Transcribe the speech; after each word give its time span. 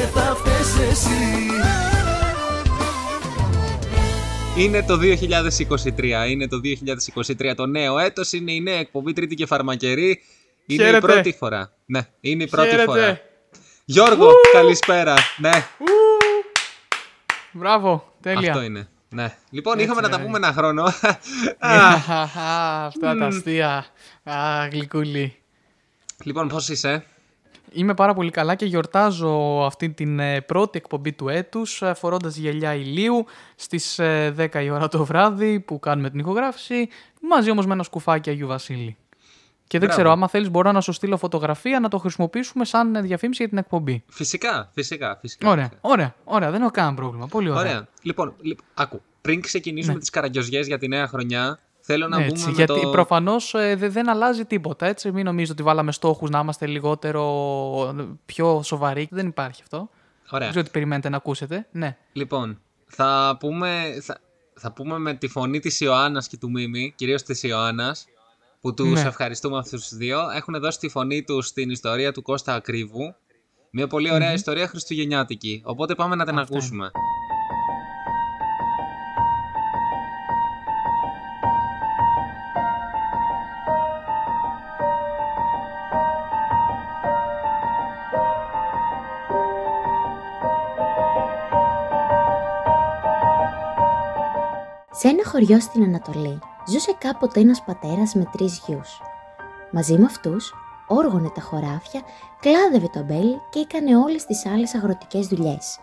και 0.00 0.06
θα 0.06 0.34
φταίς 0.36 0.78
εσύ 0.90 1.10
Είναι 4.56 4.82
το 4.82 4.98
2023, 5.02 6.28
είναι 6.28 6.48
το 6.48 6.60
2023 7.38 7.52
το 7.56 7.66
νέο 7.66 7.98
έτος, 7.98 8.32
είναι 8.32 8.52
η 8.52 8.60
νέα 8.60 8.78
εκπομπή 8.78 9.12
Τρίτη 9.12 9.34
και 9.34 9.46
Φαρμακερή. 9.46 10.22
Είναι 10.66 10.82
Χαίρετε. 10.84 10.96
η 10.96 11.00
πρώτη 11.12 11.32
φορά. 11.38 11.72
Ναι, 11.86 12.00
είναι 12.20 12.42
η 12.42 12.46
πρώτη 12.48 12.68
Χαίρετε. 12.68 12.84
φορά. 12.90 13.20
Γιώργο, 13.84 14.30
καλησπέρα. 14.52 15.14
Ναι, 15.36 15.50
Μπράβο, 17.52 18.12
τέλεια. 18.20 18.50
αυτό 18.50 18.62
είναι. 18.62 18.88
Ναι. 19.08 19.34
Λοιπόν, 19.50 19.72
Έτσι, 19.72 19.84
είχαμε 19.84 20.00
να 20.00 20.08
τα 20.08 20.16
ρε. 20.16 20.22
πούμε 20.22 20.36
ένα 20.36 20.52
χρόνο. 20.52 20.82
Α, 21.58 21.94
Αυτά 22.86 23.16
τα 23.16 23.26
αστεία. 23.26 23.86
Α, 24.24 24.68
γλυκούλη. 24.72 25.36
λοιπόν, 26.24 26.48
πώς 26.48 26.68
είσαι; 26.68 27.04
Είμαι 27.72 27.94
πάρα 27.94 28.14
πολύ 28.14 28.30
καλά 28.30 28.54
και 28.54 28.64
γιορτάζω 28.64 29.62
αυτή 29.66 29.90
την 29.90 30.18
ε, 30.18 30.40
πρώτη 30.40 30.78
εκπομπή 30.78 31.12
του 31.12 31.28
έτους 31.28 31.82
ε, 31.82 31.94
φορώντας 31.94 32.36
γυαλιά 32.36 32.74
ηλίου 32.74 33.24
στις 33.54 33.98
ε, 33.98 34.34
10 34.38 34.62
η 34.62 34.70
ώρα 34.70 34.88
το 34.88 35.04
βράδυ 35.04 35.60
που 35.60 35.78
κάνουμε 35.78 36.10
την 36.10 36.18
ηχογράφηση 36.18 36.88
μαζί 37.20 37.50
όμως 37.50 37.66
με 37.66 37.72
ένα 37.72 37.82
σκουφάκι 37.82 38.30
Αγίου 38.30 38.46
Βασίλη. 38.46 38.96
Και 39.70 39.78
δεν 39.78 39.88
Μπράβο. 39.88 40.02
ξέρω, 40.02 40.10
άμα 40.10 40.28
θέλεις 40.28 40.50
μπορώ 40.50 40.72
να 40.72 40.80
σου 40.80 40.92
στείλω 40.92 41.16
φωτογραφία 41.16 41.80
να 41.80 41.88
το 41.88 41.98
χρησιμοποιήσουμε 41.98 42.64
σαν 42.64 42.94
ε, 42.94 43.00
διαφήμιση 43.00 43.42
για 43.42 43.48
την 43.48 43.58
εκπομπή. 43.58 44.04
Φυσικά, 44.08 44.70
φυσικά, 44.74 45.16
φυσικά. 45.20 45.50
Ωραία, 45.50 45.64
φυσικά. 45.64 45.88
ωραία, 45.88 46.14
ωραία, 46.24 46.50
δεν 46.50 46.60
έχω 46.60 46.70
κανένα 46.70 46.94
πρόβλημα. 46.94 47.26
Πολύ 47.26 47.50
ωραία. 47.50 47.60
Ωραία. 47.60 47.88
Λοιπόν, 48.02 48.34
λοιπόν, 48.40 48.66
άκου. 48.74 49.02
Πριν 49.20 49.40
ξεκινήσουμε 49.40 49.98
τις 49.98 50.10
καραγκιόζιες 50.10 50.66
για 50.66 50.78
τη 50.78 50.88
νέα 50.88 51.06
χρονιά, 51.06 51.58
θέλω 51.92 52.08
να 52.08 52.18
Ναι. 52.18 52.24
Έτσι, 52.24 52.42
μπούμε 52.44 52.56
γιατί 52.56 52.72
με 52.72 52.80
το... 52.80 52.90
προφανώς 52.90 53.54
ε, 53.54 53.74
δε- 53.76 53.88
δεν 53.88 54.08
αλλάζει 54.08 54.44
τίποτα, 54.44 54.86
έτσι. 54.86 55.12
Μην 55.12 55.24
νομίζετε 55.24 55.52
ότι 55.52 55.62
βάλαμε 55.62 55.92
στόχους 55.92 56.30
να 56.30 56.38
είμαστε 56.38 56.66
λιγότερο 56.66 57.24
ε, 57.98 58.04
πιο 58.26 58.62
σοβαροί. 58.62 59.08
Δεν 59.10 59.26
υπάρχει 59.26 59.60
αυτό. 59.62 59.76
Ωραία. 60.30 60.38
Δεν 60.38 60.48
ξέρω 60.50 60.64
τι 60.64 60.70
περιμένετε 60.70 61.08
να 61.08 61.16
ακούσετε. 61.16 61.66
Ναι. 61.72 61.96
Λοιπόν, 62.12 62.60
θα 62.86 63.36
πούμε, 63.40 63.82
θα, 64.02 64.20
θα 64.54 64.72
πούμε 64.72 64.98
με 64.98 65.14
τη 65.14 65.28
φωνή 65.28 65.58
της 65.58 65.80
Ιωάννας 65.80 66.28
και 66.28 66.36
του 66.36 66.50
Μίμη, 66.50 66.92
κυρίως 66.96 67.22
της 67.22 67.42
Ιωάννας, 67.42 68.04
που 68.60 68.74
τους 68.74 68.90
Ναι. 69.02 69.08
ευχαριστούμε 69.08 69.58
αυτούς 69.58 69.88
τους 69.88 69.96
δύο. 69.98 70.18
Έχουν 70.30 70.60
δώσει 70.60 70.78
τη 70.78 70.88
φωνή 70.88 71.22
τους 71.22 71.46
στην 71.46 71.70
ιστορία 71.70 72.12
του 72.12 72.22
Κώστα 72.22 72.54
Ακρίβου. 72.54 73.14
Μια 73.72 73.86
πολύ 73.86 74.12
ωραία 74.12 74.32
ιστορία 74.32 74.66
χριστουγεννιάτικη. 74.68 75.62
Οπότε 75.64 75.94
πάμε 75.94 76.14
να 76.14 76.24
την 76.24 76.38
Αυτά 76.38 76.46
είναι. 76.52 76.58
ακούσουμε. 76.58 76.90
Χωριό 95.30 95.60
στην 95.60 95.82
Ανατολή 95.82 96.38
ζούσε 96.66 96.94
κάποτε 96.98 97.40
ένας 97.40 97.62
πατέρας 97.64 98.14
με 98.14 98.24
τρεις 98.32 98.62
γιους. 98.66 99.00
Μαζί 99.70 99.98
με 99.98 100.04
αυτούς 100.04 100.54
όργωνε 100.86 101.28
τα 101.34 101.40
χωράφια, 101.40 102.00
κλάδευε 102.40 102.88
το 102.92 102.98
αμπέλι 102.98 103.40
και 103.50 103.58
έκανε 103.58 103.96
όλες 103.96 104.24
τις 104.24 104.46
άλλες 104.46 104.74
αγροτικές 104.74 105.26
δουλειές. 105.26 105.78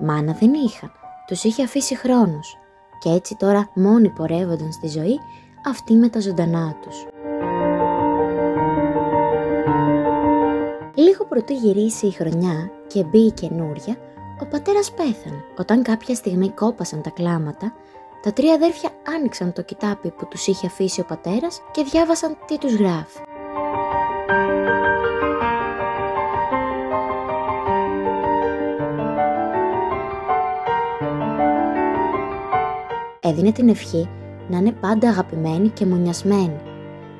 Μάνα 0.00 0.32
δεν 0.32 0.52
είχαν, 0.54 0.92
τους 1.26 1.44
είχε 1.44 1.62
αφήσει 1.62 1.96
χρόνος 1.96 2.58
και 2.98 3.08
έτσι 3.10 3.36
τώρα 3.36 3.68
μόνοι 3.74 4.08
πορεύονταν 4.08 4.72
στη 4.72 4.88
ζωή 4.88 5.18
αυτοί 5.66 5.94
με 5.94 6.08
τα 6.08 6.20
ζωντανά 6.20 6.76
τους. 6.82 7.06
Λίγο 10.94 11.24
πρωτού 11.24 11.52
γυρίσει 11.52 12.06
η 12.06 12.10
χρονιά 12.10 12.70
και 12.86 13.04
μπει 13.04 13.18
η 13.18 13.30
καινούρια, 13.30 13.96
ο 14.42 14.46
πατέρας 14.46 14.92
πέθανε. 14.92 15.44
Όταν 15.58 15.82
κάποια 15.82 16.14
στιγμή 16.14 16.50
κόπασαν 16.50 17.02
τα 17.02 17.10
κλάματα, 17.10 17.72
τα 18.22 18.32
τρία 18.32 18.54
αδέρφια 18.54 18.90
άνοιξαν 19.16 19.52
το 19.52 19.62
κοιτάπι 19.62 20.10
που 20.10 20.28
τους 20.28 20.46
είχε 20.46 20.66
αφήσει 20.66 21.00
ο 21.00 21.04
πατέρας 21.04 21.62
και 21.70 21.82
διάβασαν 21.82 22.36
τι 22.46 22.58
τους 22.58 22.74
γράφει. 22.74 23.18
Έδινε 33.20 33.52
την 33.52 33.68
ευχή 33.68 34.08
να 34.48 34.56
είναι 34.56 34.72
πάντα 34.72 35.08
αγαπημένοι 35.08 35.68
και 35.68 35.86
μονιασμένοι. 35.86 36.60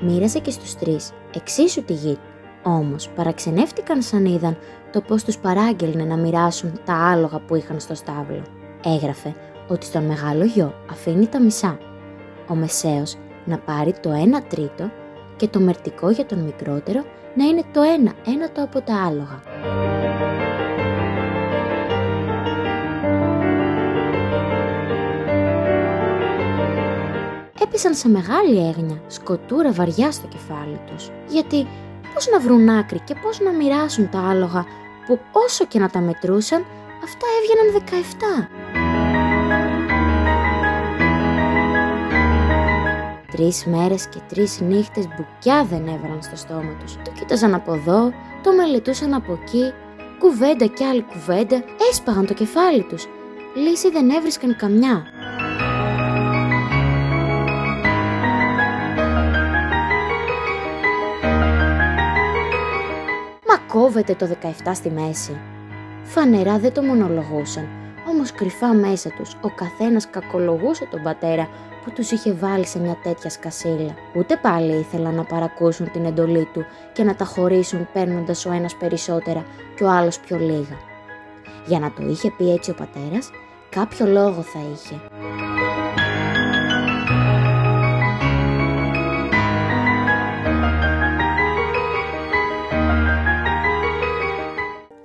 Μοίρασε 0.00 0.38
και 0.38 0.50
στους 0.50 0.74
τρεις 0.74 1.12
εξίσου 1.34 1.84
τη 1.84 1.92
γη. 1.92 2.18
Όμως 2.62 3.08
παραξενεύτηκαν 3.08 4.02
σαν 4.02 4.24
είδαν 4.24 4.58
το 4.92 5.00
πώς 5.00 5.24
τους 5.24 5.38
παράγγελνε 5.38 6.04
να 6.04 6.16
μοιράσουν 6.16 6.80
τα 6.84 6.94
άλογα 6.94 7.40
που 7.40 7.54
είχαν 7.54 7.80
στο 7.80 7.94
στάβλο. 7.94 8.42
Έγραφε 8.84 9.34
ότι 9.70 9.86
στον 9.86 10.04
μεγάλο 10.04 10.44
γιο 10.44 10.74
αφήνει 10.90 11.26
τα 11.26 11.40
μισά. 11.40 11.78
Ο 12.48 12.54
μεσαίος 12.54 13.16
να 13.44 13.58
πάρει 13.58 13.92
το 14.00 14.10
1 14.10 14.42
τρίτο 14.48 14.90
και 15.36 15.48
το 15.48 15.60
μερτικό 15.60 16.10
για 16.10 16.26
τον 16.26 16.38
μικρότερο 16.38 17.04
να 17.34 17.44
είναι 17.44 17.62
το 17.72 17.80
1 18.06 18.12
ένατο 18.26 18.62
από 18.62 18.80
τα 18.80 19.04
άλογα. 19.06 19.42
Έπεσαν 27.62 27.94
σε 27.94 28.08
μεγάλη 28.08 28.68
έγνοια, 28.68 29.02
σκοτούρα 29.06 29.72
βαριά 29.72 30.10
στο 30.10 30.26
κεφάλι 30.26 30.80
τους. 30.86 31.10
Γιατί 31.28 31.66
πώς 32.14 32.28
να 32.28 32.40
βρουν 32.40 32.68
άκρη 32.68 33.00
και 33.00 33.14
πώς 33.22 33.40
να 33.40 33.50
μοιράσουν 33.50 34.10
τα 34.10 34.28
άλογα 34.28 34.64
που 35.06 35.18
όσο 35.32 35.64
και 35.66 35.78
να 35.78 35.90
τα 35.90 36.00
μετρούσαν, 36.00 36.64
αυτά 37.04 37.26
έβγαιναν 37.38 37.82
17. 38.50 38.59
Τρεις 43.40 43.64
μέρες 43.64 44.06
και 44.06 44.18
τρεις 44.28 44.60
νύχτες 44.60 45.08
μπουκιά 45.08 45.64
δεν 45.64 45.86
έβαλαν 45.86 46.22
στο 46.22 46.36
στόμα 46.36 46.72
τους. 46.80 46.94
Το 46.94 47.10
κοίταζαν 47.18 47.54
από 47.54 47.74
εδώ, 47.74 48.12
το 48.42 48.52
μελετούσαν 48.52 49.14
από 49.14 49.32
εκεί, 49.32 49.72
κουβέντα 50.18 50.66
κι 50.66 50.84
άλλη 50.84 51.02
κουβέντα, 51.02 51.64
έσπαγαν 51.90 52.26
το 52.26 52.34
κεφάλι 52.34 52.82
τους. 52.82 53.06
Λύση 53.54 53.90
δεν 53.90 54.10
έβρισκαν 54.10 54.56
καμιά. 54.56 55.04
Μα 63.48 63.56
κόβεται 63.68 64.14
το 64.14 64.26
17 64.64 64.70
στη 64.74 64.90
μέση. 64.90 65.40
Φανερά 66.02 66.58
δεν 66.58 66.72
το 66.72 66.82
μονολογούσαν, 66.82 67.68
όμως 68.08 68.32
κρυφά 68.32 68.74
μέσα 68.74 69.10
τους 69.10 69.36
ο 69.40 69.48
καθένας 69.48 70.10
κακολογούσε 70.10 70.88
τον 70.90 71.02
πατέρα 71.02 71.48
που 71.84 71.90
τους 71.92 72.10
είχε 72.10 72.32
βάλει 72.32 72.66
σε 72.66 72.78
μια 72.78 72.96
τέτοια 73.02 73.30
σκασίλα. 73.30 73.94
Ούτε 74.14 74.36
πάλι 74.36 74.72
ήθελαν 74.72 75.14
να 75.14 75.24
παρακούσουν 75.24 75.90
την 75.90 76.04
εντολή 76.04 76.48
του 76.52 76.64
και 76.92 77.04
να 77.04 77.14
τα 77.14 77.24
χωρίσουν 77.24 77.88
παίρνοντας 77.92 78.46
ο 78.46 78.52
ένας 78.52 78.76
περισσότερα 78.76 79.44
και 79.76 79.84
ο 79.84 79.90
άλλος 79.90 80.20
πιο 80.20 80.38
λίγα. 80.38 80.76
Για 81.66 81.78
να 81.78 81.92
το 81.92 82.02
είχε 82.02 82.30
πει 82.30 82.52
έτσι 82.52 82.70
ο 82.70 82.74
πατέρας, 82.74 83.30
κάποιο 83.68 84.06
λόγο 84.06 84.42
θα 84.42 84.58
είχε. 84.72 85.00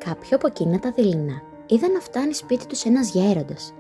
Κάποιο 0.06 0.38
από 0.38 0.48
εκείνα 0.48 0.80
τα 0.80 0.92
δειλινά 0.92 1.42
είδαν 1.66 1.92
να 1.92 2.00
φτάνει 2.00 2.34
σπίτι 2.34 2.66
τους 2.66 2.84
ένας 2.84 3.10
γέροντας. 3.10 3.74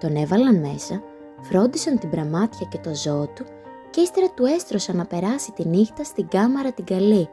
Τον 0.00 0.16
έβαλαν 0.16 0.60
μέσα, 0.60 1.02
φρόντισαν 1.44 1.98
την 1.98 2.10
πραμάτια 2.10 2.66
και 2.70 2.78
το 2.78 2.94
ζώο 2.94 3.26
του 3.26 3.44
και 3.90 4.00
ύστερα 4.00 4.30
του 4.30 4.44
έστρωσαν 4.44 4.96
να 4.96 5.06
περάσει 5.06 5.52
τη 5.52 5.68
νύχτα 5.68 6.04
στην 6.04 6.28
κάμαρα 6.28 6.72
την 6.72 6.84
καλή, 6.84 7.28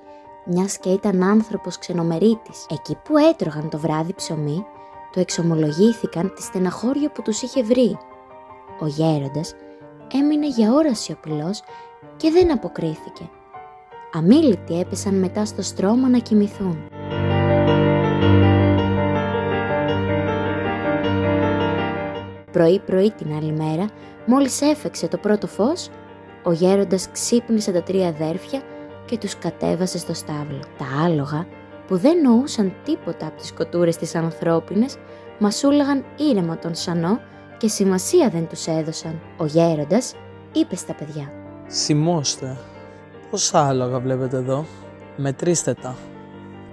μιας 0.46 0.78
και 0.78 0.90
ήταν 0.90 1.24
άνθρωπος 1.24 1.78
ξενομερίτης. 1.78 2.66
Εκεί 2.70 2.98
που 3.04 3.18
έτρωγαν 3.18 3.70
το 3.70 3.78
βράδυ 3.78 4.14
ψωμί, 4.14 4.66
του 5.12 5.20
εξομολογήθηκαν 5.20 6.34
τη 6.36 6.42
στεναχώρια 6.42 7.12
που 7.12 7.22
τους 7.22 7.42
είχε 7.42 7.64
βρει. 7.64 7.98
Ο 8.80 8.88
γέροντας 8.88 9.56
έμεινε 10.14 10.48
για 10.48 10.74
ώρα 10.74 10.96
σιωπηλός 10.96 11.62
και 12.18 12.32
δεν 12.32 12.52
αποκρίθηκε. 12.52 13.30
Αμήλυτοι 14.14 14.80
έπεσαν 14.80 15.16
μετά 15.16 15.46
στο 15.46 15.62
στρώμα 15.62 16.10
να 16.10 16.18
κοιμηθούν. 16.18 16.78
Πρωί-πρωί 22.52 23.12
την 23.12 23.34
άλλη 23.34 23.52
μέρα, 23.52 23.86
μόλις 24.26 24.62
έφεξε 24.62 25.08
το 25.08 25.18
πρώτο 25.18 25.48
φως, 25.48 25.90
ο 26.44 26.52
γέροντας 26.52 27.12
ξύπνησε 27.12 27.72
τα 27.72 27.84
τρία 27.84 28.08
αδέρφια 28.08 28.62
και 29.06 29.18
τους 29.18 29.38
κατέβασε 29.38 29.98
στο 29.98 30.14
στάβλο. 30.14 30.60
Τα 30.78 30.86
άλογα, 31.06 31.48
που 31.88 31.98
δεν 31.98 32.22
νοούσαν 32.22 32.74
τίποτα 32.84 33.28
από 33.28 33.38
τις 33.42 33.54
κοτούρες 33.54 33.98
της 33.98 34.16
ανθρώπινες, 34.16 34.98
μασούλαγαν 35.40 36.06
ήρεμα 36.18 36.58
τον 36.58 36.76
σανό 36.76 37.20
και 37.58 37.68
σημασία 37.68 38.30
δεν 38.30 38.48
τους 38.48 38.68
έδωσαν. 38.68 39.20
Ο 39.38 39.46
γέροντας 39.46 40.14
είπε 40.52 40.76
στα 40.76 40.94
παιδιά. 40.94 41.32
Σημώστε. 41.68 42.58
Πόσα 43.30 43.68
άλογα 43.68 44.00
βλέπετε 44.00 44.38
εδώ; 44.38 44.66
Μετρήστε 45.16 45.74
τα. 45.74 45.96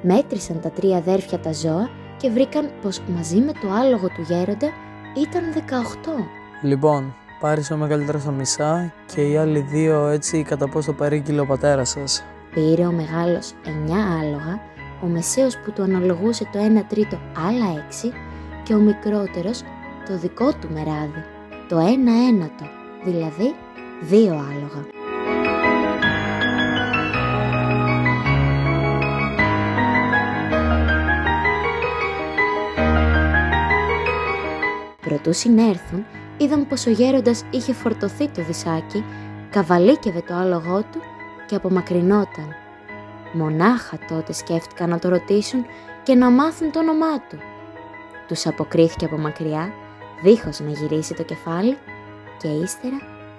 Μέτρησαν 0.03 0.61
τα 0.61 0.71
τρία 0.71 0.97
αδέρφια 0.97 1.39
τα 1.39 1.53
ζώα 1.53 1.91
και 2.17 2.31
βρήκαν 2.31 2.71
πως 2.83 3.01
μαζί 3.17 3.37
με 3.37 3.53
το 3.53 3.71
άλογο 3.71 4.07
του 4.09 4.23
γέροντα 4.29 4.69
ήταν 5.17 5.43
18. 5.53 6.29
Λοιπόν, 6.63 7.15
πάρεις 7.41 7.71
ο 7.71 7.77
μεγαλύτερος 7.77 8.25
τα 8.25 8.31
μισά 8.31 8.93
και 9.15 9.21
οι 9.29 9.37
άλλοι 9.37 9.61
δύο 9.61 10.07
έτσι 10.07 10.43
κατά 10.43 10.69
πώς 10.69 10.85
το 10.85 10.93
περίκυλε 10.93 11.41
ο 11.41 11.47
πατέρας 11.47 11.89
σας. 11.89 12.25
Πήρε 12.55 12.87
ο 12.87 12.93
μεγάλος 12.93 13.53
9 13.65 13.69
άλογα, 14.21 14.61
ο 15.03 15.07
μεσαίος 15.07 15.59
που 15.59 15.73
του 15.73 15.83
αναλογούσε 15.83 16.49
το 16.53 16.59
1 16.59 16.85
τρίτο 16.89 17.19
άλλα 17.49 17.87
6 17.89 18.13
και 18.63 18.75
ο 18.75 18.79
μικρότερος 18.79 19.63
το 20.09 20.19
δικό 20.19 20.53
του 20.53 20.69
μεράδι, 20.73 21.25
το 21.69 21.79
1 21.79 21.83
ένατο, 22.29 22.65
δηλαδή 23.05 23.55
δύο 24.01 24.33
άλογα. 24.33 24.98
Προτού 35.09 35.33
συνέρθουν, 35.33 36.05
είδαν 36.37 36.67
πως 36.67 36.87
ο 36.87 36.91
γέροντας 36.91 37.45
είχε 37.51 37.73
φορτωθεί 37.73 38.29
το 38.29 38.43
δισάκι, 38.45 39.05
καβαλίκευε 39.51 40.23
το 40.29 40.35
άλογό 40.35 40.83
του 40.83 41.01
και 41.47 41.55
απομακρυνόταν. 41.55 42.55
Μονάχα 43.33 43.99
τότε 44.09 44.33
σκέφτηκαν 44.33 44.89
να 44.89 44.99
το 44.99 45.09
ρωτήσουν 45.09 45.65
και 46.03 46.15
να 46.15 46.31
μάθουν 46.31 46.73
το 46.73 46.79
όνομά 46.79 47.21
του. 47.21 47.39
Τους 48.29 48.47
αποκρίθηκε 48.47 49.05
από 49.05 49.19
μακριά, 49.19 49.73
δίχως 50.23 50.61
να 50.61 50.71
γυρίσει 50.71 51.15
το 51.15 51.23
κεφάλι 51.23 51.77
και 52.39 52.49
ύστερα 52.49 52.99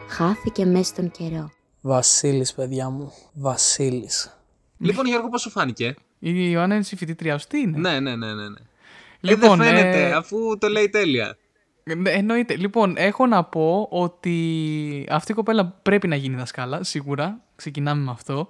χάθηκε 0.10 0.66
μέσα 0.66 0.84
στον 0.84 1.12
καιρό. 1.12 1.52
Βασίλης, 1.82 2.54
παιδιά 2.54 2.90
μου. 2.90 3.14
Βασίλης. 3.34 4.40
Λοιπόν, 4.78 5.06
Γιώργο, 5.06 5.30
πώς 5.30 5.42
σου 5.42 5.50
φάνηκε; 5.50 5.96
Η 6.20 6.52
Ιωάννα 6.52 6.76
είναι 6.76 6.84
συμφιτήτριά 6.84 7.38
σου, 7.38 7.48
τι 7.48 7.60
είναι; 7.60 7.78
Ναι, 7.78 8.00
ναι, 8.00 8.16
ναι, 8.16 8.34
ναι. 8.34 8.50
ναι. 8.50 8.60
Λοιπόν, 9.20 9.62
ε, 9.62 9.64
δεν 9.64 9.76
φαίνεται, 9.76 10.08
ε, 10.08 10.12
αφού 10.12 10.58
το 10.58 10.68
λέει 10.68 10.90
τέλεια. 10.90 11.38
Ναι, 11.84 12.10
Εννοείται. 12.10 12.56
Λοιπόν, 12.56 12.94
έχω 12.98 13.26
να 13.26 13.44
πω 13.44 13.88
ότι 13.92 15.06
αυτή 15.10 15.32
η 15.32 15.36
κοπέλα 15.36 15.66
πρέπει 15.66 16.08
να 16.08 16.16
γίνει 16.16 16.36
δασκάλα, 16.36 16.84
σίγουρα. 16.84 17.42
Ξεκινάμε 17.56 18.04
με 18.04 18.12
αυτό. 18.12 18.50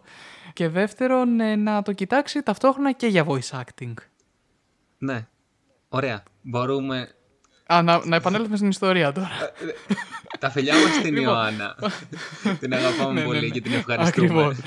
Και 0.53 0.69
δεύτερον, 0.69 1.39
ε, 1.39 1.55
να 1.55 1.81
το 1.81 1.93
κοιτάξει 1.93 2.43
ταυτόχρονα 2.43 2.91
και 2.91 3.07
για 3.07 3.25
voice 3.27 3.61
acting. 3.61 3.93
Ναι. 4.97 5.27
Ωραία. 5.89 6.23
Μπορούμε. 6.41 7.13
Α, 7.73 7.81
να, 7.81 8.05
να 8.05 8.15
επανέλθουμε 8.15 8.55
στην 8.57 8.69
ιστορία 8.69 9.11
τώρα. 9.11 9.29
Τα 10.39 10.49
φιλιά 10.49 10.73
μας 10.73 10.93
στην 10.93 11.13
Λοιπόν. 11.13 11.23
Ιωάννα. 11.23 11.75
την 12.59 12.73
αγαπάμε 12.73 13.13
Ναι, 13.13 13.19
ναι, 13.19 13.25
πολύ 13.25 13.39
ναι. 13.39 13.47
και 13.47 13.61
την 13.61 13.73
ευχαριστούμε. 13.73 14.27
Ακριβώς. 14.27 14.57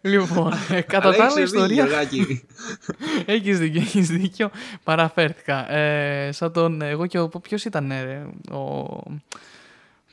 λοιπόν, 0.00 0.52
ε, 0.70 0.80
κατά 0.80 1.08
Αλλά 1.08 1.16
τα 1.16 1.24
έχεις 1.24 1.36
άλλα 1.36 1.44
δίκιο, 1.44 1.44
ιστορία... 1.44 1.74
Γιωργάκη. 1.74 2.44
Έχεις 3.26 3.58
δίκιο, 3.58 3.80
έχεις 3.80 4.08
δίκιο. 4.08 4.50
Παραφέρθηκα. 4.84 5.72
Ε, 5.72 6.32
σαν 6.32 6.52
τον, 6.52 6.82
εγώ 6.82 7.06
και 7.06 7.18
ο, 7.18 7.28
ποιος 7.28 7.64
ήταν, 7.64 7.90
ε, 7.90 8.02
ρε, 8.02 8.26
ο, 8.56 8.86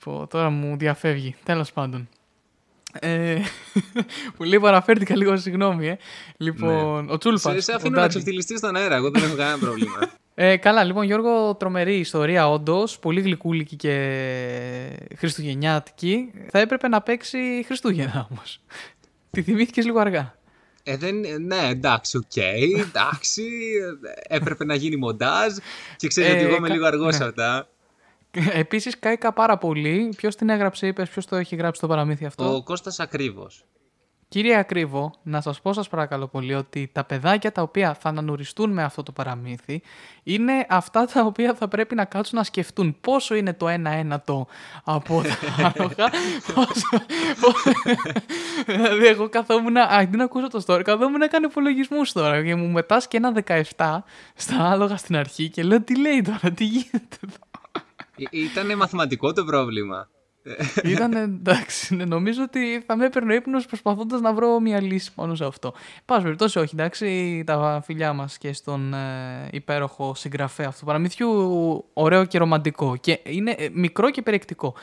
πω, 0.04 0.28
τώρα 0.30 0.50
μου 0.50 0.78
διαφεύγει, 0.78 1.36
τέλος 1.44 1.72
πάντων. 1.72 2.10
Ε, 3.00 3.38
που 4.38 4.44
λέει 4.44 4.60
παραφέρθηκα 4.60 5.16
λίγο, 5.16 5.38
συγγνώμη, 5.38 5.88
ε. 5.88 5.98
Λοιπόν, 6.38 7.10
ο 7.10 7.18
Τσούλπας. 7.18 7.54
Σε, 7.54 7.62
σε 7.62 7.72
ο 7.72 7.76
αφήνω 7.76 7.90
να 7.90 7.96
Ντάντι. 7.98 8.10
ξεφτυλιστεί 8.10 8.58
στον 8.58 8.76
αέρα. 8.76 8.96
Εγώ 8.96 9.10
δεν 9.12 9.24
έχω 9.24 9.36
κανένα 9.36 9.58
πρόβλημα. 9.58 10.00
Ε, 10.42 10.58
καλά, 10.58 10.84
λοιπόν, 10.84 11.04
Γιώργο, 11.06 11.56
τρομερή 11.56 12.00
ιστορία, 12.00 12.50
όντως. 12.50 13.00
Πολύ 13.00 13.22
γλυκούλικη 13.22 13.76
και 13.76 13.94
χριστουγεννιάτικη. 15.18 16.32
Θα 16.50 16.60
έπρεπε 16.60 16.88
να 16.88 17.02
παίξει 17.02 17.64
Χριστούγεννα 17.66 18.28
όμως. 18.32 18.62
Τη 19.32 19.42
θυμήθηκες 19.42 19.86
λίγο 19.86 20.00
αργά. 20.00 20.36
Ε, 20.84 20.98
δεν, 20.98 21.16
ναι, 21.42 21.68
εντάξει, 21.70 22.18
οκ, 22.18 22.36
εντάξει. 22.88 23.44
ε, 24.30 24.36
Έπρεπε 24.36 24.66
να 24.66 24.76
γίνει 24.76 24.96
μοντάζ. 24.96 25.54
Και 25.96 26.08
ξέρει 26.08 26.28
Ε, 26.28 26.32
ότι 26.34 26.44
εγώ 26.44 26.56
είμαι 26.56 26.68
κα- 26.68 26.74
λίγο 26.74 26.86
αργός 26.86 27.16
σε 27.16 27.24
ναι. 27.24 27.30
αυτά. 27.30 27.68
Επίσης, 28.54 29.00
κάηκα 29.00 29.34
πάρα 29.34 29.58
πολύ. 29.58 30.14
Ποιος 30.18 30.36
την 30.36 30.50
έγραψε, 30.50 30.88
είπες, 30.88 31.10
ποιος 31.10 31.26
το 31.26 31.36
έχει 31.36 31.56
γράψει 31.56 31.82
το 31.82 31.88
παραμύθι 31.88 32.26
αυτό; 32.26 32.56
Ο 32.56 32.64
Κώστας 32.64 33.00
Ακρίβος. 33.00 33.66
Κύριε 34.30 34.58
Ακρίβο, 34.58 35.14
να 35.24 35.42
σας 35.42 35.62
πω 35.62 35.74
σας 35.74 35.90
παρακαλώ 35.90 36.28
πολύ 36.28 36.54
ότι 36.54 36.90
τα 36.94 37.04
παιδάκια 37.04 37.52
τα 37.52 37.62
οποία 37.62 37.94
θα 37.94 38.10
ανανουριστούν 38.10 38.72
με 38.72 38.84
αυτό 38.84 39.04
το 39.04 39.12
παραμύθι 39.12 39.82
είναι 40.24 40.66
αυτά 40.70 41.06
τα 41.06 41.22
οποία 41.22 41.54
θα 41.54 41.68
πρέπει 41.68 41.96
να 41.96 42.06
κάτσουν 42.06 42.38
να 42.38 42.44
σκεφτούν 42.44 42.98
πόσο 43.02 43.36
είναι 43.36 43.54
το 43.54 43.68
ένα 43.68 43.90
ένατο 43.90 44.48
από 44.84 45.22
τα 45.22 45.64
άλογα. 45.76 46.10
πόσο- 46.56 47.04
πόσο- 47.42 47.72
δηλαδή 48.66 49.06
εγώ 49.08 49.30
καθόμουν, 49.30 49.78
αντί 49.78 50.18
να 50.18 50.24
ακούσω 50.24 50.48
το 50.48 50.64
story, 50.68 50.82
καθόμουν 50.84 51.20
να 51.20 51.28
κάνω 51.28 51.48
υπολογισμούς 51.50 52.12
τώρα 52.12 52.44
και 52.44 52.56
μου 52.56 52.68
μετάσκει 52.68 53.16
ένα 53.16 53.44
17 53.78 53.98
στα 54.36 54.70
άλογα 54.72 54.98
στην 54.98 55.16
αρχή 55.16 55.50
και 55.50 55.64
λέω 55.64 55.82
τι 55.82 56.00
λέει 56.00 56.22
τώρα, 56.22 56.52
τι 56.54 56.64
γίνεται 56.66 57.18
εδώ; 57.28 57.38
Ήταν 58.32 58.78
μαθηματικό 58.78 59.34
το 59.34 59.44
πρόβλημα. 59.46 60.10
Ήταν 60.94 61.14
εντάξει. 61.14 61.96
ναι, 61.96 62.06
Νομίζω 62.06 62.44
ότι 62.44 62.84
θα 62.86 62.96
με 62.96 63.06
έπαιρνε 63.06 63.34
ύπνος 63.34 63.66
προσπαθώντας 63.66 64.22
να 64.22 64.34
βρω 64.34 64.60
μια 64.60 64.82
λύση 64.82 65.14
πάνω 65.14 65.36
σε 65.36 65.46
αυτό. 65.46 65.74
Πάση 66.06 66.22
περιπτώσει, 66.22 66.60
όχι, 66.60 66.76
εντάξει. 66.76 67.44
Τα 67.46 67.82
φιλιά 67.86 68.14
μας 68.14 68.38
και 68.38 68.54
στον 68.54 68.94
ε, 68.94 69.48
υπέροχο 69.52 70.16
συγγραφέα 70.16 70.68
αυτού 70.68 70.80
του 70.80 70.86
παραμυθιού. 70.86 71.30
Ωραίο 71.94 72.26
και 72.26 72.38
ρομαντικό. 72.38 72.96
Και 72.96 73.20
είναι 73.24 73.56
ε, 73.58 73.70
μικρό 73.74 74.10
και 74.10 74.22
περιεκτικό. 74.22 74.76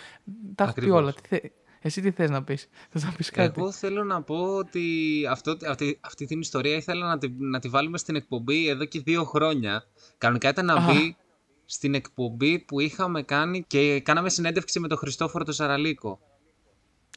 Τα 0.54 0.64
έχω 0.64 0.72
πει 0.72 0.80
Ακριβώς. 0.80 1.00
όλα. 1.00 1.12
Τι 1.12 1.20
θε... 1.28 1.38
Εσύ 1.80 2.00
τι 2.00 2.10
θες 2.10 2.30
να 2.30 2.42
πεις; 2.42 2.68
Θες 2.90 3.04
να 3.04 3.12
πεις 3.16 3.30
κάτι; 3.30 3.60
Εγώ 3.60 3.72
θέλω 3.72 4.04
να 4.04 4.22
πω 4.22 4.56
ότι 4.56 4.82
αυτό, 5.30 5.56
αυτή, 5.68 5.98
αυτή 6.00 6.24
την 6.24 6.40
ιστορία 6.40 6.76
ήθελα 6.76 7.06
να 7.06 7.18
τη, 7.18 7.28
να 7.38 7.58
τη 7.58 7.68
βάλουμε 7.68 7.98
στην 7.98 8.16
εκπομπή 8.16 8.68
εδώ 8.68 8.84
και 8.84 9.00
δύο 9.00 9.24
χρόνια. 9.24 9.84
Κανονικά 10.18 10.48
ήταν 10.48 10.64
να 10.64 10.74
Α. 10.74 10.80
μπει 10.80 11.16
στην 11.66 11.94
εκπομπή 11.94 12.58
που 12.58 12.80
είχαμε 12.80 13.22
κάνει 13.22 13.64
και 13.66 14.00
κάναμε 14.00 14.28
συνέντευξη 14.28 14.80
με 14.80 14.88
τον 14.88 14.98
Χριστόφορο 14.98 15.44
το 15.44 15.52
Σαραλίκο. 15.52 16.18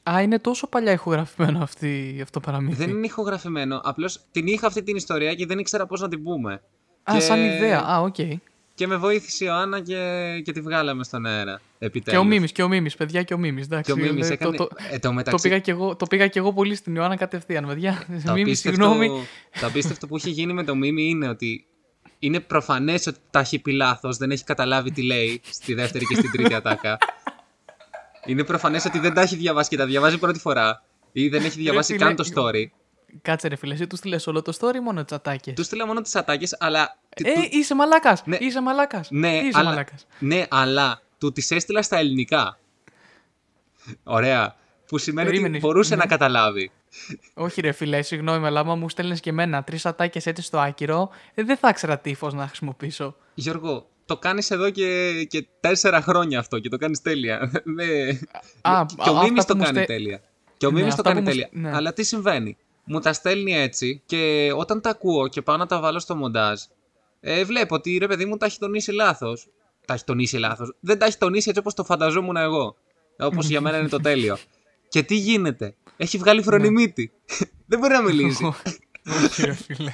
Α, 0.10 0.22
είναι 0.22 0.40
τόσο 0.40 0.68
παλιά 0.68 0.92
ηχογραφημένο 0.92 1.63
αυτή, 1.63 2.19
αυτό 2.22 2.40
το 2.40 2.46
παραμύθι. 2.46 2.75
Δεν 2.75 2.90
είναι 2.90 3.06
ηχογραφημένο, 3.06 3.81
απλώς 3.84 4.22
την 4.31 4.48
είχα 4.48 4.68
αυτή 4.68 4.84
την 4.84 4.96
ιστορία 4.96 5.34
και 5.36 5.46
δεν 5.46 5.60
ήξερα 5.60 5.86
πώς 5.86 6.01
να 6.01 6.07
την 6.07 6.24
πούμε. 6.24 6.62
Α, 7.04 7.13
Και- 7.13 7.19
σαν 7.19 7.40
ιδέα. 7.44 7.80
Α, 7.80 8.01
οκέι. 8.01 8.15
Και 8.74 8.88
με 8.88 8.96
βοήθησε 8.96 9.44
η 9.44 9.48
Ιωάννα 9.50 9.82
και, 9.82 10.41
και 10.44 10.51
τη 10.51 10.62
βγάλαμε 10.62 11.03
στον 11.03 11.25
αέρα. 11.25 11.62
Και 11.79 11.86
Επιτέλους. 11.86 12.22
ο 12.22 12.24
Μίμης, 12.24 12.51
και 12.51 12.63
ο 12.63 12.68
Μίμης, 12.68 12.96
παιδιά, 12.96 13.24
και 13.24 13.34
ο 13.34 13.38
Μίμης. 13.38 13.68
Και 13.68 13.74
Εντάξει, 13.74 13.91
ο 13.91 13.96
Μίμης 13.96 14.29
ε, 14.29 14.34
έκανε... 14.34 14.58
Το, 14.58 14.68
το, 14.68 14.75
ε, 14.91 15.00
το 15.00 15.13
μεταξύ... 15.13 15.44
το, 15.44 15.50
πήγα 15.50 15.60
και 15.62 15.72
εγώ, 15.72 15.96
το 15.96 16.06
πήγα 16.06 16.27
και 16.27 16.39
εγώ 16.39 16.53
πολύ 16.53 16.75
στην 16.75 16.96
Ιωάννα 16.96 17.15
κατευθείαν, 17.15 17.65
παιδιά. 17.68 18.03
Το 18.25 18.32
Μίμη, 18.32 18.41
απίστευτο, 18.41 18.82
συγγνώμη. 18.84 19.10
το 19.60 19.68
απίστευτο 19.68 20.08
που 20.08 20.15
έχει 20.15 20.29
γίνει 20.29 20.53
με 20.53 20.63
το 20.63 20.75
Μίμη 20.75 21.10
είναι 21.10 21.27
ότι 21.27 21.65
είναι 22.19 22.39
προφανές 22.39 23.07
ότι 23.07 23.19
τα 23.29 23.39
έχει 23.39 23.59
πει 23.59 23.71
λάθος, 23.71 24.17
δεν 24.17 24.31
έχει 24.31 24.43
καταλάβει 24.43 24.91
τι 24.91 25.03
λέει 25.03 25.41
στη 25.49 25.73
δεύτερη 25.73 26.05
και 26.05 26.15
στην 26.15 26.31
τρίτη 26.31 26.53
ατάκα. 26.53 26.97
Είναι 28.25 28.43
προφανές 28.43 28.85
ότι 28.85 28.99
δεν 28.99 29.13
τα 29.13 29.21
έχει 29.21 29.35
διαβάσει 29.35 29.69
και 29.69 29.77
τα 29.77 29.85
διαβάζει 29.85 30.17
πρώτη 30.17 30.39
φορά. 30.39 30.83
Ή 31.11 31.27
δεν 31.27 31.45
έχει 31.45 31.59
διαβάσει 31.59 31.93
φίλε, 31.93 32.05
καν 32.05 32.15
το 32.15 32.29
story. 32.35 32.63
Κάτσε 33.21 33.47
ρε 33.47 33.55
φίλε, 33.55 33.73
εσύ 33.73 33.88
τους 33.88 33.99
στείλες 33.99 34.27
όλο 34.27 34.41
το 34.41 34.57
story 34.59 34.75
ή 34.75 34.79
μόνο 34.79 35.03
τις 35.05 35.15
ατάκες. 35.15 35.53
Τους 35.53 35.65
στείλα 35.65 35.85
μόνο 35.88 36.01
τις 36.01 36.15
ατάκες, 36.15 36.55
αλλά. 36.59 36.97
Ε, 37.09 37.23
του- 37.33 37.47
είσαι 37.51 37.75
μαλάκας, 37.75 38.21
Ναι. 38.25 38.38
είσαι 38.39 38.61
μαλάκας, 38.61 39.07
ναι, 39.11 39.38
είσαι 39.38 39.57
αλλά, 39.59 39.69
μαλάκας. 39.69 40.05
ναι, 40.19 40.45
αλλά 40.49 41.01
του 41.17 41.31
τις 41.31 41.51
έστειλα 41.51 41.81
στα 41.81 41.97
ελληνικά. 41.97 42.57
Ωραία. 44.03 44.55
Που 44.88 44.97
σημαίνει 44.97 45.27
ότι 45.27 45.35
Περίμενες, 45.38 45.61
μπορούσε 45.61 45.95
ναι. 45.95 46.01
να 46.01 46.07
καταλάβει. 46.07 46.71
Όχι 47.34 47.62
ρε 47.62 47.72
φίλε, 47.72 48.01
συγγνώμη, 48.01 48.46
αλλά 48.46 48.60
άμα 48.60 48.75
μου 48.75 48.89
στέλνεις 48.89 49.19
και 49.19 49.29
εμένα 49.29 49.63
τρεις 49.63 49.86
ατάκες 49.86 50.25
έτσι 50.25 50.41
στο 50.41 50.58
άκυρο, 50.60 51.10
ε, 51.34 51.43
δεν 51.43 51.58
θα 51.58 51.69
ήξερα 51.69 52.00
τι 52.00 52.13
φως 52.13 52.34
να 52.34 52.48
χρησιμοποιήσω. 52.48 53.15
Γιώργο, 53.34 53.89
το 54.05 54.17
κάνεις 54.17 54.51
εδώ 54.51 54.69
και, 54.69 55.13
και 55.29 55.48
τέσσερα 55.60 56.01
χρόνια 56.01 56.39
αυτό 56.39 56.60
και 56.60 56.69
το 56.69 56.77
κάνεις 56.77 57.01
τέλεια. 57.01 57.51
Ναι. 57.75 57.86
Α, 58.62 58.86
και 59.03 59.10
α, 59.10 59.12
ο 59.12 59.22
Μίμης 59.24 59.39
αυτά 59.39 59.46
το 59.46 59.53
που 59.53 59.58
μου 59.58 59.63
κάνει 59.63 59.75
στε- 59.77 59.88
τέλεια. 59.88 60.22
Και 60.58 60.65
ο 60.65 60.72
Ναι, 60.72 60.79
Μίμης 60.79 60.96
το 60.96 61.01
αυτά 61.01 61.13
κάνει 61.13 61.15
που 61.22 61.25
μου 61.25 61.31
τέλεια. 61.31 61.48
στε- 61.51 61.62
ναι. 61.62 61.75
Αλλά 61.75 61.93
τι 61.93 62.03
συμβαίνει; 62.03 62.58
Μου 62.84 63.00
τα 63.00 63.13
στέλνει 63.13 63.55
έτσι 63.58 64.01
και 64.05 64.51
όταν 64.55 64.81
τα 64.81 64.89
ακούω 64.89 65.27
και 65.27 65.41
πάω 65.41 65.58
να 65.58 65.65
τα 65.65 65.79
βάλω 65.79 66.00
στο 66.00 66.15
μοντάζ, 66.15 66.62
ε, 67.19 67.43
βλέπω 67.43 67.75
ότι 67.75 67.98
ρε 67.98 68.08
παιδί 68.08 68.25
μου 68.25 68.38
τα 68.38 68.46
έχει 68.46 68.60
τονίσει 68.60 68.91
λάθος. 68.91 69.48
Τα 69.86 69.93
έχει 69.93 70.03
τονίσει 70.03 70.38
λάθος. 70.38 70.75
Δεν 70.79 70.98
τα 71.00 71.05
έχει 71.05 71.17
τονίσει 71.17 71.48
έτσι 71.50 71.60
όπως 71.62 71.74
το 71.74 71.84
φανταζόμουν 71.84 72.36
εγώ. 72.38 72.75
Όπως 73.19 73.48
για 73.48 73.62
μένα 73.62 73.77
είναι 73.77 73.88
το 73.88 74.00
τέλειο. 74.00 74.38
Και 74.89 75.03
τι 75.03 75.15
γίνεται; 75.15 75.75
Έχει 76.01 76.18
Ναι. 76.18 76.24
βγάλει 76.24 76.41
φρονιμίτη. 76.44 77.12
Δεν 77.65 77.79
μπορεί 77.79 77.94
να 77.94 78.01
μιλήσει. 78.01 78.46
Όχι 79.25 79.46
ρε 79.46 79.53
φίλε. 79.53 79.94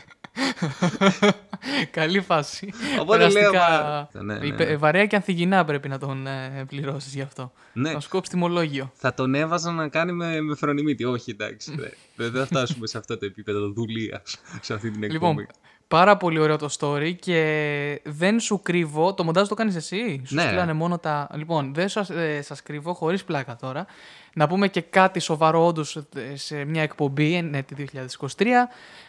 Καλή 1.92 2.22
φάση. 2.22 2.74
Οπότε 3.00 3.18
λέω, 3.30 3.52
Περαστικά- 3.52 4.10
μα- 4.14 4.22
ναι, 4.24 4.38
ναι, 4.38 4.46
Υπε- 4.46 4.68
ναι. 4.70 4.76
Βαρέα 4.76 5.06
και 5.06 5.16
ανθυγινά 5.16 5.66
πρέπει 5.66 5.88
να 5.90 5.98
τον 6.00 6.28
ε, 6.28 6.66
πληρώσεις 6.68 7.14
γι' 7.14 7.22
αυτό. 7.22 7.52
ναι. 7.74 7.92
Να 7.92 8.00
σου 8.00 8.10
κόψει 8.10 8.32
τιμολόγιο. 8.32 8.92
Θα 8.96 9.14
τον 9.14 9.36
έβαζα 9.36 9.72
να 9.72 9.88
κάνει 9.88 10.12
με, 10.12 10.42
με 10.42 10.56
φρονιμίτη. 10.56 11.04
Όχι, 11.04 11.32
εντάξει. 11.32 11.76
δε- 12.16 12.30
Δεν 12.30 12.32
θα 12.32 12.46
φτάσουμε 12.46 12.88
σε 12.88 12.98
αυτό 12.98 13.18
το 13.18 13.26
επίπεδο 13.26 13.72
δουλείας 13.72 14.38
σε 14.62 14.74
αυτή 14.74 14.92
την 14.92 15.04
εκπομπή. 15.04 15.42
Λοιπόν, 15.42 15.48
Πάρα 15.88 16.18
πολύ 16.18 16.40
ωραίο 16.40 16.58
το 16.58 16.70
story 16.80 17.16
και 17.20 18.02
δεν 18.04 18.40
σου 18.40 18.62
κρύβω. 18.62 19.14
Το 19.14 19.24
μοντάζ 19.24 19.48
το 19.48 19.56
κάνεις 19.56 19.76
εσύ; 19.76 20.22
Σου 20.26 20.36
Ναι. 20.36 20.42
στείλανε 20.42 20.74
μόνο 20.74 20.98
τα. 20.98 21.30
Λοιπόν, 21.34 21.74
δεν 21.74 21.90
σας 21.90 22.10
ε, 22.10 22.42
σας 22.42 22.64
κρύβω 22.64 22.94
χωρίς 22.94 23.24
πλάκα 23.24 23.56
τώρα. 23.56 23.86
Να 24.34 24.48
πούμε 24.48 24.68
και 24.68 24.82
κάτι 24.82 25.20
σοβαρό 25.20 25.66
όντως 25.66 25.98
σε 26.34 26.66
μια 26.66 26.82
εκπομπή, 26.82 27.42
ναι, 27.42 27.64
τη 27.64 27.76
2023, 27.76 28.46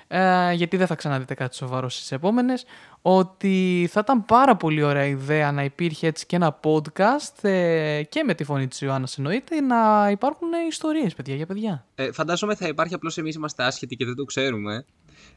ε, 0.09 0.53
γιατί 0.53 0.77
δεν 0.77 0.87
θα 0.87 0.95
ξαναδείτε 0.95 1.35
κάτι 1.35 1.57
σοβαρό 1.57 1.89
στις 1.89 2.13
επόμενες, 2.13 2.65
ότι 3.03 3.89
θα 3.93 4.01
ήταν 4.03 4.25
πάρα 4.25 4.57
πολύ 4.57 4.83
ωραία 4.83 5.05
ιδέα 5.05 5.53
να 5.53 5.65
υπήρχε 5.65 6.07
έτσι 6.07 6.27
και 6.27 6.37
ένα 6.37 6.61
podcast 6.65 7.45
ε, 7.45 8.03
και 8.09 8.23
με 8.25 8.35
τη 8.35 8.45
φωνή 8.45 8.69
της 8.69 8.81
Ιωάννας 8.81 9.19
εννοείται 9.19 9.61
να 9.61 10.09
υπάρχουν 10.11 10.49
ιστορίες 10.69 11.15
παιδιά 11.15 11.35
για 11.35 11.47
παιδιά. 11.47 11.85
Ε, 11.95 12.13
φαντάζομαι 12.13 12.55
θα 12.55 12.67
υπάρχει 12.69 12.95
απλώς 12.95 13.19
εμείς 13.19 13.35
είμαστε 13.35 13.65
άσχετοι 13.65 13.97
και 13.97 14.05
δεν 14.05 14.15
το 14.15 14.25
ξέρουμε. 14.25 14.85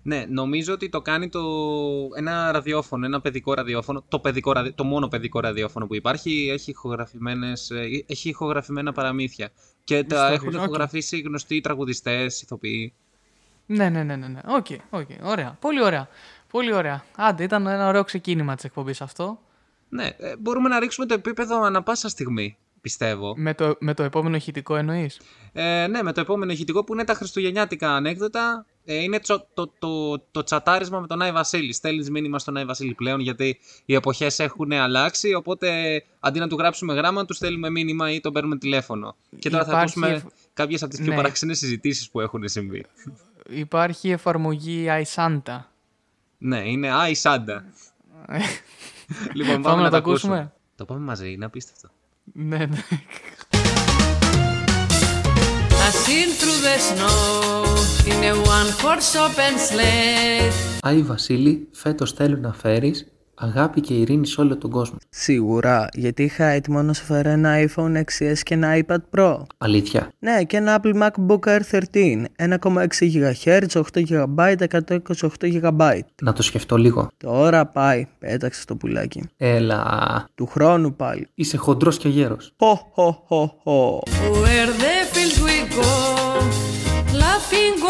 Ναι, 0.03 0.25
νομίζω 0.29 0.73
ότι 0.73 0.89
το 0.89 1.01
κάνει 1.01 1.29
το, 1.29 1.41
ένα 2.17 2.51
ραδιόφωνο, 2.51 3.05
ένα 3.05 3.21
παιδικό 3.21 3.53
ραδιόφωνο. 3.53 4.03
Το, 4.07 4.19
παιδικό, 4.19 4.51
ραδι- 4.51 4.75
το 4.75 4.83
μόνο 4.83 5.07
παιδικό 5.07 5.39
ραδιόφωνο 5.39 5.87
που 5.87 5.95
υπάρχει 5.95 6.49
έχει, 6.53 6.71
ηχογραφημένες, 6.71 7.69
ε, 7.69 8.03
έχει 8.05 8.29
ηχογραφημένα 8.29 8.91
παραμύθια. 8.91 9.49
Και 9.83 10.03
τα 10.03 10.15
Ιστορίες, 10.15 10.37
έχουν 10.37 10.47
οκέι. 10.47 10.53
ηχογραφήσει 10.63 11.19
γνωστοί 11.19 11.61
τραγουδιστές, 11.61 12.41
ηθοποιοί. 12.41 12.93
Ναι, 13.65 13.89
ναι, 13.89 14.03
ναι, 14.03 14.15
ναι. 14.15 14.27
ναι. 14.27 14.39
Οκέι, 14.47 14.65
οκέι. 14.89 15.09
Ωραία. 15.23 15.57
Πολύ 15.59 15.83
ωραία. 15.83 16.07
Πολύ 16.51 16.73
ωραία. 16.73 17.03
Άντε, 17.15 17.43
ήταν 17.43 17.67
ένα 17.67 17.87
ωραίο 17.87 18.03
ξεκίνημα 18.03 18.55
της 18.55 18.63
εκπομπής 18.63 19.01
αυτό. 19.01 19.39
Ναι, 19.89 20.05
ε, 20.17 20.35
μπορούμε 20.39 20.69
να 20.69 20.79
ρίξουμε 20.79 21.05
το 21.05 21.13
επίπεδο 21.13 21.61
ανά 21.63 21.83
πάσα 21.83 22.09
στιγμή, 22.09 22.57
πιστεύω. 22.81 23.33
Με 23.37 23.53
το, 23.53 23.75
με 23.79 23.93
το 23.93 24.03
επόμενο 24.03 24.35
ηχητικό 24.35 24.75
εννοείς; 24.75 25.19
Ε, 25.53 25.87
ναι, 25.87 26.03
με 26.03 26.13
το 26.13 26.21
επόμενο 26.21 26.51
ηχητικό 26.51 26.83
που 26.83 26.93
είναι 26.93 27.03
τα 27.03 27.13
χριστουγεννιάτικα 27.13 27.95
ανέκδοτα. 27.95 28.65
Ε, 28.91 28.95
είναι 28.95 29.19
το, 29.19 29.47
το, 29.53 29.73
το, 29.79 30.19
το 30.19 30.43
τσατάρισμα 30.43 30.99
με 30.99 31.07
τον 31.07 31.21
Άι 31.21 31.31
Βασίλη. 31.31 31.75
Στέλνεις 31.75 32.09
μήνυμα 32.09 32.39
στον 32.39 32.57
Άι 32.57 32.65
Βασίλη 32.65 32.93
πλέον 32.93 33.19
γιατί 33.19 33.59
οι 33.85 33.93
εποχές 33.93 34.39
έχουν 34.39 34.71
αλλάξει. 34.71 35.33
Οπότε 35.33 35.69
αντί 36.19 36.39
να 36.39 36.47
του 36.47 36.55
γράψουμε 36.57 36.93
γράμμα, 36.93 37.25
του 37.25 37.33
στέλνουμε 37.33 37.69
μήνυμα 37.69 38.11
ή 38.11 38.19
τον 38.19 38.33
παίρνουμε 38.33 38.57
τηλέφωνο. 38.57 39.15
Και 39.39 39.49
τώρα 39.49 39.63
θα 39.63 39.69
Υπάρχει 39.69 39.85
ακούσουμε 39.99 40.09
εφ- 40.15 40.25
κάποιες 40.53 40.81
από 40.81 40.91
τις 40.91 40.99
πιο 40.99 41.09
Ναι. 41.09 41.15
παραξενέ 41.15 41.53
συζητήσεις 41.53 42.09
που 42.09 42.19
έχουν 42.21 42.47
συμβεί. 42.47 42.85
Υπάρχει 43.49 44.07
η 44.07 44.11
εφαρμογή 44.11 44.87
iSanta. 45.03 45.63
ναι, 46.37 46.69
είναι 46.69 46.91
Άι 46.93 47.13
Σάντα. 47.13 47.65
λοιπόν, 49.33 49.61
Πάμε 49.61 49.81
να 49.81 49.89
το 49.89 49.95
ακούσουμε. 49.97 50.53
Το 50.75 50.85
πάμε 50.85 50.99
μαζί, 50.99 51.31
είναι 51.31 51.45
απίστευτο. 51.45 51.89
ναι, 52.33 52.57
ναι. 52.57 52.77
I 55.87 55.91
seen 56.05 56.29
through 56.39 56.59
the 56.67 56.77
snow 56.89 57.19
in 58.11 58.19
a 58.31 58.33
one 58.57 58.69
horse 58.81 59.15
open 59.25 59.53
sleigh. 59.67 60.51
Άι 60.81 61.01
Βασίλη, 61.01 61.67
φέτος 61.71 62.11
θέλω 62.11 62.37
να 62.37 62.53
φέρεις 62.53 63.05
αγάπη 63.41 63.81
και 63.81 63.93
ειρήνη 63.93 64.27
σε 64.27 64.41
όλο 64.41 64.57
τον 64.57 64.69
κόσμο. 64.69 64.97
Σίγουρα, 65.09 65.87
γιατί 65.93 66.23
είχα 66.23 66.45
έτοιμο 66.45 66.81
να 66.81 66.93
σου 66.93 67.03
φέρω 67.05 67.29
ένα 67.29 67.55
iPhone 67.67 67.95
6s 67.97 68.37
και 68.43 68.53
ένα 68.53 68.79
iPad 68.85 68.97
Pro. 69.17 69.37
Αλήθεια; 69.57 70.11
Ναι, 70.19 70.43
και 70.43 70.57
ένα 70.57 70.81
Apple 70.81 71.01
MacBook 71.01 71.39
Air 71.39 71.59
13, 71.93 72.25
1,6 72.35 72.87
GHz, 73.13 73.65
8 73.71 73.81
GB, 74.09 74.55
128 74.57 75.61
GB. 75.61 75.99
Να 76.21 76.33
το 76.33 76.41
σκεφτώ 76.41 76.77
λίγο. 76.77 77.07
Τώρα 77.17 77.65
πάει, 77.65 78.07
πέταξε 78.19 78.65
το 78.65 78.75
πουλάκι. 78.75 79.23
Έλα. 79.37 79.83
Του 80.35 80.45
χρόνου 80.45 80.95
πάλι. 80.95 81.27
Είσαι 81.33 81.57
χοντρός 81.57 81.97
και 81.97 82.09
γέρος. 82.09 82.53
Χω, 82.57 82.91
χω, 82.93 83.23
χω, 83.27 83.59
χω. 83.63 84.01
Where 84.31 84.98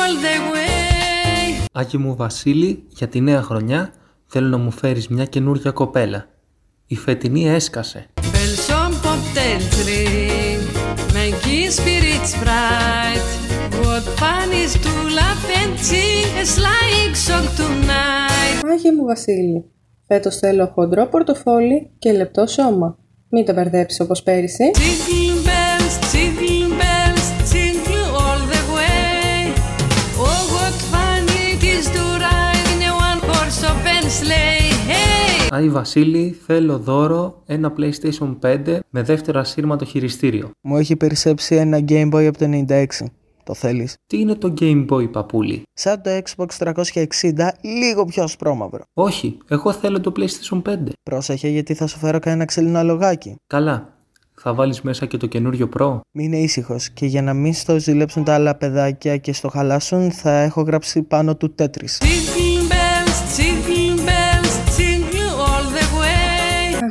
all 0.09 0.17
the 0.25 0.35
way. 0.53 1.67
Άγιε 1.71 1.99
μου 1.99 2.15
Βασίλη, 2.15 2.83
για 2.89 3.07
τη 3.07 3.21
νέα 3.21 3.41
χρονιά 3.41 3.93
θέλω 4.27 4.47
να 4.47 4.57
μου 4.57 4.71
φέρεις 4.71 5.07
μια 5.07 5.25
καινούργια 5.25 5.71
κοπέλα. 5.71 6.25
Η 6.85 6.95
φετινή 6.95 7.49
έσκασε. 7.49 8.07
Bells 8.21 8.69
on 8.81 8.91
bobtails 9.03 9.75
ring, 9.87 10.61
making 11.17 11.69
spirits 11.79 12.33
bright. 12.43 13.23
What 13.83 14.05
fun 14.19 14.49
is 14.63 14.73
to 14.85 14.93
laugh 15.19 15.45
and 15.61 15.73
sing 15.89 16.29
a 16.43 16.45
sleighing 16.55 17.15
song 17.27 17.47
tonight. 17.57 18.71
Άγιε 18.71 18.91
μου 18.93 19.05
Βασίλη, 19.05 19.65
φέτος 20.07 20.37
θέλω 20.37 20.71
χοντρό 20.73 21.05
πορτοφόλι 21.05 21.91
και 21.99 22.11
λεπτό 22.11 22.47
σώμα. 22.47 22.97
Μην 23.29 23.45
τα 23.45 23.53
μπερδέψεις 23.53 23.99
όπως 23.99 24.23
πέρυσι. 24.23 24.71
Jingle 24.73 25.47
bells, 25.47 26.13
jingle 26.13 26.58
Άι 35.51 35.69
Βασίλη, 35.69 36.37
θέλω 36.45 36.77
δώρο 36.77 37.41
ένα 37.45 37.73
PlayStation 37.77 38.37
5 38.41 38.79
με 38.89 39.03
δεύτερο 39.03 39.39
ασύρματο 39.39 39.85
χειριστήριο. 39.85 40.51
Μου 40.61 40.77
έχει 40.77 40.95
περισσέψει 40.95 41.55
ένα 41.55 41.79
Game 41.87 42.13
Boy 42.13 42.25
από 42.25 42.37
το 42.37 42.45
96. 42.67 42.85
Το 43.43 43.53
θέλεις; 43.53 43.95
Τι 44.07 44.19
είναι 44.19 44.35
το 44.35 44.53
Game 44.59 44.85
Boy 44.89 45.11
παπούλι. 45.11 45.63
Σαν 45.73 46.01
το 46.01 46.09
Xbox 46.09 46.73
360, 46.73 46.73
λίγο 47.61 48.05
πιο 48.05 48.23
ασπρόμαυρο. 48.23 48.83
Όχι, 48.93 49.37
εγώ 49.47 49.71
θέλω 49.71 49.99
το 49.99 50.11
PlayStation 50.15 50.61
5. 50.69 50.75
Πρόσεχε 51.03 51.47
γιατί 51.47 51.73
θα 51.73 51.87
σου 51.87 51.97
φέρω 51.97 52.19
κανένα 52.19 52.45
ξύλινο 52.45 52.79
αλογάκι. 52.79 53.35
Καλά. 53.47 53.93
Θα 54.41 54.53
βάλεις 54.53 54.81
μέσα 54.81 55.05
και 55.05 55.17
το 55.17 55.25
καινούριο 55.25 55.69
Pro. 55.77 55.99
Μην 56.11 56.25
είναι 56.25 56.37
ήσυχος 56.37 56.89
και 56.89 57.05
για 57.05 57.21
να 57.21 57.33
μην 57.33 57.53
στο 57.53 57.79
ζηλέψουν 57.79 58.23
τα 58.23 58.33
άλλα 58.33 58.55
παιδάκια 58.55 59.17
και 59.17 59.33
στο 59.33 59.47
χαλάσουν, 59.49 60.11
θα 60.11 60.31
έχω 60.31 60.61
γράψει 60.61 61.01
πάνω 61.01 61.35
του 61.35 61.53
τέτρις. 61.53 61.97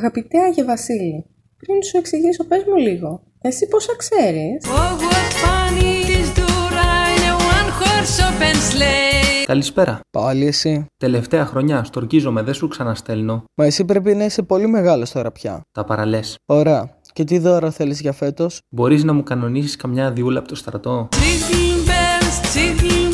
Αγαπητέ 0.09 0.39
Άγιε 0.43 0.65
Βασίλη, 0.65 1.25
πριν 1.57 1.83
σου 1.83 1.97
εξηγήσω 1.97 2.45
πες 2.45 2.63
μου 2.69 2.77
λίγο. 2.77 3.23
Εσύ 3.41 3.69
πόσα 3.69 3.97
ξέρεις; 3.97 4.65
Oh, 4.67 4.93
what 5.03 5.31
fun 5.43 5.75
it 5.77 6.09
is 6.21 6.29
to 6.39 6.47
ride 6.79 7.15
in 7.17 7.25
a 7.33 7.37
one 7.57 7.71
horse 7.79 8.19
open 8.29 8.57
sleigh. 8.71 9.45
Καλησπέρα. 9.47 10.01
Πάλι 10.11 10.47
εσύ. 10.47 10.87
Τελευταία 10.97 11.47
χρονιά, 11.47 11.85
στορκίζομαι, 11.85 12.43
δεν 12.43 12.55
σου 12.55 12.69
ξαναστέλνω. 12.69 13.45
Μα 13.55 13.65
εσύ 13.65 13.85
πρέπει 13.85 14.15
να 14.15 14.25
είσαι 14.25 14.43
πολύ 14.43 14.67
μεγάλος 14.67 15.11
τώρα 15.11 15.33
πια. 15.33 15.61
Τα 15.73 15.85
παραλές. 15.85 16.37
Ωραία. 16.47 16.97
Και 17.13 17.25
τι 17.25 17.39
δώρο 17.39 17.71
θέλεις 17.71 18.01
για 18.01 18.13
φέτος; 18.13 18.61
Μπορείς 18.69 19.05
να 19.05 19.13
μου 19.13 19.23
κανονίσεις 19.23 19.77
καμιά 19.77 20.11
διούλα 20.11 20.39
από 20.39 20.49
το 20.49 20.55
στρατό; 20.55 21.09
Jingle 21.13 21.89
bells, 21.89 22.37
jingle 22.55 23.08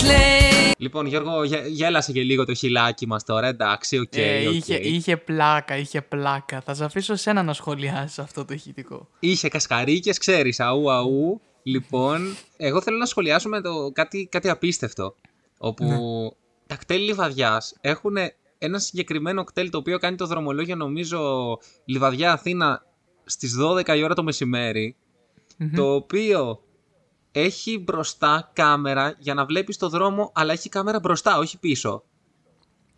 sleigh. 0.00 0.70
Λοιπόν, 0.78 1.06
Γιώργο, 1.06 1.44
γε- 1.44 1.66
γέλασε 1.66 2.12
και 2.12 2.22
λίγο 2.22 2.44
το 2.44 2.54
χειλάκι 2.54 3.06
μας 3.06 3.24
τώρα, 3.24 3.46
εντάξει, 3.46 3.98
οκέι. 3.98 4.16
Ε, 4.16 4.48
οκέι. 4.48 4.54
είχε, 4.54 4.74
είχε 4.76 5.16
πλάκα, 5.16 5.76
είχε 5.76 6.00
πλάκα. 6.02 6.60
Θα 6.60 6.74
σε 6.74 6.84
αφήσω 6.84 7.14
σένα 7.14 7.42
να 7.42 7.52
σχολιάσεις 7.52 8.18
αυτό 8.18 8.44
το 8.44 8.54
ηχητικό. 8.54 9.08
Είχε 9.20 9.48
κασκαρίκες, 9.48 10.18
ξέρεις, 10.18 10.60
αού 10.60 10.90
αού. 10.92 11.40
Λοιπόν, 11.62 12.36
εγώ 12.56 12.82
θέλω 12.82 12.96
να 12.96 13.06
σχολιάσουμε 13.06 13.60
το 13.60 13.90
κάτι, 13.92 14.28
κάτι 14.30 14.48
απίστευτο. 14.48 15.14
Όπου 15.58 15.84
Ναι. 15.84 15.96
τα 16.66 16.76
ΚΤΕΛ 16.76 17.00
Λιβαδειάς 17.02 17.74
έχουν 17.80 18.16
ένα 18.58 18.78
συγκεκριμένο 18.78 19.44
ΚΤΕΛ 19.44 19.70
το 19.70 19.78
οποίο 19.78 19.98
κάνει 19.98 20.16
το 20.16 20.26
δρομολόγιο, 20.26 20.76
νομίζω, 20.76 21.58
Λιβαδειά 21.84 22.32
Αθήνα 22.32 22.86
στις 23.24 23.56
12 23.60 23.96
η 23.96 24.02
ώρα 24.02 24.14
το 24.14 24.22
μεσημέρι 24.22 24.96
Το 25.74 25.94
οποίο 25.94 26.60
έχει 27.32 27.78
μπροστά 27.78 28.50
κάμερα 28.52 29.14
για 29.18 29.34
να 29.34 29.44
βλέπεις 29.44 29.76
το 29.76 29.88
δρόμο, 29.88 30.32
αλλά 30.34 30.52
έχει 30.52 30.68
κάμερα 30.68 30.98
μπροστά, 30.98 31.38
όχι 31.38 31.58
πίσω. 31.58 32.04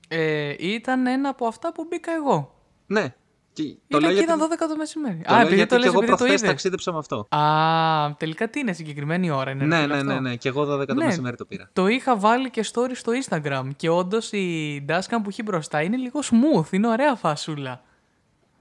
Ε, 0.09 0.55
ήταν 0.59 1.07
ένα 1.07 1.29
από 1.29 1.47
αυτά 1.47 1.73
που 1.73 1.85
μπήκα 1.85 2.12
εγώ. 2.12 2.55
Ναι. 2.87 3.15
Και 3.62 3.75
το 3.88 3.99
Ήταν 3.99 4.00
λέω 4.00 4.11
και 4.11 4.17
γιατί, 4.17 4.33
ήταν 4.33 4.38
12 4.41 4.69
το 4.69 4.77
μεσημέρι. 4.77 5.21
το 5.25 5.33
Α, 5.33 5.37
λέω 5.37 5.41
επειδή 5.41 5.55
γιατί 5.55 5.71
το 5.71 5.77
και 5.77 5.83
λες, 5.85 5.93
εγώ 5.93 5.99
επειδή 6.03 6.11
το 6.11 6.17
προχθές 6.17 6.38
είδες. 6.41 6.49
ταξίδεψα 6.50 6.93
με 6.93 6.99
αυτό. 6.99 7.27
Α, 7.37 8.15
τελικά 8.17 8.49
τι 8.49 8.61
είναι, 8.61 8.73
συγκεκριμένη 8.73 9.31
ώρα 9.31 9.50
είναι. 9.50 9.61
ρε 9.61 9.67
Ναι, 9.67 9.77
φίλε, 9.77 9.87
ναι, 9.87 9.95
αυτό. 10.00 10.12
ναι, 10.12 10.21
ναι. 10.29 10.37
Και 10.37 10.49
εγώ 10.49 10.65
12 10.65 10.87
το 10.87 10.95
Ναι. 10.95 11.05
μεσημέρι 11.05 11.37
το 11.37 11.45
πήρα. 11.45 11.71
Το 11.73 11.87
είχα 11.87 12.17
βάλει 12.17 12.50
και 12.50 12.65
story 12.73 12.91
στο 12.95 13.12
Instagram 13.25 13.69
και 13.77 13.88
όντως 13.88 14.33
η 14.33 14.85
dashcam 14.88 15.19
που 15.23 15.29
έχει 15.29 15.43
μπροστά 15.43 15.83
είναι 15.83 15.97
λίγο 15.97 16.21
smooth, 16.23 16.73
είναι 16.73 16.88
ωραία 16.88 17.15
φασούλα. 17.15 17.83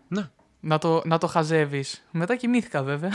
Ναι. 0.08 0.30
Να 0.60 0.78
το, 0.78 1.02
να 1.06 1.18
το 1.18 1.28
χαζεύεις. 1.28 2.08
Μετά 2.12 2.36
κοιμήθηκα 2.36 2.84
βέβαια. 2.84 3.12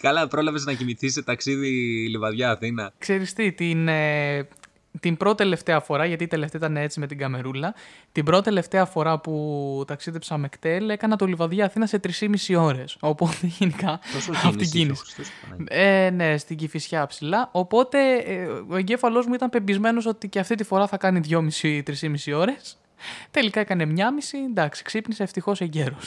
Καλά, 0.00 0.28
πρόλαβες 0.28 0.64
να 0.64 0.72
κοιμηθείς 0.72 1.12
σε 1.12 1.22
ταξίδι 1.22 1.68
Λιβαδιά 2.10 2.50
Αθήνα. 2.50 2.92
Ξέρεις 2.98 3.32
τι, 3.32 3.52
την, 3.52 3.88
ε, 3.88 4.48
την 5.00 5.16
πρώτη 5.16 5.36
τελευταία 5.36 5.80
φορά, 5.80 6.04
γιατί 6.04 6.24
η 6.24 6.26
τελευταία 6.26 6.60
ήταν 6.60 6.76
έτσι 6.76 7.00
με 7.00 7.06
την 7.06 7.18
καμερούλα, 7.18 7.74
την 8.12 8.24
πρώτη 8.24 8.44
τελευταία 8.44 8.84
φορά 8.84 9.18
που 9.18 9.84
ταξίδεψα 9.86 10.38
με 10.38 10.48
κτέλ 10.48 10.88
έκανα 10.88 11.16
το 11.16 11.26
Λιβαδιά 11.26 11.64
Αθήνα 11.64 11.86
σε 11.86 12.00
3,5 12.20 12.56
ώρες. 12.58 12.96
Οπότε 13.00 13.36
γενικά 13.58 14.00
Τόσο 14.12 14.32
αυτή 14.32 14.56
την 14.56 14.70
κίνηση 14.70 14.70
κίνηση. 14.70 14.92
είχε, 14.92 14.92
ο 14.92 14.94
Χριστός 14.94 15.30
Παναγία. 15.42 16.06
Ε, 16.06 16.10
ναι, 16.10 16.38
στην 16.38 16.56
Κηφισιά 16.56 17.06
ψηλά. 17.06 17.48
Οπότε 17.52 18.16
ε, 18.16 18.46
ο 18.68 18.76
εγκέφαλός 18.76 19.26
μου 19.26 19.34
ήταν 19.34 19.50
πεπισμένο 19.50 20.02
ότι 20.06 20.28
και 20.28 20.38
αυτή 20.38 20.54
τη 20.54 20.64
φορά 20.64 20.86
θα 20.86 20.96
κάνει 20.96 21.20
2,5-3,5 21.28 21.82
ώρες. 22.34 22.76
Τελικά 23.30 23.60
έκανε 23.60 23.86
1,5. 23.96 24.02
Εντάξει, 24.50 24.82
ξύπνησε 24.82 25.22
ευτυχώς 25.22 25.60
εγκαίρω. 25.60 25.98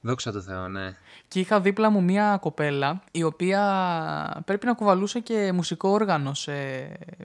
Δόξα 0.00 0.32
τω 0.32 0.40
Θεώ, 0.40 0.68
ναι. 0.68 0.94
Και 1.32 1.40
είχα 1.40 1.60
δίπλα 1.60 1.90
μου 1.90 2.02
μία 2.02 2.38
κοπέλα 2.40 3.02
η 3.10 3.22
οποία 3.22 4.42
πρέπει 4.46 4.66
να 4.66 4.72
κουβαλούσε 4.74 5.20
και 5.20 5.52
μουσικό 5.54 5.88
όργανο 5.88 6.34
σε 6.34 6.52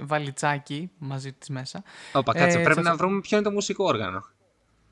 βαλιτσάκι 0.02 0.90
μαζί 0.98 1.34
της 1.34 1.50
μέσα. 1.50 1.84
Όπα, 2.14 2.34
κάτσε, 2.34 2.60
Ε, 2.60 2.64
πρέπει 2.64 2.82
θα- 2.82 2.90
να 2.90 2.96
βρούμε 2.96 3.20
ποιο 3.20 3.38
είναι 3.38 3.46
το 3.46 3.52
μουσικό 3.52 3.84
όργανο. 3.84 4.24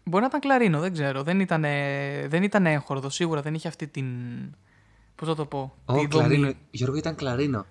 Μπορεί 0.03 0.21
να 0.21 0.27
ήταν 0.27 0.39
κλαρίνο, 0.39 0.79
δεν 0.79 0.93
ξέρω. 0.93 1.23
Δεν 1.23 1.39
ήταν, 1.39 1.61
δεν 2.27 2.43
ήταν 2.43 2.65
έγχορδο, 2.65 3.09
σίγουρα 3.09 3.41
δεν 3.41 3.53
είχε 3.53 3.67
αυτή 3.67 3.87
την... 3.87 4.05
Πώς 5.15 5.27
θα 5.27 5.35
το 5.35 5.45
πω, 5.45 5.59
Ω, 5.85 5.93
τη 5.93 5.93
δομή. 5.93 6.07
κλαρίνο. 6.07 6.51
Γιώργο 6.71 6.95
ήταν 6.97 7.15
κλαρίνο. 7.15 7.65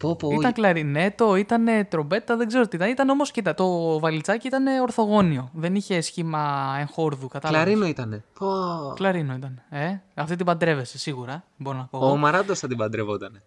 Πω, 0.00 0.16
πω, 0.16 0.30
Ήταν 0.30 0.52
κλαρινέτο, 0.52 1.36
ήταν 1.36 1.66
τρομπέτα, 1.88 2.36
δεν 2.36 2.46
ξέρω 2.46 2.68
τι 2.68 2.76
ήταν. 2.76 2.88
Ήταν 2.90 3.08
όμως, 3.08 3.30
κοίτα, 3.30 3.54
το 3.54 3.98
βαλιτσάκι 3.98 4.46
ήταν 4.46 4.66
ορθογώνιο. 4.82 5.50
Δεν 5.54 5.74
είχε 5.74 6.00
σχήμα 6.00 6.74
εγχόρδου, 6.80 7.28
κατάλαβα. 7.28 7.64
κλαρίνο 7.64 7.86
ήτανε. 7.86 8.24
Πω. 8.38 8.46
Κλαρίνο 8.94 9.34
ήταν. 9.34 9.62
Ε, 9.70 9.92
αυτή 10.14 10.36
την 10.36 10.46
παντρεύεσαι 10.46 10.98
σίγουρα. 10.98 11.44
Μπορώ 11.56 11.76
να 11.78 11.84
πω. 11.84 11.96
εγώ. 11.98 12.10
Ο 12.10 12.16
Μαράντος 12.16 12.58
θα 12.58 12.68
την 12.68 12.76
παντρευότανε. 12.76 13.42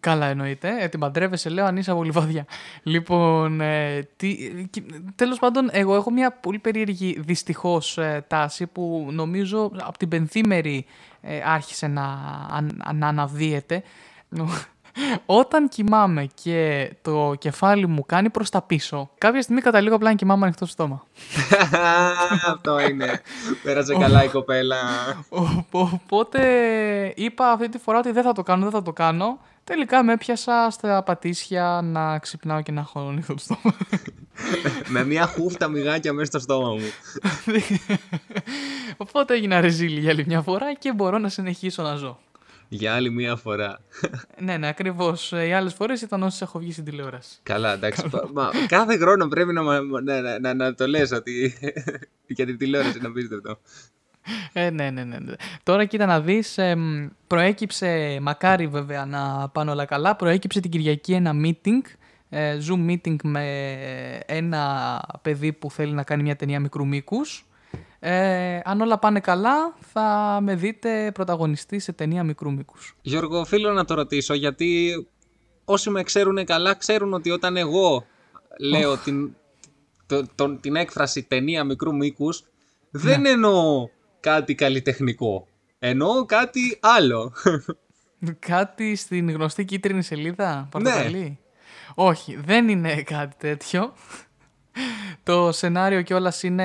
Καλά 0.00 0.26
εννοείται. 0.26 0.76
Ε, 0.80 0.88
την 0.88 1.00
παντρεύεσαι, 1.00 1.48
λέω, 1.48 1.64
αν 1.64 1.76
είσαι 1.76 1.90
από 1.90 2.02
Λιβαδιά. 2.04 2.44
Λοιπόν, 2.82 3.60
ε, 3.60 4.08
τι, 4.16 4.36
και- 4.70 4.82
τέλος 5.14 5.38
πάντων, 5.38 5.68
εγώ 5.72 5.94
έχω 5.94 6.10
μια 6.10 6.30
πολύ 6.32 6.58
περίεργη 6.58 7.20
δυστυχώς 7.20 7.98
ε, 7.98 8.24
τάση 8.28 8.66
που 8.66 9.08
νομίζω 9.12 9.70
από 9.82 9.98
την 9.98 10.08
πενθήμερη 10.08 10.86
ε, 11.20 11.40
άρχισε 11.44 11.86
να, 11.86 12.04
αν- 12.50 12.82
να 12.94 13.06
αναδύεται. 13.08 13.82
Όταν 15.26 15.68
κοιμάμαι 15.68 16.26
και 16.42 16.92
το 17.02 17.34
κεφάλι 17.38 17.86
μου 17.86 18.04
κάνει 18.06 18.30
προς 18.30 18.50
τα 18.50 18.62
πίσω, 18.62 19.10
κάποια 19.18 19.42
στιγμή 19.42 19.60
καταλήγω 19.60 19.94
απλά 19.94 20.08
να 20.08 20.14
κοιμάμαι 20.16 20.44
ανοιχτό 20.44 20.64
στο 20.66 20.72
στόμα. 20.74 21.04
Αυτό 22.52 22.80
είναι. 22.80 23.20
Πέρασε 23.62 23.94
καλά 23.94 24.24
η 24.24 24.28
κοπέλα. 24.28 24.76
Ο- 25.28 25.64
Οπότε 25.70 26.40
είπα 27.16 27.50
αυτή 27.50 27.68
τη 27.68 27.78
φορά 27.78 27.98
ότι 27.98 28.12
δεν 28.12 28.22
θα 28.22 28.32
το 28.32 28.42
κάνω, 28.42 28.62
δεν 28.62 28.72
θα 28.72 28.82
το 28.82 28.92
κάνω. 28.92 29.38
Τελικά 29.64 30.02
με 30.02 30.12
έπιασα 30.12 30.68
στα 30.70 31.02
πατήσια 31.02 31.80
να 31.84 32.18
ξυπνάω 32.18 32.62
και 32.62 32.72
να 32.72 32.80
έχω 32.80 33.00
ανοιχτό 33.08 33.34
το 33.34 33.40
στόμα. 33.40 33.74
Με 34.94 35.04
μια 35.04 35.26
χούφτα 35.26 35.68
μυγάκια 35.68 36.12
μέσα 36.12 36.26
στο 36.30 36.38
στόμα 36.38 36.68
μου. 36.68 36.90
Οπότε 38.96 39.34
έγινα 39.34 39.60
ρεζίλη 39.60 40.00
για 40.00 40.10
άλλη 40.10 40.24
μια 40.26 40.42
φορά 40.42 40.74
και 40.74 40.92
μπορώ 40.92 41.18
να 41.18 41.28
συνεχίσω 41.28 41.82
να 41.82 41.94
ζω. 41.94 42.18
Για 42.68 42.94
άλλη 42.94 43.10
μία 43.10 43.36
φορά. 43.36 43.78
ναι, 44.38 44.56
ναι, 44.56 44.68
ακριβώς. 44.68 45.32
Οι 45.32 45.52
άλλες 45.52 45.74
φορές 45.74 46.00
ήταν 46.02 46.22
όσες 46.22 46.40
έχω 46.40 46.58
βγει 46.58 46.72
στην 46.72 46.84
τηλεόραση. 46.84 47.38
Καλά, 47.42 47.72
εντάξει. 47.72 48.08
Πα- 48.10 48.28
Μα, 48.32 48.50
κάθε 48.68 48.96
χρόνο 48.96 49.28
πρέπει 49.28 49.52
να, 49.52 49.62
μα- 49.62 49.80
να, 50.02 50.20
να, 50.20 50.38
να, 50.38 50.54
να 50.54 50.74
το 50.74 50.86
λες 50.86 51.12
ότι 51.12 51.54
για 52.26 52.46
την 52.46 52.58
τηλεόραση 52.58 53.00
να 53.00 53.12
πείτε 53.12 53.34
αυτό. 53.36 53.58
Ε, 54.52 54.70
ναι, 54.70 54.90
ναι, 54.90 55.04
ναι. 55.04 55.18
ναι. 55.18 55.32
Τώρα 55.62 55.84
κοίτα 55.84 56.06
να 56.06 56.20
δεις, 56.20 56.58
εμ, 56.58 57.08
προέκυψε, 57.26 58.18
μακάρι 58.22 58.66
βέβαια 58.66 59.04
να 59.06 59.48
πάνε 59.48 59.70
όλα 59.70 59.84
καλά, 59.84 60.16
προέκυψε 60.16 60.60
την 60.60 60.70
Κυριακή 60.70 61.12
ένα 61.12 61.32
meeting, 61.44 61.82
ε, 62.28 62.58
Zoom 62.68 62.90
meeting 62.90 63.16
με 63.22 63.44
ένα 64.26 65.00
παιδί 65.22 65.52
που 65.52 65.70
θέλει 65.70 65.92
να 65.92 66.02
κάνει 66.02 66.22
μια 66.22 66.36
ταινία 66.36 66.60
μικρού 66.60 66.86
μήκους. 66.86 67.46
Ε, 68.00 68.60
αν 68.64 68.80
όλα 68.80 68.98
πάνε 68.98 69.20
καλά, 69.20 69.74
θα 69.92 70.38
με 70.42 70.54
δείτε 70.54 71.10
πρωταγωνιστή 71.14 71.78
σε 71.78 71.92
ταινία 71.92 72.24
μικρού 72.24 72.52
μήκους. 72.52 72.96
Γιώργο, 73.02 73.38
οφείλω 73.40 73.72
να 73.72 73.84
το 73.84 73.94
ρωτήσω 73.94 74.34
γιατί 74.34 74.92
όσοι 75.64 75.90
με 75.90 76.02
ξέρουν 76.02 76.44
καλά 76.44 76.74
ξέρουν 76.74 77.12
ότι 77.12 77.30
όταν 77.30 77.56
εγώ 77.56 78.04
λέω 78.60 78.96
την, 78.96 79.34
το- 80.06 80.26
τον- 80.34 80.60
την 80.60 80.76
έκφραση 80.76 81.22
ταινία 81.22 81.64
μικρού 81.64 81.94
μήκους, 81.96 82.42
δεν 82.90 83.26
εννοώ 83.26 83.88
κάτι 84.20 84.54
καλλιτεχνικό. 84.54 85.46
Εννοώ 85.78 86.24
κάτι 86.24 86.78
άλλο. 86.80 87.32
Κάτι 88.38 88.96
στην 88.96 89.30
γνωστή 89.30 89.64
κίτρινη 89.64 90.02
σελίδα, 90.02 90.68
πορτοκαλί. 90.70 91.38
Όχι, 91.94 92.36
δεν 92.44 92.68
είναι 92.68 93.02
κάτι 93.02 93.36
τέτοιο. 93.38 93.92
Το 95.22 95.52
σενάριο 95.52 96.02
κιόλας 96.02 96.42
είναι, 96.42 96.64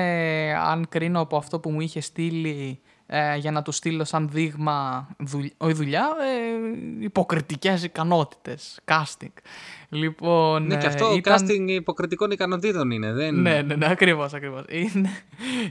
αν 0.66 0.86
κρίνω 0.88 1.20
από 1.20 1.36
αυτό 1.36 1.58
που 1.58 1.70
μου 1.70 1.80
είχε 1.80 2.00
στείλει 2.00 2.80
ε, 3.06 3.36
για 3.36 3.50
να 3.50 3.62
του 3.62 3.72
στείλω 3.72 4.04
σαν 4.04 4.28
δείγμα, 4.32 5.08
δουλ... 5.18 5.46
όχι 5.56 5.72
δουλειά, 5.72 6.08
ε, 6.20 7.04
υποκριτικές 7.04 7.84
ικανότητες, 7.84 8.80
casting. 8.84 9.32
Λοιπόν, 9.88 10.66
ναι, 10.66 10.76
και 10.76 10.86
ε, 10.86 10.88
αυτό 10.88 11.14
ήταν... 11.14 11.38
casting 11.38 11.68
υποκριτικών 11.68 12.30
ικανοτήτων 12.30 12.90
είναι. 12.90 13.12
Δεν... 13.12 13.34
Ναι, 13.34 13.62
ναι, 13.62 13.74
ναι, 13.74 13.86
ακριβώς, 13.90 14.34
ακριβώς. 14.34 14.64
Είναι, 14.68 15.10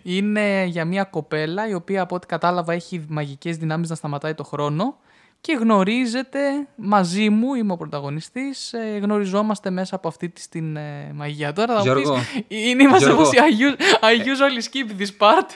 είναι 0.03 0.63
για 0.65 0.85
μια 0.85 1.03
κοπέλα 1.03 1.67
η 1.67 1.73
οποία 1.73 2.01
από 2.01 2.15
ό,τι 2.15 2.27
κατάλαβα 2.27 2.73
έχει 2.73 3.05
μαγικές 3.07 3.57
δυνάμεις 3.57 3.89
να 3.89 3.95
σταματάει 3.95 4.33
το 4.33 4.43
χρόνο 4.43 4.97
και 5.45 5.53
γνωρίζεται 5.59 6.39
μαζί 6.75 7.29
μου, 7.29 7.53
είμαι 7.53 7.73
ο 7.73 7.77
πρωταγωνιστής, 7.77 8.73
ε, 8.73 8.99
γνωριζόμαστε 9.01 9.69
μέσα 9.69 9.95
από 9.95 10.07
αυτή 10.07 10.29
τη 10.29 10.47
την 10.49 10.75
ε, 10.75 11.11
μαγεία. 11.13 11.53
Τώρα 11.53 11.73
θα 11.73 11.77
μου 11.79 11.83
Γιώργο. 11.83 12.13
πεις, 12.13 12.43
είναι 12.69 12.83
είμαστε 12.83 13.05
Γιώργο. 13.05 13.21
όπως 13.21 13.33
η 13.33 13.37
I, 13.39 13.61
use- 13.61 13.79
I 14.03 14.21
usually 14.23 14.61
skip 14.69 15.01
this 15.01 15.11
part. 15.27 15.47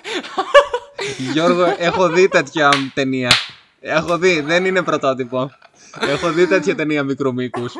Γιώργο, 1.34 1.76
έχω 1.78 2.10
δει 2.10 2.28
τέτοια 2.28 2.69
ταινία. 2.93 3.32
Έχω 3.80 4.17
δει, 4.17 4.41
δεν 4.41 4.65
είναι 4.65 4.82
πρωτότυπο. 4.84 5.52
Έχω 6.00 6.32
δει 6.32 6.47
τέτοια 6.47 6.76
ταινία 6.76 7.04
μικρού 7.04 7.34
μήκους. 7.34 7.73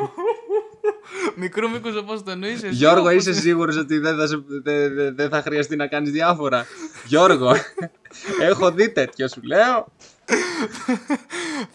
Μικρού 1.36 1.70
μήκους 1.70 1.96
όπως 1.96 2.24
το 2.24 2.32
εννοείς 2.32 2.64
εσύ. 2.64 2.74
Γιώργο, 2.76 3.00
όπως- 3.00 3.14
είσαι 3.14 3.34
σίγουρος 3.34 3.78
ότι 3.78 3.98
δεν 3.98 4.16
θα, 4.18 4.28
σε- 4.28 4.44
δεν- 4.64 4.94
δεν- 4.96 5.16
δεν 5.16 5.30
θα 5.30 5.42
χρειαστεί 5.42 5.76
να 5.76 5.88
κάνεις 5.88 6.12
διάφορα; 6.12 6.66
Γιώργο, 7.06 7.52
έχω 8.50 8.72
δει 8.72 8.90
τέτοιο, 8.92 9.28
σου 9.28 9.42
λέω. 9.44 9.88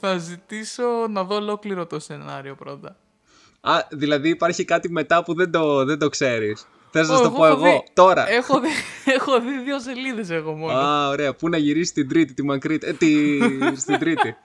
Θα 0.01 0.17
ζητήσω 0.19 1.07
να 1.09 1.25
δω 1.25 1.35
ολόκληρο 1.37 1.87
το 1.87 2.01
σενάριο 2.01 2.55
πρώτα. 2.55 2.97
Α, 3.61 3.79
δηλαδή 3.91 4.29
υπάρχει 4.29 4.65
κάτι 4.65 4.91
μετά 4.91 5.25
που 5.25 5.35
δεν 5.35 5.51
το, 5.51 5.85
δεν 5.85 5.99
το 5.99 6.09
ξέρεις. 6.09 6.67
Θες 6.91 7.09
να 7.09 7.15
Ω, 7.15 7.17
σου 7.17 7.23
το 7.23 7.31
πω 7.31 7.47
έχω 7.47 7.55
εγώ, 7.55 7.63
δει- 7.65 7.93
τώρα. 7.93 8.29
Έχω 8.31 8.61
δει, 8.61 8.69
έχω 9.17 9.41
δει 9.41 9.59
δύο 9.65 9.81
σελίδες 9.81 10.31
εγώ 10.31 10.53
μόνο. 10.53 10.79
Α, 10.79 11.09
ωραία. 11.09 11.35
Πού 11.35 11.49
να 11.49 11.57
γυρίσεις 11.57 11.93
την 11.93 12.09
τρίτη, 12.09 12.35
τη 12.35 12.43
μακρύτη. 12.45 12.87
Ε, 12.87 12.93
τη... 12.93 13.39
στην 13.83 13.99
τρίτη. 13.99 14.37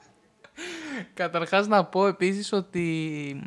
Καταρχάς 1.13 1.67
να 1.67 1.85
πω 1.85 2.07
επίσης 2.07 2.53
ότι 2.53 3.41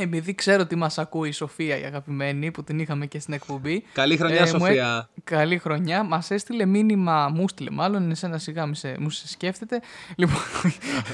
επειδή 0.00 0.34
ξέρω 0.34 0.62
ότι 0.62 0.76
μας 0.76 0.98
ακούει 0.98 1.28
η 1.28 1.32
Σοφία 1.32 1.78
η 1.78 1.82
αγαπημένη 1.84 2.50
που 2.50 2.64
την 2.64 2.78
είχαμε 2.78 3.06
και 3.06 3.18
στην 3.20 3.34
εκπομπή. 3.34 3.84
Καλή 3.92 4.16
χρονιά, 4.16 4.40
μου 4.40 4.46
έ- 4.46 4.48
Σοφία. 4.48 5.08
Καλή 5.24 5.58
χρονιά. 5.58 6.02
Μας 6.02 6.30
έστειλε 6.30 6.64
μήνυμα, 6.66 7.28
μου 7.28 7.42
έστειλε 7.42 7.70
μάλλον, 7.70 8.10
εσένα 8.10 8.38
σιγά 8.38 8.66
μη 8.66 8.76
σε, 8.76 8.96
μου 8.98 9.10
σε 9.10 9.28
σκέφτεται. 9.28 9.80
Λοιπόν, 10.16 10.40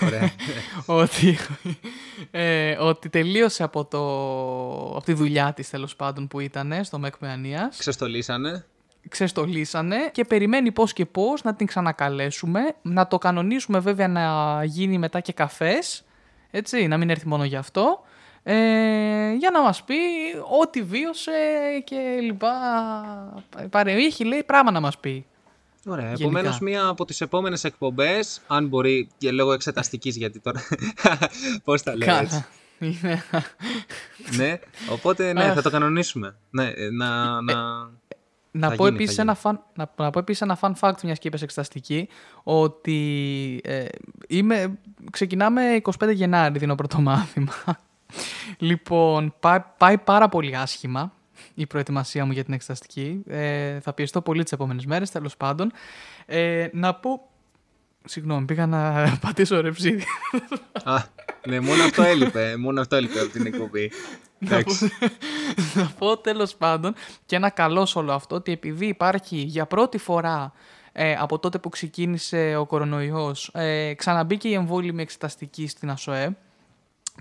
Ωραία. 0.04 0.30
ότι, 1.02 1.38
ε, 2.30 2.76
ότι 2.80 3.08
τελείωσε 3.08 3.62
από, 3.62 3.84
το, 3.84 4.00
από 4.96 5.04
τη 5.04 5.12
δουλειά 5.12 5.52
της 5.52 5.70
τέλος 5.70 5.96
πάντων 5.96 6.28
που 6.28 6.40
ήταν 6.40 6.74
στο 6.82 6.98
ΜΕΚ 6.98 7.16
Παιανίας. 7.16 7.76
Ξεστολίσανε. 7.78 8.64
ξεστολίσανε 9.08 9.96
και 10.12 10.24
περιμένει 10.24 10.72
πώς 10.72 10.92
και 10.92 11.06
πώς 11.06 11.42
να 11.42 11.54
την 11.54 11.66
ξανακαλέσουμε, 11.66 12.60
να 12.82 13.06
το 13.06 13.18
κανονίσουμε 13.18 13.78
βέβαια 13.78 14.08
να 14.08 14.64
γίνει 14.64 14.98
μετά 14.98 15.20
και 15.20 15.32
καφές, 15.32 16.04
έτσι, 16.50 16.86
να 16.86 16.96
μην 16.96 17.10
έρθει 17.10 17.28
μόνο 17.28 17.44
γι' 17.44 17.56
αυτό, 17.56 18.00
ε, 18.48 19.32
για 19.38 19.50
να 19.52 19.62
μας 19.62 19.82
πει 19.84 19.94
ό,τι 20.60 20.82
βίωσε 20.82 21.32
και 21.84 22.18
λοιπά. 22.22 22.54
Παρε, 23.70 23.92
έχει 23.92 24.24
λέει 24.24 24.42
πράγμα 24.44 24.70
να 24.70 24.80
μας 24.80 24.98
πει. 24.98 25.26
Ωραία. 25.86 26.04
Γενικά. 26.04 26.24
Επομένως, 26.24 26.58
μία 26.58 26.86
από 26.86 27.04
τις 27.04 27.20
επόμενες 27.20 27.64
εκπομπές, 27.64 28.40
αν 28.46 28.66
μπορεί 28.68 29.08
και 29.18 29.30
λόγω 29.30 29.52
εξεταστικής, 29.52 30.16
γιατί 30.16 30.40
τώρα. 30.40 30.60
Πώς 31.64 31.82
τα 31.82 31.96
λέω 31.96 32.16
έτσι. 32.16 32.26
Καλά. 32.26 32.46
Είναι- 32.78 33.22
ναι, 34.38 34.58
οπότε 34.90 35.32
ναι, 35.32 35.44
Αχ. 35.44 35.54
θα 35.54 35.62
το 35.62 35.70
κανονίσουμε. 35.70 36.36
Ναι, 36.50 36.66
ε, 36.66 36.90
να. 36.90 37.40
να... 37.42 37.54
Να 38.50 38.68
Θα 38.68 38.74
πω, 38.76 38.84
γίνει, 38.84 38.96
επίσης 38.96 39.16
θα 39.16 39.22
ένα 39.22 39.36
fun, 39.42 39.52
να, 39.74 39.92
να 39.96 40.10
πω 40.10 40.18
επίσης 40.18 40.42
ένα 40.42 40.58
fun 40.60 40.72
fact, 40.80 41.00
μιας 41.02 41.18
και 41.18 41.28
είπες 41.28 41.42
εξεταστική, 41.42 42.08
ότι 42.42 43.60
ε, 43.64 43.84
είμαι, 44.28 44.78
ξεκινάμε 45.10 45.80
25 45.98 46.14
Γενάρη, 46.14 46.58
δίνω 46.58 46.74
πρώτο 46.74 47.00
μάθημα. 47.00 47.52
Λοιπόν, 48.58 49.34
πάει, 49.40 49.58
πάει 49.76 49.98
πάρα 49.98 50.28
πολύ 50.28 50.56
άσχημα 50.56 51.12
η 51.54 51.66
προετοιμασία 51.66 52.24
μου 52.24 52.32
για 52.32 52.44
την 52.44 52.54
εξεταστική. 52.54 53.22
Ε, 53.26 53.80
θα 53.80 53.92
πιεστώ 53.92 54.20
πολύ 54.20 54.42
τις 54.42 54.52
επόμενες 54.52 54.86
μέρες, 54.86 55.10
τέλος 55.10 55.36
πάντων. 55.36 55.72
Ε, 56.26 56.68
να 56.72 56.94
πω... 56.94 57.28
Συγγνώμη, 58.04 58.44
πήγα 58.44 58.66
να 58.66 58.92
πατήσω 59.24 59.60
ρεψίδι. 59.60 60.04
Α, 60.84 61.02
ναι, 61.46 61.60
μόνο 61.60 61.82
αυτό 61.82 62.02
έλειπε. 62.02 62.56
Μόνο 62.56 62.80
αυτό 62.80 62.96
έλειπε 62.96 63.20
από 63.20 63.28
την 63.28 63.46
εκπομπή. 63.46 63.90
να 64.38 64.62
πω, 64.62 64.72
να 65.80 65.92
πω 65.98 66.18
τέλος 66.18 66.54
πάντων 66.54 66.94
και 67.26 67.36
ένα 67.36 67.50
καλό 67.50 67.86
σε 67.86 67.98
όλο 67.98 68.12
αυτό 68.12 68.34
ότι 68.34 68.52
επειδή 68.52 68.86
υπάρχει 68.86 69.36
για 69.36 69.66
πρώτη 69.66 69.98
φορά 69.98 70.52
ε, 70.92 71.14
από 71.14 71.38
τότε 71.38 71.58
που 71.58 71.68
ξεκίνησε 71.68 72.56
ο 72.56 72.66
κορονοϊός 72.66 73.50
ε, 73.54 73.94
ξαναμπήκε 73.94 74.48
η 74.48 74.52
εμβόλυμη 74.52 75.02
εξεταστική 75.02 75.66
στην 75.66 75.90
ΑΣΟΕ 75.90 76.36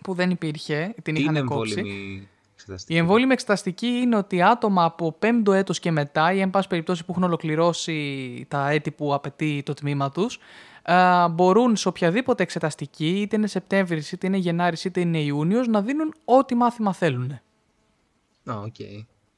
που 0.03 0.13
δεν 0.13 0.29
υπήρχε, 0.29 0.93
την 1.03 1.13
Τι 1.13 1.21
είχαν 1.21 1.35
είναι 1.35 1.45
κόψει. 1.45 1.79
εμβόλιμη 1.79 2.27
εξεταστική; 2.53 2.93
Η 2.93 2.97
εμβόλιμη 2.97 3.33
εξεταστική 3.33 3.87
είναι 3.87 4.15
ότι 4.15 4.41
άτομα 4.41 4.83
από 4.83 5.11
πέμπτο 5.11 5.53
έτος 5.53 5.79
και 5.79 5.91
μετά 5.91 6.33
ή 6.33 6.39
εν 6.39 6.49
πάση 6.49 6.67
περιπτώσει 6.67 7.05
που 7.05 7.11
έχουν 7.11 7.23
ολοκληρώσει 7.23 8.45
τα 8.47 8.69
έτη 8.69 8.91
που 8.91 9.13
απαιτεί 9.13 9.61
το 9.65 9.73
τμήμα 9.73 10.11
τους 10.11 10.39
α, 10.83 11.27
μπορούν 11.27 11.75
σε 11.75 11.87
οποιαδήποτε 11.87 12.43
εξεταστική, 12.43 13.07
είτε 13.21 13.35
είναι 13.35 13.47
Σεπτέμβρης, 13.47 14.11
είτε 14.11 14.27
είναι 14.27 14.37
Γενάρης, 14.37 14.85
είτε 14.85 14.99
είναι 14.99 15.19
Ιούνιος, 15.19 15.67
να 15.67 15.81
δίνουν 15.81 16.13
ό,τι 16.25 16.55
μάθημα 16.55 16.93
θέλουν. 16.93 17.31
Α, 18.51 18.59
οκέι. 18.59 18.75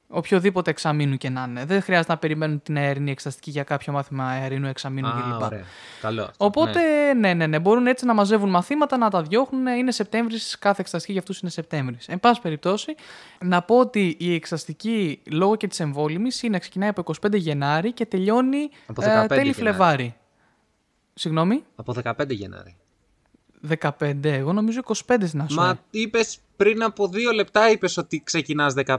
Οποιοδήποτε 0.09 0.69
εξαμήνου 0.69 1.17
και 1.17 1.29
να 1.29 1.45
είναι. 1.49 1.65
Δεν 1.65 1.81
χρειάζεται 1.81 2.11
να 2.11 2.17
περιμένουν 2.17 2.61
την 2.61 2.77
εαρινή 2.77 3.11
εξεταστική 3.11 3.49
για 3.49 3.63
κάποιο 3.63 3.93
μάθημα 3.93 4.25
εαρινού 4.25 4.67
εξαμήνου 4.67 5.07
Α, 5.07 5.11
κλπ. 5.11 5.41
ωραία. 5.41 5.63
Καλό 6.01 6.21
αυτό. 6.21 6.45
Οπότε, 6.45 6.79
ναι. 7.13 7.13
ναι. 7.13 7.33
ναι, 7.33 7.47
ναι, 7.47 7.59
μπορούν 7.59 7.87
έτσι 7.87 8.05
να 8.05 8.13
μαζεύουν 8.13 8.49
μαθήματα, 8.49 8.97
να 8.97 9.09
τα 9.09 9.21
διώχνουν. 9.21 9.67
Είναι 9.67 9.91
Σεπτέμβρης, 9.91 10.57
κάθε 10.59 10.81
εξεταστική 10.81 11.11
για 11.11 11.21
αυτούς 11.21 11.39
είναι 11.39 11.51
Σεπτέμβρης. 11.51 12.07
Εν 12.07 12.19
πάση 12.19 12.41
περιπτώσει, 12.41 12.95
να 13.43 13.61
πω 13.61 13.79
ότι 13.79 14.15
η 14.19 14.33
εξεταστική 14.33 15.21
λόγω 15.31 15.55
και 15.55 15.67
της 15.67 15.79
εμβόλυμης 15.79 16.43
είναι 16.43 16.59
ξεκινάει 16.59 16.89
από 16.89 17.13
25 17.21 17.35
Γενάρη 17.35 17.91
και 17.91 18.05
τελειώνει 18.05 18.69
Από 18.87 19.03
ε, 19.03 19.23
15 19.23 19.27
τέλη 19.27 19.39
Γενάρη. 19.39 19.53
Φλεβάρι. 19.53 20.15
Συγγνώμη, 21.13 21.63
Από 21.75 21.95
15 22.03 22.29
Γενάρη. 22.29 22.75
15. 23.79 24.23
Εγώ 24.23 24.53
νομίζω 24.53 24.81
25 24.85 24.93
στην 25.25 25.41
ΑΣΟΕ. 25.41 25.65
Μα 25.65 25.79
είπες 25.89 26.39
πριν 26.55 26.83
από 26.83 27.07
δύο 27.07 27.31
λεπτά 27.31 27.71
είπες 27.71 27.97
ότι 27.97 28.21
ξεκινάς 28.25 28.73
15. 28.85 28.97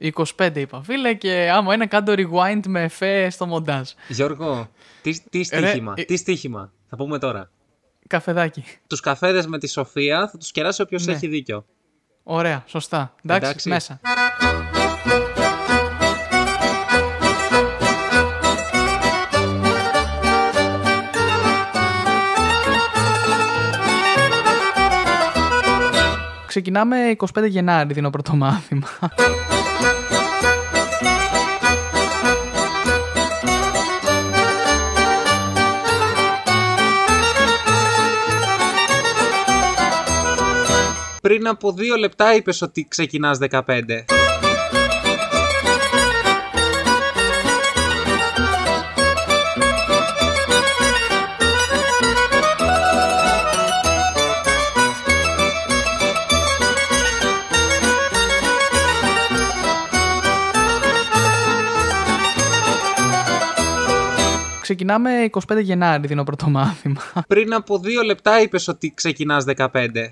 25 0.00 0.50
είπα, 0.54 0.82
φίλε, 0.82 1.14
και 1.14 1.50
άμα 1.52 1.74
είναι 1.74 1.86
κάτω 1.86 2.14
rewind 2.16 2.60
με 2.66 2.82
εφέ 2.82 3.30
στο 3.30 3.46
μοντάζ. 3.46 3.90
Γιώργο, 4.08 4.68
τι, 5.02 5.20
τι 5.30 5.42
στοίχημα, 5.44 5.94
ε- 5.96 6.04
τι 6.04 6.16
στοίχημα. 6.16 6.72
Θα 6.88 6.96
πούμε 6.96 7.18
τώρα. 7.18 7.50
Καφεδάκι. 8.06 8.64
Τους 8.86 9.00
καφέδες 9.00 9.46
με 9.46 9.58
τη 9.58 9.68
Σοφία 9.68 10.28
θα 10.32 10.38
τους 10.38 10.50
κεράσει 10.52 10.82
όποιος 10.82 11.06
Ναι. 11.06 11.12
έχει 11.12 11.26
δίκιο. 11.26 11.64
Ωραία, 12.22 12.62
σωστά. 12.66 13.14
Εντάξει, 13.24 13.46
Εντάξει. 13.48 13.68
μέσα. 13.68 14.00
Ξεκινάμε 26.46 26.96
25 27.16 27.46
Γενάρη, 27.48 27.92
δίνω 27.92 28.10
πρώτο 28.10 28.34
μάθημα. 28.36 28.88
Πριν 41.30 41.48
από 41.48 41.72
δύο 41.72 41.96
λεπτά 41.96 42.34
είπες 42.34 42.62
ότι 42.62 42.86
ξεκινάς 42.88 43.38
15. 43.50 43.60
Ξεκινάμε 64.60 65.10
25 65.30 65.62
Γενάρη, 65.62 66.06
δίνω 66.06 66.22
πρώτο 66.24 66.48
μάθημα. 66.48 67.00
Πριν 67.28 67.54
από 67.54 67.78
δύο 67.78 68.02
λεπτά 68.02 68.40
είπες 68.40 68.68
ότι 68.68 68.92
ξεκινάς 68.94 69.44
15. 69.44 70.10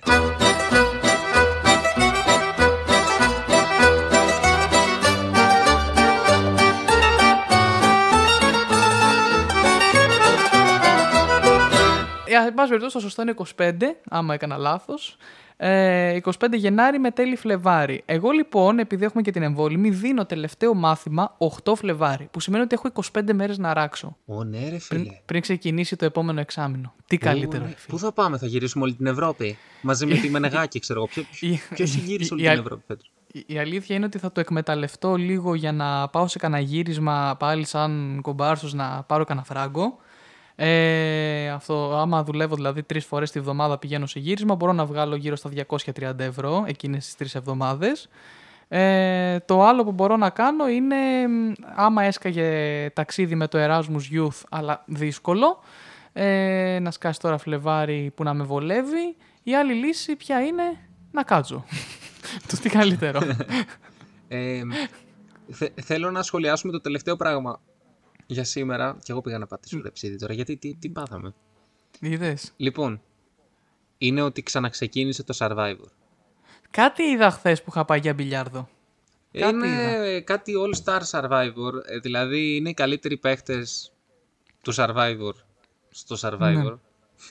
Εν 12.46 12.54
πάση 12.54 12.68
περιπτώσει, 12.68 12.94
το 12.94 13.00
σωστό 13.00 13.22
είναι 13.22 13.34
25, 13.56 13.72
άμα 14.08 14.34
έκανα 14.34 14.56
λάθος. 14.56 15.16
Ε, 15.60 16.18
25 16.24 16.30
Γενάρη 16.52 16.98
με 16.98 17.10
τέλη 17.10 17.36
Φλεβάρι. 17.36 18.02
Εγώ 18.06 18.30
λοιπόν, 18.30 18.78
επειδή 18.78 19.04
έχουμε 19.04 19.22
και 19.22 19.30
την 19.30 19.42
εμβόλυμη, 19.42 19.90
δίνω 19.90 20.26
τελευταίο 20.26 20.74
μάθημα 20.74 21.36
8 21.64 21.74
Φλεβάρι. 21.76 22.28
Που 22.30 22.40
σημαίνει 22.40 22.62
ότι 22.64 22.74
έχω 22.74 22.90
25 23.18 23.32
μέρες 23.32 23.58
να 23.58 23.74
ράξω. 23.74 24.16
Ω, 24.26 24.44
ναι, 24.44 24.58
ρε 24.58 24.64
Πριν, 24.66 24.80
φίλε. 24.80 25.20
πριν 25.24 25.40
ξεκινήσει 25.40 25.96
το 25.96 26.04
επόμενο 26.04 26.40
εξάμεινο. 26.40 26.94
Τι 27.06 27.16
καλύτερο, 27.16 27.62
Ω, 27.62 27.66
ρε 27.66 27.70
ναι. 27.72 27.76
φίλε. 27.78 27.96
Πού 27.96 27.98
θα 27.98 28.12
πάμε, 28.12 28.38
θα 28.38 28.46
γυρίσουμε 28.46 28.84
όλη 28.84 28.94
την 28.94 29.06
Ευρώπη; 29.06 29.58
Μαζί 29.82 30.06
με 30.06 30.14
τη 30.14 30.30
Μενεγάκη, 30.30 30.78
ξέρω 30.78 30.98
εγώ. 31.14 31.26
Η- 31.40 31.58
Ποιος 31.74 31.90
έχει 31.96 32.00
γυρίσει 32.06 32.28
η- 32.30 32.32
όλη 32.32 32.42
η 32.42 32.44
την 32.44 32.52
αλ- 32.52 32.60
Ευρώπη 32.64 32.82
φέτο. 32.86 33.04
Η- 33.32 33.44
Η 33.46 33.58
αλήθεια 33.58 33.96
είναι 33.96 34.04
ότι 34.04 34.18
θα 34.18 34.32
το 34.32 34.40
εκμεταλλευτώ 34.40 35.14
λίγο 35.16 35.54
για 35.54 35.72
να 35.72 36.08
πάω 36.08 36.26
σε 36.28 36.38
κανένα 36.38 36.62
γύρισμα 36.62 37.36
πάλι 37.38 37.66
σαν 37.66 38.18
κομπάρσος 38.22 38.74
να 38.74 39.02
πάρω 39.06 39.24
κανένα 39.24 39.46
φράγκο. 39.46 39.98
Ε, 40.60 41.48
αυτό, 41.50 41.96
άμα 41.96 42.24
δουλεύω 42.24 42.54
δηλαδή 42.54 42.82
τρεις 42.82 43.04
φορές 43.04 43.30
τη 43.30 43.40
βδομάδα 43.40 43.78
πηγαίνω 43.78 44.06
σε 44.06 44.18
γύρισμα, 44.18 44.54
μπορώ 44.54 44.72
να 44.72 44.84
βγάλω 44.86 45.16
γύρω 45.16 45.36
στα 45.36 45.50
230 45.94 46.18
ευρώ 46.18 46.64
εκείνες 46.66 47.04
τις 47.04 47.16
τρεις 47.16 47.34
εβδομάδες. 47.34 48.08
Ε, 48.68 49.38
το 49.38 49.64
άλλο 49.64 49.84
που 49.84 49.92
μπορώ 49.92 50.16
να 50.16 50.30
κάνω 50.30 50.68
είναι 50.68 50.96
μ, 51.28 51.52
άμα 51.74 52.02
έσκαγε 52.02 52.90
ταξίδι 52.92 53.34
με 53.34 53.48
το 53.48 53.58
Erasmus 53.60 54.16
Youth 54.16 54.40
αλλά 54.48 54.82
δύσκολο 54.86 55.58
ε, 56.12 56.78
να 56.82 56.90
σκάσει 56.90 57.20
τώρα 57.20 57.38
Φλεβάρι 57.38 58.12
που 58.14 58.22
να 58.22 58.34
με 58.34 58.44
βολεύει. 58.44 59.16
Η 59.42 59.54
άλλη 59.54 59.72
λύση 59.74 60.16
ποια 60.16 60.40
είναι 60.40 60.62
να 61.10 61.22
κάτσω. 61.22 61.64
Το 62.48 62.56
τι 62.60 62.68
καλύτερο. 62.68 63.20
Ε, 64.28 64.60
θε- 65.50 65.80
θέλω 65.82 66.10
να 66.10 66.22
σχολιάσουμε 66.22 66.72
το 66.72 66.80
τελευταίο 66.80 67.16
πράγμα 67.16 67.60
για 68.28 68.44
σήμερα. 68.44 68.96
Και 69.02 69.12
εγώ 69.12 69.20
πήγα 69.20 69.38
να 69.38 69.46
πατήσω 69.46 69.80
ρεψίδι 69.82 70.16
τώρα, 70.16 70.32
γιατί 70.32 70.56
τι, 70.56 70.74
τι 70.74 70.88
πάθαμε. 70.88 71.34
είδες 72.00 72.52
Λοιπόν, 72.56 73.02
είναι 73.98 74.22
ότι 74.22 74.42
ξαναξεκίνησε 74.42 75.22
το 75.22 75.36
Survivor. 75.38 75.88
κάτι 76.70 77.02
είδα 77.02 77.30
χθες 77.30 77.62
που 77.62 77.70
είχα 77.70 77.84
πάει 77.84 77.98
για 77.98 78.14
μπιλιάρδο 78.14 78.68
Κάτι 79.32 79.54
είναι 79.54 80.20
κάτι 80.20 80.52
All 80.56 80.84
Star 80.84 81.00
Survivor, 81.10 81.72
ε, 81.86 81.98
δηλαδή 81.98 82.56
είναι 82.56 82.68
οι 82.68 82.74
καλύτεροι 82.74 83.16
παίχτες 83.16 83.92
του 84.62 84.74
Survivor 84.74 85.32
στο 85.90 86.16
Survivor. 86.20 86.78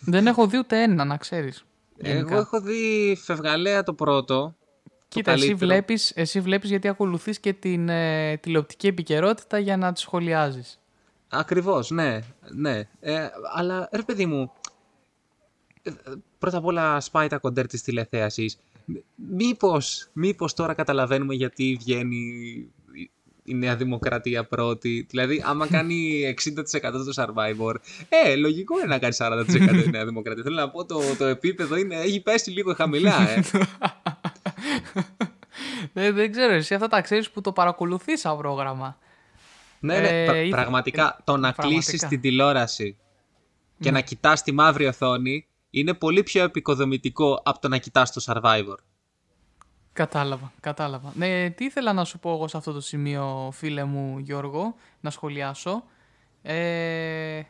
δεν 0.02 0.28
έχω 0.28 0.48
δει 0.48 0.58
ούτε 0.58 0.82
ένα 0.84 1.06
να 1.06 1.18
ξέρεις 1.18 1.66
γενικά. 1.98 2.32
Εγώ 2.32 2.40
έχω 2.40 2.62
δει 2.62 3.18
φευγαλέα 3.24 3.84
το 3.84 3.94
πρώτο. 3.94 4.56
Κοίτα, 5.08 5.32
το 5.32 5.38
εσύ 5.38 5.48
καλύτερο. 5.48 5.72
βλέπεις, 5.72 6.12
εσύ 6.16 6.40
βλέπεις 6.40 6.70
γιατί 6.70 6.88
ακολουθείς 6.88 7.40
και 7.40 7.54
την 7.54 7.90
ε, 7.90 8.38
τηλεοπτική 8.38 8.88
επικαιρότητα 8.88 9.60
για 9.60 9.78
να 9.78 9.94
τη 9.94 10.00
σχολιάζεις. 10.00 10.80
Ακριβώς, 11.30 11.90
ναι, 11.90 12.20
ναι. 12.56 12.78
Ε, 13.00 13.28
αλλά 13.56 13.90
ρε 13.92 14.02
παιδί 14.02 14.26
μου, 14.26 14.52
ε, 15.82 15.92
πρώτα 16.40 16.58
απ' 16.58 16.66
όλα 16.66 17.00
σπάει 17.00 17.28
τα 17.28 17.38
κοντέρ 17.38 17.68
της 17.68 17.82
τηλεθέασης. 17.82 18.60
Μ- 18.86 18.96
Μήπως, 19.16 20.08
μήπως 20.14 20.54
τώρα 20.54 20.74
καταλαβαίνουμε 20.74 21.34
γιατί 21.34 21.78
βγαίνει 21.80 22.16
η- 22.94 23.12
η 23.44 23.54
Νέα 23.54 23.76
Δημοκρατία 23.76 24.44
πρώτη. 24.46 25.06
Δηλαδή, 25.10 25.44
άμα 25.46 25.68
κάνει 25.68 26.24
60% 26.26 27.04
το 27.06 27.14
Survivor, 27.16 27.76
ε, 28.10 28.36
λογικό 28.36 28.78
είναι 28.80 28.88
να 28.88 29.00
κάνει 29.00 29.14
40% 29.14 29.84
η 29.86 29.90
Νέα 29.90 30.06
Δημοκρατία. 30.06 30.44
Θέλω 30.44 30.56
να 30.56 30.70
πω, 30.70 30.86
το, 30.86 31.00
το 31.18 31.26
επίπεδο 31.26 31.76
είναι, 31.76 31.96
έχει 31.96 32.22
πέσει 32.22 32.50
λίγο 32.52 32.74
χαμηλά, 32.74 33.30
ε. 33.30 33.42
Ε, 35.94 36.12
δεν 36.12 36.32
ξέρω, 36.32 36.54
εσύ 36.54 36.74
αυτά 36.74 36.88
τα 36.88 37.02
ξέρεις 37.02 37.30
που 37.30 37.42
το 37.42 37.52
παρακολουθείς 37.52 38.20
σαν 38.20 38.38
πρόγραμμα. 38.38 38.98
Ναι, 39.94 40.00
ναι, 40.00 40.22
Ε, 40.22 40.26
πρα- 40.26 40.38
ήθε- 40.42 40.50
πραγματικά 40.56 41.18
το 41.24 41.38
να 41.38 41.54
πραγματικά. 41.54 41.68
κλείσεις 41.68 42.08
την 42.10 42.22
τηλεόραση 42.22 42.98
και 43.80 43.92
να 43.92 44.02
κοιτάς 44.02 44.44
τη 44.44 44.52
μαύρη 44.52 44.86
οθόνη 44.88 45.48
είναι 45.70 45.94
πολύ 45.94 46.24
πιο 46.24 46.44
επικοδομητικό 46.44 47.42
από 47.44 47.60
το 47.60 47.68
να 47.68 47.78
κοιτάς 47.78 48.12
το 48.12 48.22
Survivor. 48.26 48.76
Κατάλαβα, 49.94 50.52
κατάλαβα. 50.60 51.12
Ναι, 51.16 51.50
τι 51.50 51.66
ήθελα 51.66 51.94
να 51.94 52.04
σου 52.06 52.20
πω 52.20 52.32
εγώ 52.34 52.48
σε 52.48 52.58
αυτό 52.58 52.72
το 52.72 52.82
σημείο, 52.82 53.50
φίλε 53.54 53.84
μου 53.84 54.18
Γιώργο, 54.20 54.76
να 55.00 55.10
σχολιάσω. 55.10 55.84
Ε... 56.42 57.42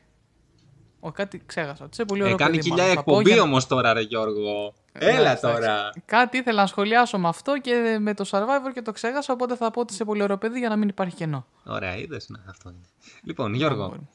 Ο, 1.00 1.12
κάτι 1.12 1.42
ξέχασα. 1.46 1.90
Τι 1.90 2.06
πολύ 2.06 2.22
Ε, 2.22 2.24
ωραίο 2.24 2.36
κάνει 2.38 2.52
παιδί, 2.56 2.64
κοιλιά 2.70 2.84
μάλλον 2.84 2.96
θα 2.96 3.04
πω, 3.04 3.12
εκπομπή 3.12 3.34
για- 3.34 3.42
όμως 3.42 3.68
τώρα 3.68 3.94
ρε 3.94 4.02
Γιώργο. 4.02 4.74
Ε, 5.00 5.10
Έλα 5.10 5.20
εντάξει, 5.20 5.42
τώρα. 5.42 5.58
εντάξει. 5.58 6.02
Κάτι 6.06 6.38
ήθελα 6.38 6.62
να 6.62 6.68
σχολιάσω 6.68 7.18
με 7.18 7.28
αυτό 7.28 7.60
και 7.60 7.98
με 8.00 8.14
το 8.14 8.26
Survivor 8.32 8.72
και 8.74 8.82
το 8.82 8.92
ξέχασα, 8.92 9.34
οπότε 9.34 9.56
θα 9.56 9.72
πω 9.72 9.80
ότι 9.82 9.94
είσαι 9.94 10.04
πολύ 10.04 10.22
ωραίο 10.24 10.38
παιδί 10.38 10.60
για 10.60 10.70
να 10.70 10.76
μην 10.76 10.88
υπάρχει 10.90 11.16
κενό. 11.16 11.46
Ωραία, 11.66 11.96
είδες, 11.98 12.30
να, 12.30 12.40
αυτό 12.50 12.70
είναι. 12.70 12.86
Λοιπόν, 13.24 13.54
Γιώργο, 13.54 14.08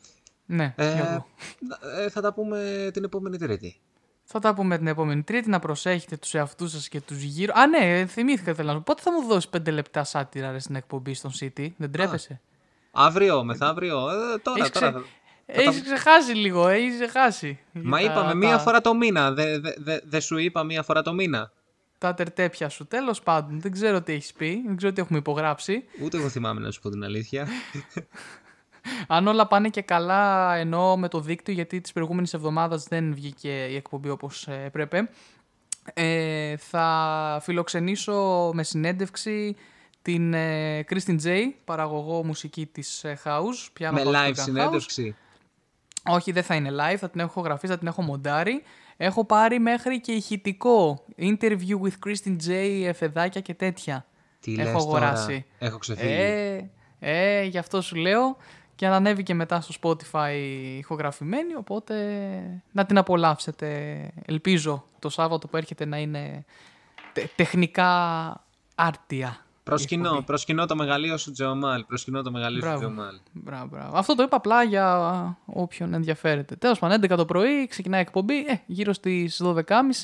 Ναι, 0.46 0.74
ε, 0.76 0.92
Γιώργο. 0.94 1.26
ε, 2.04 2.08
θα 2.10 2.20
τα 2.20 2.32
πούμε 2.32 2.90
την 2.92 3.04
επόμενη 3.04 3.38
Τρίτη. 3.38 3.80
Θα 4.24 4.38
τα 4.38 4.54
πούμε 4.54 4.76
την 4.78 4.86
επόμενη 4.86 5.22
Τρίτη. 5.22 5.48
Να 5.48 5.58
προσέχετε 5.58 6.16
τους 6.16 6.34
εαυτούς 6.34 6.70
σας 6.70 6.88
και 6.88 7.00
τους 7.00 7.22
γύρω. 7.22 7.52
Α, 7.56 7.66
ναι, 7.66 8.06
θυμήθηκα 8.06 8.54
θέλω 8.54 8.68
να 8.68 8.74
σου. 8.74 8.82
Πότε 8.82 9.02
θα 9.02 9.12
μου 9.12 9.26
δώσεις 9.26 9.48
πέντε 9.48 9.70
λεπτά 9.70 10.04
σάτυρα 10.04 10.50
ρε, 10.52 10.58
στην 10.58 10.74
εκπομπή 10.74 11.14
στον 11.14 11.30
City, 11.40 11.68
δεν 11.76 11.92
τρέπεσαι; 11.92 12.40
Αύριο, 12.90 13.44
μεθαύριο. 13.44 14.08
Ε, 14.10 14.38
τώρα, 14.42 14.58
Έχεις 14.58 14.70
τώρα. 14.70 14.90
ξε- 14.90 14.92
θα- 14.92 15.02
Έχει 15.46 15.82
ξεχάσει 15.82 16.32
λίγο, 16.32 16.68
έχει 16.68 16.90
ξεχάσει. 16.94 17.58
Μα 17.72 17.98
Τα- 17.98 18.04
είπαμε 18.04 18.28
τα- 18.28 18.34
μία 18.34 18.58
φορά 18.58 18.80
το 18.80 18.94
μήνα. 18.94 19.32
Δεν 19.32 19.62
δε, 19.62 19.72
δε, 19.78 19.98
δε 20.04 20.20
σου 20.20 20.36
είπα 20.38 20.62
μία 20.62 20.82
φορά 20.82 21.02
το 21.02 21.12
μήνα. 21.12 21.52
Τα 21.98 22.14
τερτέπια 22.14 22.68
σου. 22.68 22.86
Τέλος 22.86 23.22
πάντων, 23.22 23.60
δεν 23.60 23.72
ξέρω 23.72 24.00
τι 24.02 24.12
έχεις 24.12 24.32
πει, 24.32 24.62
δεν 24.66 24.76
ξέρω 24.76 24.92
τι 24.92 25.00
έχουμε 25.00 25.18
υπογράψει. 25.18 25.84
Ούτε 26.02 26.16
εγώ 26.16 26.28
θυμάμαι 26.28 26.60
να 26.60 26.70
σου 26.70 26.80
πω 26.80 26.90
την 26.90 27.04
αλήθεια. 27.04 27.46
Αν 29.06 29.26
όλα 29.26 29.46
πάνε 29.46 29.68
και 29.68 29.82
καλά, 29.82 30.54
εννοώ 30.56 30.96
με 30.96 31.08
το 31.08 31.20
δίκτυο, 31.20 31.54
γιατί 31.54 31.80
τη 31.80 31.92
προηγούμενη 31.92 32.28
εβδομάδα 32.32 32.82
δεν 32.88 33.14
βγήκε 33.14 33.64
η 33.64 33.76
εκπομπή 33.76 34.08
όπως 34.08 34.48
έπρεπε. 34.48 35.08
Ε, 35.94 36.56
θα 36.56 37.38
φιλοξενήσω 37.42 38.50
με 38.54 38.62
συνέντευξη 38.62 39.56
την 40.02 40.34
ε, 40.34 40.84
Kristen 40.90 41.16
J, 41.24 41.40
παραγωγό 41.64 42.24
μουσική 42.24 42.66
της 42.66 43.04
ε, 43.04 43.18
House. 43.24 43.80
Piano 43.80 43.90
Με 43.92 44.02
House 44.04 44.08
live 44.08 44.34
Organ 44.34 44.70
House. 44.70 45.08
Συνέντευξη. 46.02 46.30
Όχι, 46.30 46.32
δεν 46.32 46.42
θα 46.42 46.54
είναι 46.54 46.70
live, 46.70 46.96
θα 46.96 47.10
την 47.10 47.20
έχω 47.20 47.40
γραφεί, 47.40 47.66
θα 47.66 47.78
την 47.78 47.86
έχω 47.86 48.02
μοντάρει. 48.02 48.62
Έχω 48.96 49.24
πάρει 49.24 49.58
μέχρι 49.58 50.00
και 50.00 50.12
ηχητικό. 50.12 51.04
Interview 51.18 51.80
with 51.82 52.06
Kristen 52.06 52.36
J, 52.46 52.50
εφεδάκια 52.86 53.40
και 53.40 53.54
τέτοια. 53.54 54.06
Τι 54.40 54.52
έχω 54.52 54.62
λες 54.62 54.84
τώρα; 54.84 55.06
αγοράσει. 55.08 55.44
Έχω 55.58 55.78
ξεφύγει. 55.78 56.12
Ε, 56.12 56.70
ε, 56.98 57.42
γι' 57.42 57.58
αυτό 57.58 57.80
σου 57.80 57.96
λέω. 57.96 58.36
Και 58.74 58.86
ανέβηκε 58.86 59.22
και 59.22 59.34
μετά 59.34 59.60
στο 59.60 59.74
Spotify 59.80 60.32
ηχογραφημένη, 60.78 61.54
οπότε 61.54 61.94
να 62.72 62.86
την 62.86 62.98
απολαύσετε. 62.98 63.66
Ελπίζω 64.26 64.84
το 64.98 65.08
Σάββατο 65.08 65.48
που 65.48 65.56
έρχεται 65.56 65.84
να 65.84 65.98
είναι 65.98 66.44
τε- 67.12 67.30
τεχνικά 67.36 67.90
άρτια. 68.74 69.46
Η 69.62 69.64
Προσκυνώ, 69.64 70.04
εκπομπή. 70.08 70.24
προσκυνώ 70.24 70.66
το 70.66 70.76
μεγαλείο 70.76 71.16
σου 71.16 71.32
Τζεωμάλ. 71.32 71.84
Προσκυνώ 71.84 72.22
το 72.22 72.30
μεγαλείο 72.30 72.60
σου 72.60 72.66
Μπράβο. 72.66 72.78
Τζεωμάλ. 72.78 73.14
Μπράβο, 73.32 73.66
μπράβο. 73.70 73.96
Αυτό 73.96 74.14
το 74.14 74.22
είπα 74.22 74.36
απλά 74.36 74.62
για 74.62 75.38
όποιον 75.46 75.94
ενδιαφέρεται. 75.94 76.56
Τέλος 76.56 76.78
πάντων, 76.78 76.96
11 77.12 77.16
το 77.16 77.24
πρωί 77.24 77.66
ξεκινάει 77.66 78.00
η 78.00 78.02
εκπομπή. 78.02 78.36
Ε, 78.38 78.54
γύρω 78.66 78.92
στις 78.92 79.40
12.30 79.44 79.54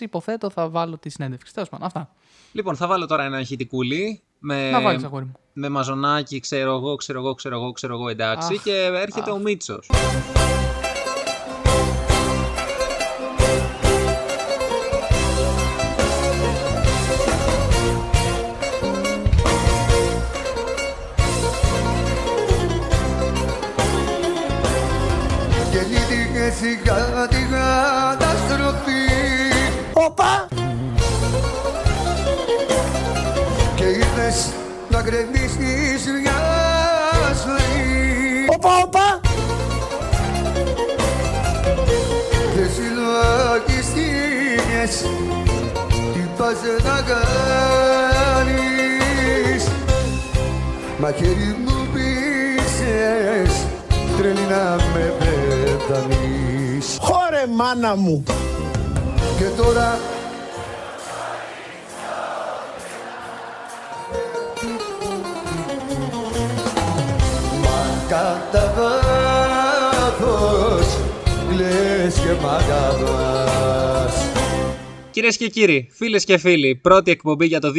υποθέτω 0.01 0.51
θα 0.51 0.69
βάλω 0.69 0.99
τη 0.99 1.09
συνέντευξη. 1.09 1.55
Τέλος 1.55 1.69
πάντων, 1.69 1.87
αυτά. 1.87 2.11
Λοιπόν, 2.53 2.77
θα 2.77 2.87
βάλω 2.87 3.07
τώρα 3.07 3.25
ένα 3.25 3.41
ηχητικούλι. 3.41 4.23
Με, 4.39 4.71
Να 4.71 4.81
βάλεις, 4.81 5.05
αγόρι 5.05 5.25
μου. 5.25 5.33
με 5.53 5.69
μαζονάκι, 5.69 6.41
ξέρω 6.41 6.75
εγώ, 6.77 6.95
ξέρω 6.97 7.19
εγώ, 7.19 7.35
ξέρω 7.35 7.57
εγώ, 7.57 7.73
ξέρω 7.73 7.95
εγώ, 7.95 8.09
εντάξει. 8.09 8.55
Αχ, 8.55 8.63
και 8.63 8.91
έρχεται 8.95 9.31
ο 9.31 9.39
Μίτσος. 9.39 9.89
Συλλογιστήκες 44.89 45.05
τι 46.13 46.23
πας 46.37 46.61
να 46.85 46.97
κάνεις. 47.11 48.49
Μα 51.01 51.11
χέρι 51.13 51.57
μου 51.65 51.77
πείσες 51.93 53.53
τρελή 54.19 54.47
να 54.51 54.77
με 54.93 55.13
πεθανείς 55.19 56.87
Χωρε 57.01 57.45
μάνα 57.57 57.97
μου. 57.97 58.23
Και 59.39 59.45
τώρα 59.57 59.99
Μα 67.63 67.81
κατά 68.09 68.75
βάθος 70.19 70.89
κλαις 71.49 72.15
και 72.15 72.33
μ' 72.43 72.47
αγαπάς 72.49 73.98
Κυρίες 75.19 75.37
και 75.37 75.49
κύριοι, 75.49 75.89
φίλες 75.93 76.25
και 76.25 76.39
φίλοι, 76.39 76.77
πρώτη 76.77 77.11
εκπομπή 77.11 77.47
για 77.47 77.61
το 77.61 77.73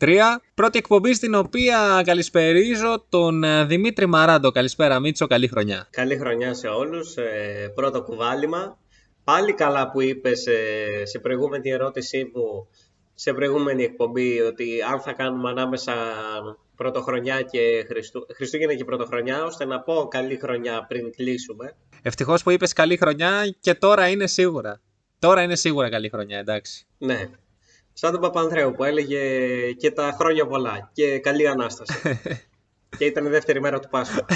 2023. 0.00 0.16
Πρώτη 0.54 0.78
εκπομπή 0.78 1.14
στην 1.14 1.34
οποία 1.34 2.02
καλησπερίζω 2.04 3.04
τον 3.08 3.44
ε, 3.44 3.64
Δημήτρη 3.64 4.06
Μαράντο. 4.06 4.50
Καλησπέρα, 4.50 5.00
Μίτσο, 5.00 5.26
καλή 5.26 5.48
χρονιά. 5.48 5.88
Καλή 5.90 6.16
χρονιά 6.16 6.54
σε 6.54 6.68
όλους. 6.68 7.16
Ε, 7.16 7.72
πρώτο 7.74 8.02
κουβάλιμα. 8.02 8.78
Πάλι 9.24 9.52
καλά 9.52 9.90
που 9.90 10.00
είπες 10.00 10.46
ε, 10.46 11.04
σε 11.04 11.18
προηγούμενη 11.18 11.70
ερώτησή 11.70 12.30
μου, 12.34 12.68
σε 13.14 13.32
προηγούμενη 13.32 13.82
εκπομπή, 13.82 14.40
ότι 14.40 14.82
αν 14.92 15.00
θα 15.00 15.12
κάνουμε 15.12 15.50
ανάμεσα 15.50 15.94
πρωτοχρονιά 16.76 17.42
και 17.42 17.84
Χριστού... 17.88 18.26
Χριστούγεννα 18.34 18.74
και 18.74 18.84
πρωτοχρονιά, 18.84 19.44
ώστε 19.44 19.64
να 19.64 19.80
πω 19.80 20.08
καλή 20.10 20.36
χρονιά 20.36 20.84
πριν 20.88 21.12
κλείσουμε. 21.16 21.76
Ευτυχώς 22.02 22.42
που 22.42 22.50
είπες 22.50 22.72
καλή 22.72 22.96
χρονιά 22.96 23.56
και 23.60 23.74
τώρα 23.74 24.08
είναι 24.08 24.26
σίγουρα. 24.26 24.80
Τώρα 25.18 25.42
είναι 25.42 25.56
σίγουρα 25.56 25.88
καλή 25.88 26.08
χρονιά, 26.08 26.38
εντάξει. 26.38 26.86
Ναι. 26.98 27.28
Σαν 27.92 28.12
τον 28.12 28.20
Παπανδρέου 28.20 28.72
που 28.72 28.84
έλεγε 28.84 29.20
και 29.72 29.90
τα 29.90 30.16
χρόνια 30.18 30.46
πολλά 30.46 30.90
και 30.92 31.18
καλή 31.18 31.48
Ανάσταση. 31.48 32.20
και 32.98 33.04
ήταν 33.04 33.26
η 33.26 33.28
δεύτερη 33.28 33.60
μέρα 33.60 33.80
του 33.80 33.88
Πάσχα. 33.88 34.26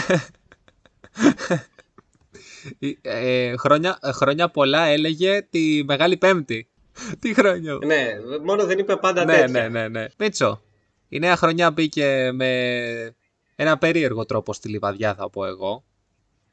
Ε, 3.03 3.57
χρόνια, 3.57 3.99
ε, 4.03 4.13
χρόνια 4.13 4.49
πολλά 4.49 4.85
έλεγε 4.85 5.43
τη 5.51 5.83
Μεγάλη 5.85 6.17
Πέμπτη. 6.17 6.69
Τι 7.19 7.35
χρόνια. 7.35 7.79
ναι, 7.85 8.07
μόνο 8.45 8.65
δεν 8.65 8.79
είπε 8.79 8.97
πάντα 8.97 9.25
ναι, 9.25 9.33
τέτοια. 9.33 9.69
ναι, 9.69 9.69
ναι, 9.69 9.89
ναι. 9.89 10.07
Μίτσο, 10.19 10.63
η 11.09 11.19
νέα 11.19 11.37
χρονιά 11.37 11.71
μπήκε 11.71 12.31
με 12.33 13.15
ένα 13.57 13.79
περίεργο 13.79 14.25
τρόπο 14.25 14.53
στη 14.53 14.69
Λιβαδιά, 14.69 15.15
θα 15.15 15.31
πω 15.31 15.47
εγώ. 15.47 15.85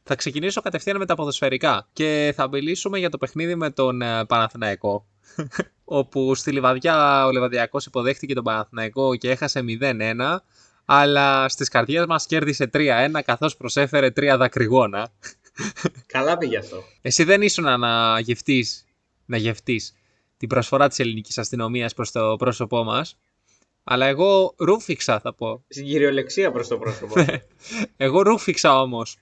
Θα 0.09 0.15
ξεκινήσω 0.15 0.61
κατευθείαν 0.61 0.97
με 0.97 1.05
τα 1.05 1.15
ποδοσφαιρικά 1.15 1.87
και 1.93 2.33
θα 2.35 2.49
μιλήσουμε 2.49 2.99
για 2.99 3.09
το 3.09 3.17
παιχνίδι 3.17 3.55
με 3.55 3.69
τον 3.69 4.01
ε, 4.01 4.25
Παναθηναϊκό. 4.25 5.05
όπου 5.99 6.35
στη 6.35 6.51
Λιβαδιά 6.51 7.25
ο 7.25 7.31
Λιβαδιάκος 7.31 7.85
υποδέχτηκε 7.85 8.33
τον 8.33 8.43
Παναθηναϊκό 8.43 9.15
και 9.15 9.29
έχασε 9.29 9.63
0-1, 9.81 9.93
αλλά 10.85 11.49
στις 11.49 11.69
καρδιές 11.69 12.05
μας 12.05 12.25
κέρδισε 12.25 12.69
3-1 12.73 13.19
καθώς 13.25 13.57
προσέφερε 13.57 14.07
3 14.07 14.35
δακρυγόνα. 14.37 15.09
Καλά 16.13 16.37
πήγε 16.37 16.57
αυτό. 16.57 16.83
Εσύ 17.01 17.23
δεν 17.23 17.41
ήσουν 17.41 17.79
να 17.79 18.19
γευτείς, 18.19 18.85
να 19.25 19.37
γευτείς 19.37 19.93
την 20.37 20.47
προσφορά 20.47 20.87
της 20.87 20.99
ελληνικής 20.99 21.37
αστυνομίας 21.37 21.93
προς 21.93 22.11
το 22.11 22.35
πρόσωπό 22.35 22.83
μας, 22.83 23.17
αλλά 23.83 24.05
εγώ 24.05 24.53
ρούφηξα 24.57 25.19
θα 25.19 25.33
πω. 25.33 25.63
Στην 25.67 25.85
κυριολεξία 25.85 26.51
προς 26.51 26.67
το 26.67 26.77
πρόσωπο. 26.77 27.13
Εγώ 27.97 28.21
ρούφηξα 28.21 28.81
όμως 28.81 29.17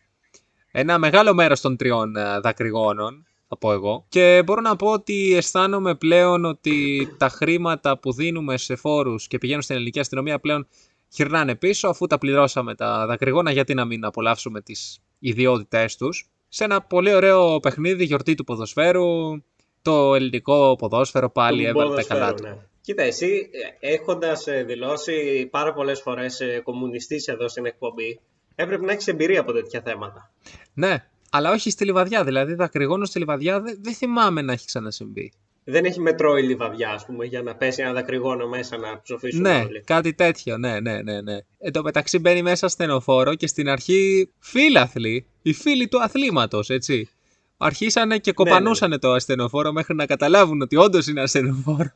ένα 0.77 0.97
μεγάλο 0.97 1.33
μέρος 1.33 1.61
των 1.61 1.77
τριών 1.77 2.15
ε, 2.15 2.39
δακρυγόνων, 2.39 3.25
θα 3.47 3.57
πω 3.57 3.71
εγώ. 3.71 4.05
Και 4.09 4.41
μπορώ 4.45 4.61
να 4.61 4.75
πω 4.75 4.91
ότι 4.91 5.33
αισθάνομαι 5.35 5.95
πλέον 5.95 6.45
ότι 6.45 7.07
τα 7.17 7.29
χρήματα 7.29 7.99
που 7.99 8.13
δίνουμε 8.13 8.57
σε 8.57 8.75
φόρους 8.75 9.27
και 9.27 9.37
πηγαίνουν 9.37 9.61
στην 9.61 9.75
ελληνική 9.75 9.99
αστυνομία 9.99 10.39
πλέον 10.39 10.67
γυρνάνε 11.09 11.55
πίσω 11.55 11.87
αφού 11.87 12.07
τα 12.07 12.17
πληρώσαμε 12.17 12.75
τα 12.75 13.05
δακρυγόνα 13.05 13.51
γιατί 13.51 13.73
να 13.73 13.85
μην 13.85 14.05
απολαύσουμε 14.05 14.61
τις 14.61 14.99
ιδιότητές 15.19 15.95
τους. 15.95 16.29
Σε 16.47 16.63
ένα 16.63 16.81
πολύ 16.81 17.13
ωραίο 17.13 17.59
παιχνίδι 17.59 18.03
γιορτή 18.03 18.35
του 18.35 18.43
ποδοσφαίρου, 18.43 19.41
το 19.81 20.15
ελληνικό 20.15 20.75
ποδόσφαιρο 20.75 21.29
πάλι 21.29 21.61
Του 21.63 21.67
έβαλε 21.69 21.83
τα 21.83 21.89
ποδοσφαίρου, 21.89 22.19
καλά 22.19 22.33
του. 22.33 22.43
ναι. 22.43 22.57
Κοίτα, 22.81 23.03
εσύ 23.03 23.49
ε, 23.79 23.93
έχοντας 23.93 24.47
ε, 24.47 24.63
δηλώσει 24.63 25.47
πάρα 25.51 25.73
πολλές 25.73 26.01
φορές 26.01 26.39
ε, 26.39 26.61
κομμουνιστής 26.63 27.27
εδώ 27.27 27.47
στην 27.47 27.65
εκπομπή, 27.65 28.19
έπρεπε 28.55 28.85
να 28.85 28.91
έχεις 28.91 29.07
εμπειρία 29.07 29.39
από 29.39 29.51
τέτοια 29.51 29.81
θέματα. 29.81 30.31
Ναι, 30.73 31.05
αλλά 31.29 31.51
όχι 31.51 31.69
στη 31.69 31.85
Λιβαδιά. 31.85 32.23
Δηλαδή, 32.23 32.53
δακρυγόνο 32.53 33.05
στη 33.05 33.19
Λιβαδιά 33.19 33.61
δεν 33.61 33.77
δεν 33.81 33.93
θυμάμαι 33.93 34.41
να 34.41 34.53
έχει 34.53 34.65
ξανασυμβεί. 34.65 35.31
Δεν 35.67 35.85
έχει 35.85 35.99
μετρό 35.99 36.37
η 36.37 36.43
λιβαδιά, 36.43 36.89
ας 36.89 37.05
πούμε, 37.05 37.25
για 37.25 37.41
να 37.41 37.55
πέσει 37.55 37.81
ένα 37.81 37.93
δακρυγόνο 37.93 38.47
μέσα 38.47 38.77
να 38.77 39.01
ψοφήσουν 39.01 39.41
Ναι, 39.41 39.63
όλοι. 39.67 39.81
κάτι 39.81 40.13
τέτοιο. 40.13 40.57
Ναι, 40.57 40.79
ναι, 40.79 41.01
ναι. 41.01 41.21
ναι. 41.21 41.37
Εν 41.59 41.71
τω 41.71 41.81
μεταξύ 41.83 42.19
μπαίνει 42.19 42.41
μέσα 42.41 42.67
στενοφόρο 42.67 43.35
και 43.35 43.47
στην 43.47 43.69
αρχή 43.69 44.29
φίλαθλοι, 44.39 45.25
οι 45.41 45.53
φίλοι 45.53 45.87
του 45.87 46.01
αθλήματος, 46.01 46.69
έτσι. 46.69 47.09
Αρχίσανε 47.57 48.17
και 48.17 48.31
κοπανούσανε 48.31 48.97
το 48.99 49.11
ασθενοφόρο 49.11 49.71
μέχρι 49.71 49.95
να 49.95 50.05
καταλάβουν 50.05 50.61
ότι 50.61 50.75
όντως 50.75 51.07
είναι 51.07 51.21
ασθενοφόρο. 51.21 51.93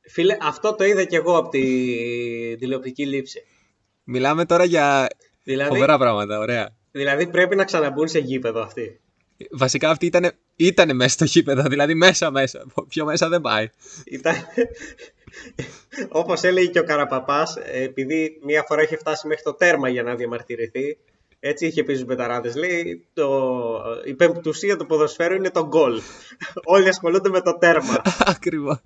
Φίλε, 0.00 0.36
αυτό 0.42 0.74
το 0.74 0.84
είδα 0.84 1.04
και 1.04 1.16
εγώ 1.16 1.36
από 1.36 1.48
τη 1.48 1.60
τηλεοπτική 2.56 3.06
λήψη. 3.06 3.42
Μιλάμε 4.04 4.44
τώρα 4.44 4.64
για 4.64 5.08
Δηλαδή, 5.42 5.70
φοβερά 5.70 5.98
πράγματα, 5.98 6.38
ωραία. 6.38 6.76
δηλαδή 6.90 7.26
πρέπει 7.26 7.56
να 7.56 7.64
ξαναμπούν 7.64 8.08
σε 8.08 8.18
γήπεδο 8.18 8.62
αυτοί. 8.62 9.00
Βασικά 9.50 9.90
αυτή 9.90 10.06
ήταν, 10.06 10.32
ήτανε 10.56 10.92
μέσα 10.92 11.10
στο 11.10 11.24
γήπεδο, 11.24 11.62
δηλαδή 11.62 11.94
μέσα 11.94 12.30
μέσα. 12.30 12.66
Πιο 12.88 13.04
μέσα 13.04 13.28
δεν 13.28 13.40
πάει. 13.40 13.68
Ήταν... 14.04 14.34
Όπως 16.08 16.42
έλεγε 16.42 16.70
και 16.70 16.78
ο 16.78 16.84
Καραπαπάς, 16.84 17.56
επειδή 17.72 18.40
μία 18.44 18.64
φορά 18.68 18.82
είχε 18.82 18.96
φτάσει 18.96 19.26
μέχρι 19.26 19.42
το 19.42 19.54
τέρμα 19.54 19.88
για 19.88 20.02
να 20.02 20.14
διαμαρτυρηθεί, 20.14 20.98
έτσι 21.40 21.66
είχε 21.66 21.84
πει 21.84 21.94
στους 21.94 22.06
Μπεταράδες, 22.06 22.54
λέει, 22.54 23.06
το... 23.12 23.28
η 24.04 24.14
πεμπτουσία 24.14 24.76
του 24.76 24.86
ποδοσφαίρου 24.86 25.34
είναι 25.34 25.50
το 25.50 25.66
γκολ. 25.66 26.00
Όλοι 26.64 26.88
ασχολούνται 26.88 27.28
με 27.28 27.40
το 27.40 27.58
τέρμα. 27.58 28.02
Ακριβώς. 28.34 28.78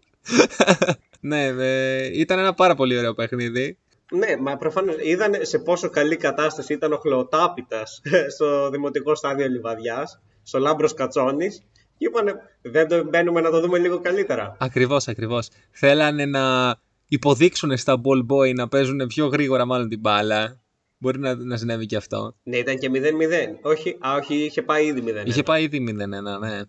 ναι, 1.20 1.46
ε, 1.46 2.20
ήταν 2.20 2.38
ένα 2.38 2.54
πάρα 2.54 2.74
πολύ 2.74 2.98
ωραίο 2.98 3.14
παιχνίδι. 3.14 3.78
Ναι, 4.12 4.36
μα 4.40 4.56
προφανώς 4.56 4.96
είδαν 5.00 5.34
σε 5.40 5.58
πόσο 5.58 5.90
καλή 5.90 6.16
κατάσταση 6.16 6.72
ήταν 6.72 6.92
ο 6.92 6.96
Χλεοτάπητας 6.96 8.00
στο 8.34 8.70
Δημοτικό 8.70 9.14
Στάδιο 9.14 9.48
Λιβαδιάς, 9.48 10.20
στο 10.42 10.58
Λάμπρος 10.58 10.94
Κατσόνης, 10.94 11.62
και 11.98 12.06
είπανε, 12.06 12.34
δεν 12.62 12.88
το 12.88 13.04
μπαίνουμε 13.04 13.40
να 13.40 13.50
το 13.50 13.60
δούμε 13.60 13.78
λίγο 13.78 14.00
καλύτερα. 14.00 14.56
Ακριβώς, 14.58 15.08
ακριβώς. 15.08 15.48
Θέλανε 15.70 16.26
να 16.26 16.74
υποδείξουν 17.08 17.76
στα 17.76 18.00
ball 18.04 18.32
boy 18.34 18.54
να 18.54 18.68
παίζουν 18.68 19.06
πιο 19.06 19.26
γρήγορα 19.26 19.64
μάλλον 19.64 19.88
την 19.88 20.00
μπάλα. 20.00 20.60
Μπορεί 20.98 21.18
να, 21.18 21.34
να 21.34 21.56
συνέβη 21.56 21.86
και 21.86 21.96
αυτό. 21.96 22.36
Ναι, 22.42 22.56
ήταν 22.56 22.78
και 22.78 22.90
0-0. 22.92 22.98
Όχι, 23.62 23.96
α, 24.06 24.14
όχι, 24.14 24.34
είχε 24.34 24.62
πάει 24.62 24.86
ήδη 24.86 25.04
0-1. 25.06 25.26
Είχε 25.26 25.42
πάει 25.42 25.62
ήδη 25.62 25.84
0-1, 25.88 26.40
ναι. 26.40 26.60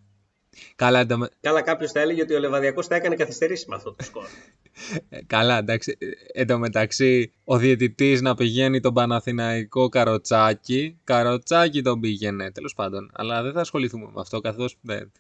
Καλά, 0.76 1.00
εντωμε- 1.00 1.32
Καλά, 1.42 1.62
κάποιος 1.62 1.92
θα 1.92 2.00
έλεγε 2.00 2.22
ότι 2.22 2.34
ο 2.34 2.40
Λεβαδιακός 2.40 2.88
θα 2.88 2.96
έκανε 2.96 3.16
καθυστερήσεις 3.16 3.66
με 3.66 3.76
αυτό 3.76 3.94
το 3.94 4.04
σκορ. 4.04 4.24
ε, 5.10 5.18
καλά, 5.28 5.58
εντάξει. 5.58 5.98
Ε, 6.00 6.40
Εν 6.42 6.48
τω 6.48 6.58
μεταξύ, 6.60 7.32
ο 7.44 7.58
διαιτητής 7.58 8.22
να 8.22 8.36
πηγαίνει 8.36 8.80
τον 8.80 8.94
Παναθηναϊκό 8.94 9.90
καροτσάκι. 9.90 10.98
Καροτσάκι 11.04 11.82
τον 11.82 12.00
πήγαινε, 12.00 12.52
τέλος 12.52 12.74
πάντων. 12.74 13.12
Αλλά 13.14 13.42
δεν 13.44 13.54
θα 13.54 13.60
ασχοληθούμε 13.62 14.06
με 14.06 14.22
αυτό, 14.22 14.40
καθώς 14.42 14.78
δεν... 14.82 15.12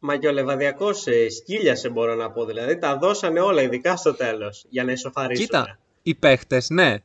Μα 0.00 0.16
και 0.16 0.26
ο 0.28 0.32
Λεβαδιακός 0.32 1.06
ε, 1.06 1.28
σκύλιασε, 1.28 1.88
μπορώ 1.88 2.14
να 2.14 2.30
πω. 2.30 2.44
Δηλαδή 2.44 2.78
τα 2.78 2.96
δώσανε 2.96 3.40
όλα, 3.40 3.62
ειδικά 3.62 3.96
στο 3.96 4.14
τέλος, 4.14 4.64
για 4.68 4.84
να 4.84 4.92
ισοφαρίσουν. 4.92 5.44
Κοίτα, 5.44 5.78
οι 6.02 6.14
παίχτες, 6.14 6.70
ναι. 6.70 6.96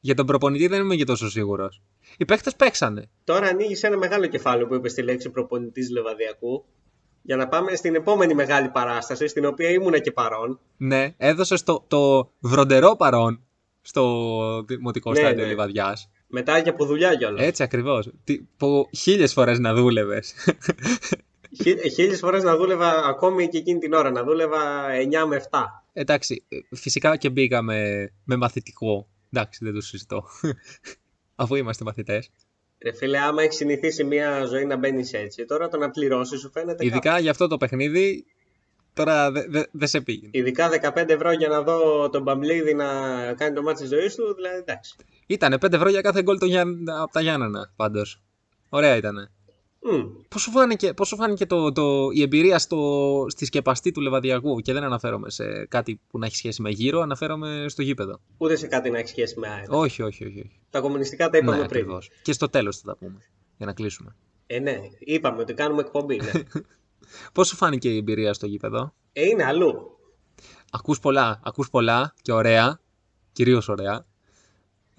Για 0.00 0.14
τον 0.14 0.26
προπονητή 0.26 0.66
δεν 0.66 0.80
είμαι 0.80 0.96
και 0.96 1.04
τόσο 1.04 1.30
σίγουρος. 1.30 1.80
Οι 2.16 2.24
παίχτες 2.24 2.56
παίξανε. 2.56 3.08
Τώρα 3.24 3.46
ανοίγεις 3.46 3.82
ένα 3.82 3.96
μεγάλο 3.96 4.26
κεφάλαιο 4.26 4.66
που 4.66 4.74
είπες 4.74 4.92
στη 4.92 5.02
λέξη 5.02 5.30
προπονητής 5.30 5.90
Λεβαδιακού. 5.90 6.64
Για 7.22 7.36
να 7.36 7.48
πάμε 7.48 7.74
στην 7.74 7.94
επόμενη 7.94 8.34
μεγάλη 8.34 8.68
παράσταση, 8.68 9.26
στην 9.26 9.44
οποία 9.44 9.70
ήμουνα 9.70 9.98
και 9.98 10.12
παρόν. 10.12 10.60
Ναι, 10.76 11.14
έδωσε 11.16 11.64
το, 11.64 11.84
το 11.88 12.30
βροντερό 12.38 12.96
παρόν 12.96 13.44
στο 13.82 14.62
δημοτικό 14.66 15.12
Ναι, 15.12 15.18
στάδιο 15.18 15.42
ναι. 15.42 15.48
Λιβαδιάς. 15.48 16.10
Μετά 16.26 16.60
και 16.60 16.68
από 16.68 16.84
δουλειά 16.84 17.14
κιόλας. 17.14 17.46
Έτσι 17.46 17.62
ακριβώς. 17.62 18.10
Τι, 18.24 18.40
που 18.56 18.88
χίλιες 18.96 19.32
φορές 19.32 19.58
να 19.58 19.74
δούλευες. 19.74 20.34
Χίλιες 21.94 22.18
φορές 22.18 22.42
να 22.42 22.56
δούλευα 22.56 23.04
ακόμη 23.04 23.48
και 23.48 23.58
εκείνη 23.58 23.78
την 23.78 23.92
ώρα. 23.92 24.10
Να 24.10 24.24
δούλευα 24.24 24.58
9 25.22 25.26
με 25.26 25.36
7. 25.50 25.58
Εντάξει, 25.92 26.44
ε, 26.48 26.76
φυσικά 26.76 27.16
και 27.16 27.30
μπήκαμε 27.30 28.08
με 28.24 28.36
μαθητικό. 28.36 29.08
Εντάξει, 29.32 29.64
δεν 29.64 29.74
το 29.74 29.80
συζητώ. 29.80 30.24
Αφού 31.34 31.54
είμαστε 31.54 31.84
μαθητές. 31.84 32.30
Ρε 32.84 32.92
φίλε, 32.92 33.18
άμα 33.18 33.42
έχεις 33.42 33.56
συνηθίσει 33.56 34.04
μια 34.04 34.44
ζωή 34.44 34.64
να 34.64 34.76
μπαίνεις 34.76 35.12
έτσι, 35.12 35.44
τώρα 35.44 35.68
το 35.68 35.76
να 35.78 35.90
πληρώσεις 35.90 36.40
σου 36.40 36.50
φαίνεται. 36.50 36.84
Ειδικά 36.84 37.18
για 37.18 37.30
αυτό 37.30 37.46
το 37.46 37.56
παιχνίδι, 37.56 38.24
τώρα 38.92 39.30
δεν 39.30 39.44
δε, 39.50 39.62
δεν 39.70 39.88
σε 39.88 40.00
πήγαινε. 40.00 40.30
Ειδικά 40.32 40.68
15 40.94 41.08
ευρώ 41.08 41.32
για 41.32 41.48
να 41.48 41.62
δω 41.62 42.08
τον 42.10 42.22
Μπαμπλίδη 42.22 42.74
να 42.74 42.86
κάνει 43.34 43.54
το 43.54 43.62
μάτι 43.62 43.80
της 43.80 43.88
ζωής 43.88 44.14
του, 44.14 44.34
δηλαδή 44.34 44.56
εντάξει. 44.56 44.94
Ήτανε 45.26 45.56
5 45.58 45.72
ευρώ 45.72 45.88
για 45.90 46.00
κάθε 46.00 46.22
γκολ 46.22 46.38
το 46.38 46.46
Γιάν- 46.46 46.88
από 47.02 47.12
τα 47.12 47.20
Γιάννενα, 47.20 47.72
πάντως. 47.76 48.20
Ωραία 48.68 48.96
ήτανε. 48.96 49.30
Μμ. 49.82 50.06
Πώς 50.28 50.42
σου 50.42 50.50
φάνηκε, 50.50 50.94
πώς 50.94 51.08
σου 51.08 51.16
φάνηκε 51.16 51.46
το, 51.46 51.72
το, 51.72 52.08
η 52.12 52.22
εμπειρία 52.22 52.58
στο, 52.58 53.26
στη 53.28 53.44
σκεπαστή 53.44 53.90
του 53.90 54.00
Λεβαδιακού 54.00 54.60
και 54.60 54.72
δεν 54.72 54.82
αναφέρομαι 54.82 55.30
σε 55.30 55.66
κάτι 55.66 56.00
που 56.08 56.18
να 56.18 56.26
έχει 56.26 56.36
σχέση 56.36 56.62
με 56.62 56.70
γύρο, 56.70 57.00
αναφέρομαι 57.00 57.64
στο 57.68 57.82
γήπεδο. 57.82 58.20
Ούτε 58.38 58.56
σε 58.56 58.66
κάτι 58.66 58.90
να 58.90 58.98
έχει 58.98 59.08
σχέση 59.08 59.38
με 59.38 59.48
ΑΕΚ. 59.48 59.72
Όχι, 59.72 60.02
όχι, 60.02 60.24
όχι. 60.24 60.40
όχι. 60.40 60.60
Τα 60.70 60.80
κομμουνιστικά 60.80 61.30
τα 61.30 61.38
είπαμε 61.38 61.56
ναι, 61.56 61.66
πριν. 61.66 61.80
ακριβώς. 61.80 62.10
Και 62.22 62.32
στο 62.32 62.48
τέλος 62.48 62.76
θα 62.78 62.86
τα 62.86 62.96
πούμε, 62.96 63.18
για 63.56 63.66
να 63.66 63.72
κλείσουμε. 63.72 64.16
Ε, 64.46 64.58
ναι, 64.58 64.78
είπαμε 64.98 65.40
ότι 65.40 65.54
κάνουμε 65.54 65.80
εκπομπή. 65.80 66.16
Ναι. 66.16 66.30
Πώς 67.34 67.48
σου 67.48 67.56
φάνηκε 67.56 67.92
η 67.92 67.96
εμπειρία 67.96 68.32
στο 68.32 68.46
γήπεδο; 68.46 68.94
ε, 69.12 69.26
είναι 69.26 69.44
αλλού. 69.44 69.98
Ακούς 70.70 71.00
πολλά, 71.00 71.40
ακούς 71.44 71.70
πολλά 71.70 72.14
και 72.22 72.32
ωραία, 72.32 72.80
κυρίως 73.32 73.68
ωραία. 73.68 74.06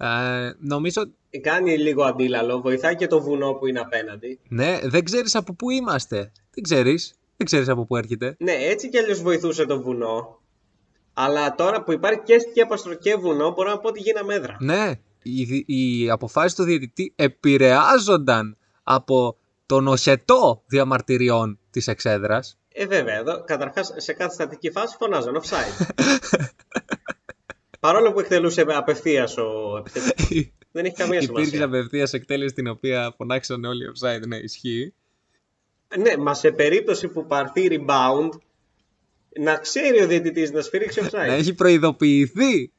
Ε, 0.06 0.52
νομίζω, 0.58 1.02
Κάνει 1.42 1.78
λίγο 1.78 2.02
αντίλαλο, 2.04 2.60
βοηθάει 2.60 2.96
και 2.96 3.06
το 3.06 3.20
βουνό 3.22 3.52
που 3.52 3.66
είναι 3.66 3.80
απέναντι. 3.80 4.38
ναι, 4.48 4.78
δεν 4.82 5.04
ξέρεις 5.04 5.34
από 5.34 5.54
πού 5.54 5.70
είμαστε. 5.70 6.16
Δεν 6.54 6.62
ξέρεις, 6.62 7.14
δεν 7.36 7.46
ξέρεις 7.46 7.68
από 7.68 7.84
πού 7.86 7.96
έρχεται. 7.96 8.36
Ναι, 8.38 8.52
έτσι 8.52 8.88
κι 8.88 8.98
αλλιώς 8.98 9.22
βοηθούσε 9.22 9.64
το 9.66 9.80
βουνό. 9.82 10.40
Αλλά 11.12 11.54
τώρα 11.54 11.82
που 11.82 11.92
υπάρχει 11.92 12.20
και 12.24 12.38
σκέπαστρο 12.38 12.94
και 12.94 13.14
βουνό, 13.14 13.50
μπορώ 13.50 13.70
να 13.70 13.78
πω 13.78 13.88
ότι 13.88 14.00
γίναμε 14.00 14.34
έδρα. 14.34 14.56
Ναι, 14.60 14.90
οι, 15.22 15.44
δι- 15.44 15.64
οι 15.68 16.10
αποφάσεις 16.10 16.54
του 16.54 16.62
διαιτητή 16.64 17.12
επηρεάζονταν 17.16 18.56
από 18.82 19.36
τον 19.66 19.86
οχετό 19.88 20.62
διαμαρτυριών 20.66 21.58
της 21.70 21.88
εξέδρας. 21.88 22.58
Ε, 22.74 22.86
βέβαια, 22.86 23.14
εδώ 23.16 23.44
καταρχάς 23.44 23.92
σε 23.96 24.12
κάθε 24.12 24.34
στατική 24.34 24.70
φάση 24.70 24.96
φωνάζαν 24.98 25.40
offside. 25.42 25.86
Παρόλο 27.82 28.12
που 28.12 28.20
εκτελούσε 28.20 28.64
απευθείας 28.68 29.36
ο 29.36 29.76
επιθετικός. 29.78 30.50
Δεν 30.72 30.84
έχει 30.84 30.94
καμία 30.94 31.18
Υπήρξε 31.20 31.44
σημασία. 31.44 31.64
απευθείας 31.64 32.12
εκτέλεση 32.12 32.54
την 32.54 32.66
οποία 32.66 33.14
φωνάξαν 33.16 33.64
όλοι 33.64 33.84
offside, 33.94 34.26
ναι, 34.26 34.36
ισχύει. 34.36 34.94
Ναι, 35.98 36.16
μα 36.16 36.34
σε 36.34 36.50
περίπτωση 36.50 37.08
που 37.08 37.26
πάρθει 37.26 37.68
rebound, 37.70 38.28
να 39.40 39.56
ξέρει 39.56 40.02
ο 40.02 40.06
διαιτητής 40.06 40.50
να 40.52 40.60
σφυρίξει 40.60 41.00
offside. 41.04 41.10
Να 41.26 41.32
έχει 41.34 41.54
προειδοποιηθεί. 41.54 42.72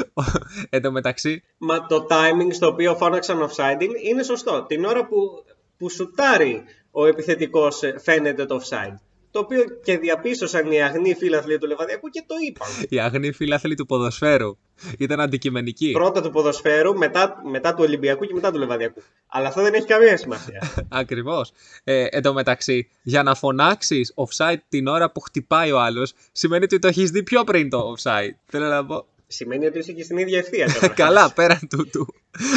Εν 0.70 0.82
τω 0.82 0.92
μεταξύ, 0.92 1.42
Μα 1.58 1.86
το 1.86 2.06
timing 2.10 2.48
στο 2.52 2.66
οποίο 2.66 2.96
φώναξαν 2.96 3.48
offside 3.48 3.80
είναι- 3.82 4.00
είναι 4.02 4.22
σωστό. 4.22 4.64
Την 4.68 4.84
ώρα 4.84 5.06
που, 5.06 5.44
που 5.78 5.88
σουτάρει 5.90 6.62
ο 6.90 7.06
επιθετικός 7.06 7.82
ε, 7.82 7.94
φαίνεται 7.98 8.44
το 8.46 8.60
offside. 8.62 8.94
Το 9.30 9.38
οποίο 9.38 9.64
και 9.82 9.98
διαπίστωσαν 9.98 10.72
οι 10.72 10.82
αγνοί 10.82 11.14
φίλαθλοι 11.14 11.58
του 11.58 11.66
Λεβαδιακού 11.66 12.08
και 12.08 12.22
το 12.26 12.34
είπαν. 12.48 12.68
οι 12.88 13.00
αγνοί 13.00 13.32
φιλάθλοι 13.32 13.74
του 13.74 13.86
ποδοσφαίρου 13.86 14.56
ήταν 14.98 15.20
αντικειμενικοί. 15.20 15.90
Πρώτα 15.90 16.20
του 16.22 16.30
ποδοσφαίρου, 16.30 16.96
μετά, 16.98 17.42
μετά 17.50 17.74
του 17.74 17.82
Ολυμπιακού 17.86 18.24
και 18.24 18.34
μετά 18.34 18.52
του 18.52 18.58
Λεβαδιακού. 18.58 19.02
Αλλά 19.26 19.48
αυτό 19.48 19.62
δεν 19.62 19.74
έχει 19.74 19.86
καμία 19.86 20.16
σημασία. 20.16 20.72
Ακριβώς. 20.88 21.52
Ε, 21.84 22.06
εν 22.10 22.22
τω 22.22 22.32
μεταξύ, 22.32 22.88
για 23.02 23.22
να 23.22 23.34
φωνάξεις 23.34 24.14
offside 24.16 24.58
την 24.68 24.86
ώρα 24.86 25.10
που 25.10 25.20
χτυπάει 25.20 25.72
ο 25.72 25.80
άλλος, 25.80 26.12
σημαίνει 26.32 26.64
ότι 26.64 26.78
το 26.78 26.88
έχεις 26.88 27.10
δει 27.10 27.22
πιο 27.22 27.44
πριν 27.44 27.70
το 27.70 27.94
offside. 27.96 28.34
Θέλω 28.46 28.66
να 28.66 28.86
πω. 28.86 29.06
Σημαίνει 29.26 29.66
ότι 29.66 29.78
είσαι 29.78 29.92
και 29.92 30.02
στην 30.02 30.18
ίδια 30.18 30.38
ευθεία. 30.38 30.66
καταρχάς. 30.66 30.94
Καλά, 31.06 31.32
πέραν 31.32 31.68
τούτου. 31.70 32.06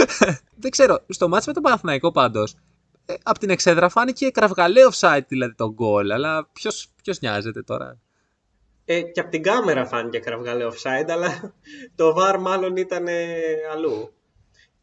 Δεν 0.62 0.72
ξέρω, 0.72 1.04
στο 1.10 1.28
μάτς 1.28 1.46
με 1.48 1.54
τον 1.54 1.64
Παναθηναϊκό 1.64 2.12
πάντως, 2.12 2.52
ε, 2.52 2.58
από 3.24 3.40
την 3.40 3.50
εξέδρα 3.50 3.90
φάνηκε 3.90 4.30
κραυγαλέ 4.30 4.82
offside 4.92 5.26
δηλαδή 5.28 5.54
το 5.56 5.74
γκολ, 5.74 6.12
αλλά 6.12 6.50
ποιος, 6.54 6.88
ποιος 7.04 7.20
νοιάζεται 7.20 7.62
τώρα; 7.62 8.00
Ε, 8.86 9.02
και 9.02 9.20
από 9.20 9.30
την 9.30 9.44
κάμερα 9.44 9.86
φάνηκε 9.86 10.20
κραυγαλέ 10.20 10.66
offside, 10.68 11.10
αλλά 11.10 11.54
το 11.96 12.16
VAR 12.18 12.38
μάλλον 12.40 12.76
ήταν 12.76 13.08
ε, 13.08 13.34
αλλού. 13.74 14.14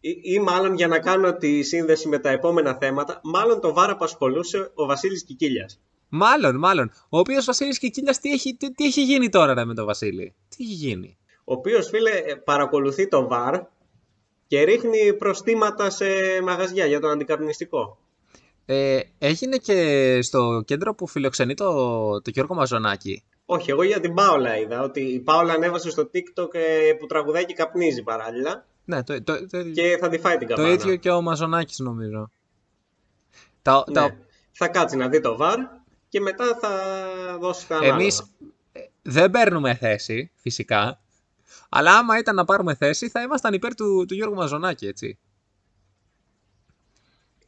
Ή, 0.00 0.20
ή 0.22 0.38
μάλλον 0.38 0.74
για 0.74 0.88
να 0.88 0.98
κάνω 0.98 1.37
τη 1.37 1.62
σύνδεση 1.62 2.09
με 2.09 2.18
τα 2.18 2.30
επόμενα 2.30 2.76
θέματα, 2.80 3.20
μάλλον 3.24 3.61
το 3.61 3.74
VAR 3.76 3.88
απασχολούσε 3.88 4.70
ο 4.74 4.87
Βασίλης 4.87 5.24
Κικίλιας. 5.24 5.80
Μάλλον, 6.09 6.56
μάλλον. 6.56 6.92
Ο 7.09 7.18
οποίος 7.18 7.44
Βασίλης 7.44 7.78
Κικίλιας 7.78 8.18
τι 8.18 8.30
έχει, 8.30 8.54
τι, 8.54 8.72
τι 8.72 8.85
έχει 8.85 9.02
γίνει 9.02 9.28
τώρα 9.28 9.54
ρε, 9.54 9.64
με 9.64 9.74
τον 9.74 9.87
Βασίλη; 9.87 10.35
Τι 10.48 10.64
έχει 10.64 10.72
γίνει; 10.72 11.18
Ο 11.44 11.52
οποίος, 11.52 11.88
φίλε, 11.88 12.11
ε, 12.11 12.35
παρακολουθεί 12.35 13.09
το 13.09 13.28
VAR 13.30 13.61
και 14.46 14.62
ρίχνει 14.62 15.14
προστήματα 15.14 15.90
σε 15.90 16.06
μαγαζιά 16.42 16.87
για 16.87 17.00
τον 17.00 17.11
αντικαπνιστικό. 17.11 17.98
Ε, 18.66 19.01
έγινε 19.18 19.57
και 19.57 20.18
στο 20.23 20.62
κέντρο 20.66 20.94
που 20.94 21.07
φιλοξενεί 21.07 21.55
το, 21.55 21.73
το 22.23 22.31
Γιώργο 22.31 22.55
Μαζονάκη. 22.55 23.23
Όχι, 23.44 23.70
εγώ 23.70 23.83
για 23.83 24.01
την 24.01 24.14
Πάολα 24.14 24.59
είδα 24.59 24.83
ότι 24.83 25.01
η 25.01 25.18
Πάολα 25.20 25.53
ανέβασε 25.53 25.90
στο 25.90 26.11
TikTok 26.14 26.55
ε, 26.55 26.92
που 26.99 27.07
τραγουδάει 27.07 27.44
και 27.44 27.55
καπνίζει 27.55 28.03
παράλληλα 28.03 28.66
Ναι, 28.85 29.03
το, 29.03 29.23
το, 29.23 29.46
το, 29.49 29.62
και 29.62 29.96
θα 30.01 30.09
τη 30.09 30.18
φάει 30.18 30.37
την 30.38 30.49
το 30.49 30.55
καμπάνα. 30.55 30.75
ίδιο 30.75 30.96
και 30.96 31.11
ο 31.11 31.20
Μαζονάκης 31.23 31.79
νομίζω. 31.79 32.31
Τα, 33.62 33.85
Ναι. 33.87 33.94
τα, 33.94 34.16
Θα 34.53 34.68
κάτσει 34.68 34.96
να 34.96 35.09
δει 35.09 35.20
το 35.20 35.38
VAR 35.40 35.57
και 36.09 36.20
μετά 36.20 36.59
θα 36.61 36.71
δώσει 37.40 37.69
τα 37.69 37.77
ανάλογα. 37.77 37.96
Εμείς 38.00 38.19
ε, 38.73 38.81
δεν 39.02 39.31
παίρνουμε 39.31 39.75
θέση, 39.75 40.31
φυσικά. 40.37 41.00
Αλλά 41.69 41.96
άμα 41.98 42.19
ήταν 42.19 42.35
να 42.35 42.44
πάρουμε 42.44 42.75
θέση, 42.75 43.08
θα 43.08 43.23
ήμασταν 43.23 43.54
υπέρ 43.54 43.75
του, 43.75 44.04
του 44.08 44.15
Γιώργου 44.15 44.35
Μαζονάκη, 44.35 44.87
έτσι. 44.87 45.19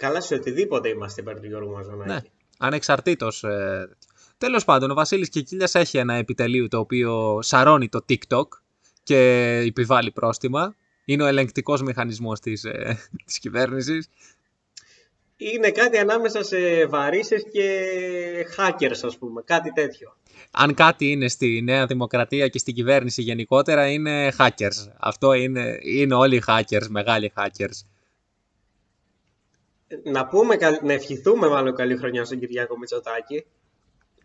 Καλά 0.02 0.20
σε 0.20 0.34
οτιδήποτε 0.34 0.88
είμαστε 0.88 1.20
υπέρ 1.20 1.40
του 1.40 1.46
Γιώργου 1.46 1.72
Μαζονάκη. 1.72 2.10
Ναι, 2.10 2.20
ανεξαρτήτως. 2.58 3.44
Ε, 3.44 3.96
τέλος 4.38 4.64
πάντων, 4.64 4.90
ο 4.90 4.94
Βασίλης 4.94 5.28
Κικίλιας 5.28 5.74
έχει 5.74 5.98
ένα 5.98 6.14
επιτελείο 6.14 6.68
το 6.68 6.78
οποίο 6.78 7.38
σαρώνει 7.42 7.88
το 7.88 8.04
TikTok 8.08 8.46
και 9.02 9.18
επιβάλλει 9.66 10.10
πρόστιμα. 10.10 10.74
Είναι 11.04 11.22
ο 11.22 11.26
ελεγκτικός 11.26 11.82
μηχανισμός 11.82 12.40
της, 12.40 12.64
ε, 12.64 12.98
της 13.26 13.38
κυβέρνησης. 13.38 14.08
Είναι 15.36 15.70
κάτι 15.70 15.98
ανάμεσα 15.98 16.42
σε 16.42 16.86
βαρύσες 16.86 17.44
και 17.52 18.46
hackers, 18.56 19.00
ας 19.02 19.18
πούμε. 19.18 19.42
Κάτι 19.44 19.72
τέτοιο. 19.72 20.16
Αν 20.50 20.74
κάτι 20.74 21.10
είναι 21.10 21.28
στη 21.28 21.62
Νέα 21.64 21.86
Δημοκρατία 21.86 22.48
και 22.48 22.58
στην 22.58 22.74
κυβέρνηση 22.74 23.22
γενικότερα 23.22 23.90
είναι 23.90 24.32
hackers. 24.38 24.92
Αυτό 24.98 25.32
είναι, 25.32 25.78
είναι 25.82 26.14
όλοι 26.14 26.36
οι 26.36 26.42
hackers, 26.46 26.86
μεγάλοι 26.88 27.32
hackers. 27.36 27.91
Να 30.04 30.26
πούμε, 30.26 30.56
καλ- 30.56 30.82
να 30.82 30.92
ευχηθούμε 30.92 31.48
μάλλον 31.48 31.74
καλή 31.74 31.96
χρονιά 31.96 32.24
στον 32.24 32.38
Κυριάκο 32.38 32.78
Μητσοτάκη 32.78 33.44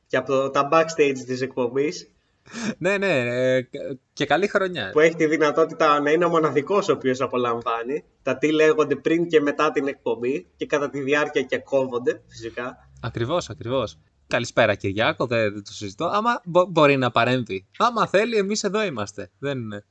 και 0.07 0.17
από 0.17 0.27
το- 0.27 0.49
τα 0.49 0.69
backstage 0.71 1.17
της 1.25 1.41
εκπομπής 1.41 2.11
ναι, 2.77 2.97
ναι, 2.97 3.19
ε, 3.55 3.67
και 4.13 4.25
καλή 4.25 4.47
χρονιά. 4.47 4.89
που 4.91 4.99
έχει 4.99 5.15
τη 5.15 5.25
δυνατότητα 5.25 5.99
να 5.99 6.11
είναι 6.11 6.25
ο 6.25 6.29
μοναδικός 6.29 6.89
ο 6.89 6.91
οποίος 6.93 7.21
απολαμβάνει 7.21 8.03
τα 8.23 8.37
τι 8.37 8.51
λέγονται 8.51 8.95
πριν 8.95 9.27
και 9.27 9.41
μετά 9.41 9.71
την 9.71 9.87
εκπομπή 9.87 10.47
και 10.55 10.65
κατά 10.65 10.89
τη 10.89 10.99
διάρκεια 11.01 11.41
και 11.41 11.57
κόβονται 11.57 12.21
φυσικά. 12.27 12.89
Ακριβώς, 13.01 13.49
ακριβώς. 13.49 13.97
Καλησπέρα 14.27 14.75
Κυριάκο, 14.75 15.25
δεν, 15.27 15.53
δεν 15.53 15.63
το 15.63 15.71
συζητώ. 15.73 16.05
Άμα 16.05 16.41
μπο- 16.45 16.65
μπορεί 16.65 16.97
να 16.97 17.11
παρέμβει. 17.11 17.65
Άμα 17.77 18.07
θέλει, 18.07 18.35
εμείς 18.37 18.63
εδώ 18.63 18.83
είμαστε. 18.83 19.31
Δεν 19.39 19.57
είναι. 19.57 19.85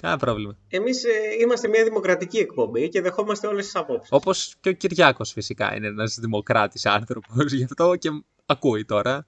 Κανένα 0.00 0.20
πρόβλημα. 0.20 0.56
Εμείς 0.68 1.04
ε, 1.04 1.08
είμαστε 1.42 1.68
μια 1.68 1.84
δημοκρατική 1.84 2.38
εκπομπή 2.38 2.88
και 2.88 3.00
δεχόμαστε 3.00 3.46
όλες 3.46 3.64
τις 3.64 3.76
απόψεις. 3.76 4.08
Όπως 4.12 4.54
και 4.60 4.68
ο 4.68 4.72
Κυριάκος 4.72 5.32
φυσικά 5.32 5.76
είναι 5.76 5.86
ένας 5.86 6.18
δημοκράτης 6.20 6.86
άνθρωπος, 6.86 7.52
γι' 7.52 7.64
αυτό 7.64 7.96
και 7.96 8.10
ακούει 8.46 8.84
τώρα. 8.84 9.26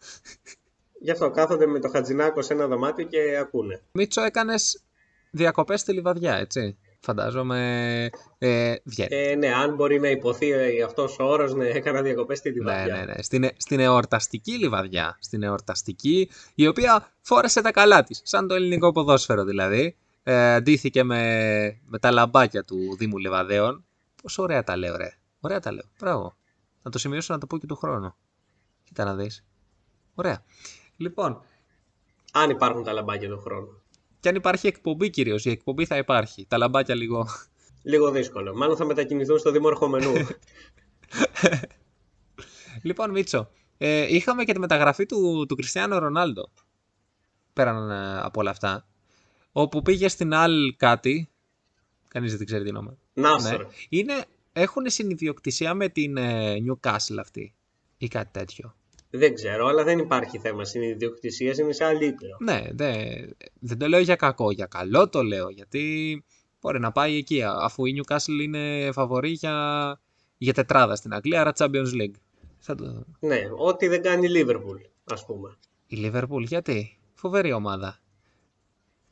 Γι' 1.00 1.10
αυτό 1.10 1.30
κάθονται 1.30 1.66
με 1.66 1.78
το 1.80 1.88
Χατζινάκο 1.88 2.42
σε 2.42 2.52
ένα 2.52 2.66
δωμάτιο 2.66 3.04
και 3.04 3.36
ακούνε. 3.40 3.82
Μίτσο, 3.92 4.22
έκανες 4.22 4.82
διακοπές 5.30 5.80
στη 5.80 5.92
Λιβαδιά, 5.92 6.34
έτσι. 6.36 6.76
Φαντάζομαι 7.00 8.10
ε, 8.38 8.74
βγαίνει. 8.84 9.08
Ε, 9.16 9.34
ναι, 9.34 9.54
αν 9.54 9.74
μπορεί 9.74 10.00
να 10.00 10.08
υποθεί 10.10 10.50
ε, 10.50 10.82
αυτός 10.82 11.18
ο 11.18 11.24
όρος, 11.24 11.54
ναι, 11.54 11.68
έκανα 11.68 12.02
διακοπές 12.02 12.38
στη 12.38 12.48
Ναι, 12.48 12.54
Λιβαδιά. 12.54 12.96
ναι, 12.96 13.04
ναι. 13.04 13.22
Στην, 13.22 13.48
στην 13.56 13.80
εορταστική 13.80 14.52
λιβαδιά. 14.52 15.18
Στην 15.20 15.42
εορταστική, 15.42 16.30
η 16.54 16.66
οποία 16.66 17.12
φόρεσε 17.20 17.62
τα 17.62 17.70
καλά 17.72 18.02
της. 18.02 18.20
Σαν 18.24 18.48
το 18.48 18.54
ελληνικό 18.54 18.92
ποδόσφαιρο 18.92 19.44
δηλαδή. 19.44 19.96
Ε, 20.22 20.60
ντύθηκε 20.60 21.02
με, 21.02 21.80
με 21.84 21.98
τα 21.98 22.10
λαμπάκια 22.10 22.64
του 22.64 22.96
Δήμου 22.96 23.18
Λιβαδέων. 23.18 23.84
Πόσο 24.22 24.42
ωραία 24.42 24.64
τα 24.64 24.76
λέω, 24.76 24.96
ρε. 24.96 25.18
Ωραία 25.40 25.60
τα 25.60 25.72
λέω. 25.72 25.84
Μπράβο. 25.98 26.36
Να 26.82 26.90
το 26.90 26.98
σημειώσω 26.98 27.32
να 27.32 27.38
το 27.40 27.46
πω 27.46 27.58
και 27.58 27.66
του 27.66 27.76
χρόνου. 27.76 28.14
Κοίτα 28.84 29.04
να 29.04 29.14
δεις. 29.14 29.44
Ωραία. 30.14 30.44
Λοιπόν, 30.96 31.42
Αν 32.32 32.50
υπάρχουν 32.50 32.82
τα 32.84 32.92
λαμπάκια 32.92 33.28
του 33.28 33.38
χρόνου. 33.38 33.82
και 34.20 34.28
αν 34.28 34.34
υπάρχει 34.34 34.66
εκπομπή 34.66 35.10
κυρίως, 35.10 35.44
η 35.44 35.50
εκπομπή 35.50 35.86
θα 35.86 35.96
υπάρχει. 35.96 36.46
Τα 36.46 36.56
λαμπάκια 36.58 36.94
λίγο. 36.94 37.26
Λίγο 37.82 38.10
δύσκολο. 38.10 38.54
Μάλλον 38.54 38.76
θα 38.76 38.84
μετακινηθούν 38.84 39.38
στο 39.38 39.50
Δήμο 39.50 39.66
Ερχομενού. 39.70 40.12
Λοιπόν, 42.82 43.10
Μίτσο, 43.10 43.50
ε, 43.78 44.14
είχαμε 44.14 44.44
και 44.44 44.52
τη 44.52 44.58
μεταγραφή 44.58 45.06
του, 45.06 45.46
του 45.48 45.54
Κριστιανό 45.54 45.98
Ρονάλντο. 45.98 46.50
Πέραν 47.52 47.90
ε, 47.90 48.20
από 48.20 48.40
όλα 48.40 48.50
αυτά. 48.50 48.86
Όπου 49.52 49.82
πήγε 49.82 50.08
στην 50.08 50.34
Αλ 50.34 50.76
κάτι. 50.76 51.28
Κανείς 52.08 52.28
δεν 52.28 52.38
την 52.38 52.46
ξέρει 52.46 52.64
την 52.64 52.76
όνομα. 52.76 52.96
Νάσορ. 53.12 53.66
Είναι, 53.88 54.24
έχουν 54.52 54.90
συνειδιοκτησία 54.90 55.74
με 55.74 55.88
την 55.88 56.16
ε, 56.16 56.56
Newcastle 56.66 57.16
αυτή. 57.20 57.54
Ή 57.96 58.08
κάτι 58.08 58.28
τέτοιο. 58.32 58.74
Δεν 59.10 59.34
ξέρω, 59.34 59.66
αλλά 59.66 59.84
δεν 59.84 59.98
υπάρχει 59.98 60.38
θέμα 60.38 60.64
συνειδιοκτησίας, 60.64 61.58
είναι 61.58 61.72
σε 61.72 61.84
άλλη 61.84 62.06
ήπειρο. 62.06 62.36
Ναι, 62.40 62.62
δε, 62.72 62.92
δεν 63.60 63.78
το 63.78 63.88
λέω 63.88 64.00
για 64.00 64.16
κακό. 64.16 64.50
Για 64.50 64.66
καλό 64.66 65.08
το 65.08 65.22
λέω. 65.22 65.48
Γιατί 65.48 66.24
μπορεί 66.60 66.80
να 66.80 66.92
πάει 66.92 67.16
εκεί. 67.16 67.42
Αφού 67.42 67.86
η 67.86 68.00
Newcastle 68.00 68.42
είναι 68.42 68.90
φαβορή 68.92 69.30
για, 69.30 70.00
για 70.38 70.52
τετράδα 70.52 70.96
στην 70.96 71.14
Αγγλία, 71.14 71.40
άρα 71.40 71.52
Champions 71.56 71.92
League. 72.00 72.14
Θα 72.58 72.74
το, 72.74 73.04
Ναι, 73.20 73.40
ό,τι 73.56 73.88
δεν 73.88 74.02
κάνει 74.02 74.26
η 74.26 74.30
Λίβερπουλ, 74.30 74.80
ας 75.04 75.26
πούμε. 75.26 75.56
Η 75.86 75.96
Liverpool, 76.04 76.42
γιατί; 76.46 76.98
Φοβερή 77.14 77.52
ομάδα. 77.52 78.01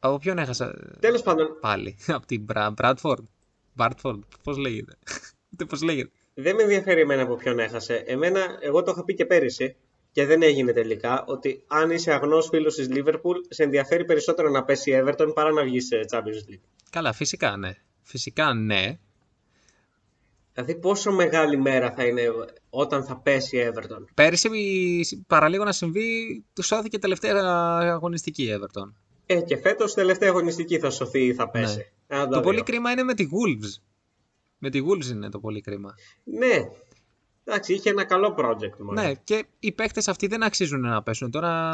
Από 0.01 0.19
ποιον 0.19 0.39
έχασα 0.39 0.75
Τέλος 1.01 1.23
πάντων, 1.23 1.47
πάλι. 1.61 1.97
Από 2.17 2.27
την 2.27 2.43
Μπρα- 2.45 2.75
Bradford. 2.83 3.25
Bradford, 3.77 4.19
πώς 4.43 4.57
λέγεται. 4.57 4.99
Ούτε 5.53 5.65
πώς 5.65 5.83
λέγεται. 5.83 6.11
δεν 6.35 6.55
με 6.55 6.63
ενδιαφέρει 6.63 7.01
εμένα 7.01 7.23
από 7.23 7.35
ποιον 7.37 7.59
έχασε. 7.59 7.95
Εμένα, 8.07 8.41
εγώ 8.61 8.83
το 8.83 8.91
είχα 8.91 9.05
πει 9.05 9.15
και 9.15 9.25
πέρυσι 9.27 9.77
και 10.13 10.27
δεν 10.27 10.43
έγινε 10.43 10.73
τελικά, 10.73 11.25
ότι 11.27 11.65
αν 11.67 11.91
είσαι 11.91 12.13
αγνός 12.13 12.49
φίλος 12.49 12.75
της 12.75 12.89
Λίβερπουλ, 12.91 13.39
σε 13.49 13.63
ενδιαφέρει 13.63 14.05
περισσότερο 14.05 14.51
να 14.51 14.65
πέσει 14.65 14.91
η 14.91 15.03
Everton 15.05 15.31
παρά 15.35 15.53
να 15.53 15.63
βγεις 15.63 15.87
σε 15.87 16.01
Champions 16.11 16.51
League. 16.53 16.61
Καλά, 16.91 17.13
φυσικά 17.13 17.57
ναι. 17.57 17.75
Φυσικά 18.03 18.55
ναι. 18.55 18.99
Δηλαδή, 20.53 20.75
πόσο 20.77 21.13
μεγάλη 21.13 21.57
μέρα 21.57 21.93
θα 21.93 22.05
είναι 22.05 22.23
όταν 22.71 23.05
θα 23.05 23.17
πέσει 23.17 23.57
η 23.57 23.73
Everton; 23.75 24.05
Πέρυσι, 24.15 24.49
η- 24.59 25.25
παραλίγο 25.27 25.65
να 25.65 25.73
συμβεί, 25.73 26.45
του 26.53 26.63
σώθηκε 26.63 26.99
τελευταία 26.99 27.43
αγωνιστική 27.93 28.43
η 28.43 28.59
Everton. 28.61 28.93
Ε, 29.33 29.41
και 29.41 29.57
φέτος 29.57 29.95
τελευταία 29.95 30.29
αγωνιστική 30.29 30.79
θα 30.79 30.91
σωθεί 30.91 31.27
ή 31.27 31.35
θα 31.35 31.51
πέσει. 31.51 31.93
Ένα 32.07 32.23
από 32.23 32.31
τα 32.31 32.37
Το 32.37 32.43
πολύ 32.43 32.55
δύο. 32.55 32.65
κρίμα 32.65 32.91
είναι 32.91 33.03
με 33.03 33.15
τη 33.15 33.27
Wolves. 33.33 33.83
Με 34.59 34.71
τη 34.71 34.81
Wolves 34.87 35.05
είναι 35.11 35.29
το 35.29 35.39
πολύ 35.41 35.61
κρίμα. 35.61 35.95
Ναι. 36.25 36.69
Εντάξει, 37.45 37.75
είχε 37.75 37.91
ένα 37.91 38.05
καλό 38.05 38.35
project 38.39 38.79
μόνο. 38.79 39.03
Ναι, 39.03 39.15
και 39.15 39.47
οι 39.59 39.73
παίκτες 39.73 40.09
αυτοί 40.09 40.27
δεν 40.27 40.43
αξίζουν 40.43 40.81
να 40.81 41.03
πέσουν 41.03 41.31
τώρα. 41.31 41.71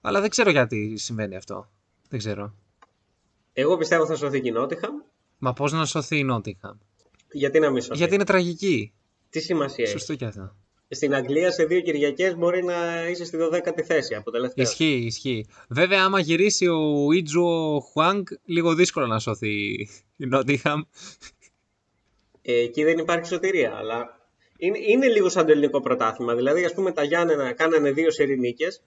Αλλά 0.00 0.20
δεν 0.20 0.30
ξέρω 0.30 0.50
γιατί 0.50 0.96
συμβαίνει 0.96 1.36
αυτό. 1.36 1.70
Δεν 2.08 2.18
ξέρω. 2.18 2.54
Εγώ 3.52 3.76
πιστεύω 3.76 4.06
θα 4.06 4.14
σωθεί 4.16 4.40
και 4.40 4.48
η 4.48 4.54
Nottingham. 4.56 5.04
Μα 5.38 5.52
πώς 5.52 5.72
να 5.72 5.84
σωθεί 5.84 6.18
η 6.18 6.24
Νότιχαμ. 6.24 6.76
Γιατί 7.32 7.58
να 7.58 7.70
μην 7.70 7.82
σωθεί; 7.82 7.96
Γιατί 7.96 8.14
είναι 8.14 8.24
τραγική. 8.24 8.92
Τι 9.28 9.40
σημασία 9.40 9.84
έχει; 9.84 9.92
Σωστό 9.92 10.14
και 10.14 10.24
αυτό. 10.24 10.56
Στην 10.88 11.14
Αγγλία 11.14 11.50
σε 11.50 11.64
δύο 11.64 11.80
Κυριακές 11.80 12.36
μπορεί 12.36 12.64
να 12.64 13.08
είσαι 13.08 13.24
στη 13.24 13.38
12η 13.40 13.82
θέση 13.82 14.14
από 14.14 14.30
τελευταία. 14.30 14.64
Ισχύει, 14.64 15.02
ισχύει. 15.06 15.46
Βέβαια, 15.68 16.02
άμα 16.04 16.20
γυρίσει 16.20 16.66
ο 16.66 17.12
Ιτζο 17.12 17.80
Χουάνγκ, 17.80 18.26
λίγο 18.44 18.74
δύσκολο 18.74 19.06
να 19.06 19.18
σωθεί 19.18 19.72
η 20.16 20.26
Νότιχαμ. 20.26 20.80
Ε, 22.42 22.52
εκεί 22.52 22.84
δεν 22.84 22.98
υπάρχει 22.98 23.26
σωτηρία, 23.26 23.74
αλλά 23.76 24.28
είναι, 24.58 24.78
είναι 24.86 25.08
λίγο 25.08 25.28
σαν 25.28 25.46
το 25.46 25.52
ελληνικό 25.52 25.80
πρωτάθλημα. 25.80 26.34
Δηλαδή, 26.34 26.64
ας 26.64 26.72
πούμε, 26.72 26.92
τα 26.92 27.02
Γιάννενα 27.02 27.52
κάνανε 27.52 27.92
δύο 27.92 28.10
σερί 28.10 28.38
νίκες, 28.38 28.82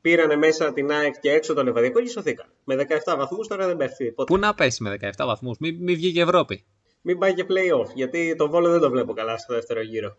πήρανε 0.00 0.36
μέσα 0.36 0.72
την 0.72 0.90
ΑΕΚ 0.90 1.20
και 1.20 1.30
έξω 1.30 1.54
το 1.54 1.64
Λεβαδιακό 1.64 2.00
και 2.00 2.08
σωθήκαν. 2.08 2.46
Με 2.64 2.86
17 3.04 3.16
βαθμούς 3.16 3.48
τώρα 3.48 3.66
δεν 3.66 3.76
πέφτει. 3.76 4.12
Ποτέ. 4.12 4.32
Πού 4.32 4.38
να 4.38 4.54
πέσει 4.54 4.82
με 4.82 4.96
17 5.00 5.10
βαθμούς, 5.16 5.56
μην, 5.58 5.76
μην 5.80 5.94
βγει 5.94 6.12
και 6.12 6.20
Ευρώπη. 6.20 6.64
Μην 7.00 7.18
πάει 7.18 7.34
και 7.34 7.44
play-off, 7.48 7.94
γιατί 7.94 8.34
το 8.36 8.50
Βόλο 8.50 8.70
δεν 8.70 8.80
το 8.80 8.90
βλέπω 8.90 9.12
καλά 9.12 9.36
στο 9.38 9.54
δεύτερο 9.54 9.82
γύρο. 9.82 10.16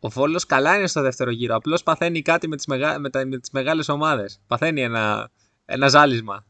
Ο 0.00 0.08
Βόλος 0.08 0.46
καλά 0.46 0.76
είναι 0.76 0.86
στο 0.86 1.02
δεύτερο 1.02 1.30
γύρο. 1.30 1.54
Απλώς 1.54 1.82
παθαίνει 1.82 2.22
κάτι 2.22 2.48
με 2.48 2.56
τις 2.56 2.66
μεγα... 2.66 2.98
με 2.98 3.10
τα... 3.10 3.26
με 3.26 3.38
τις 3.38 3.50
μεγάλες 3.50 3.88
ομάδες. 3.88 4.40
Παθαίνει 4.46 4.82
ένα... 4.82 5.30
ένα 5.64 5.88
ζάλισμα. 5.88 6.46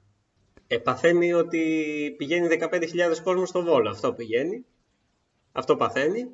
Ε, 0.66 0.76
παθαίνει 0.76 1.32
ότι 1.32 1.61
πηγαίνει 2.16 2.48
15.000 2.61 2.80
κόσμο 3.24 3.46
στο 3.46 3.62
Βόλο. 3.62 3.90
Αυτό 3.90 4.12
πηγαίνει. 4.12 4.64
Αυτό 5.53 5.76
παθαίνει. 5.76 6.24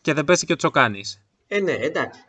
Και 0.00 0.12
δεν 0.12 0.24
πέσει 0.24 0.46
και 0.46 0.52
ο 0.52 0.56
Τσοκάνης. 0.56 1.24
Ε, 1.46 1.60
ναι, 1.60 1.72
εντάξει. 1.72 2.20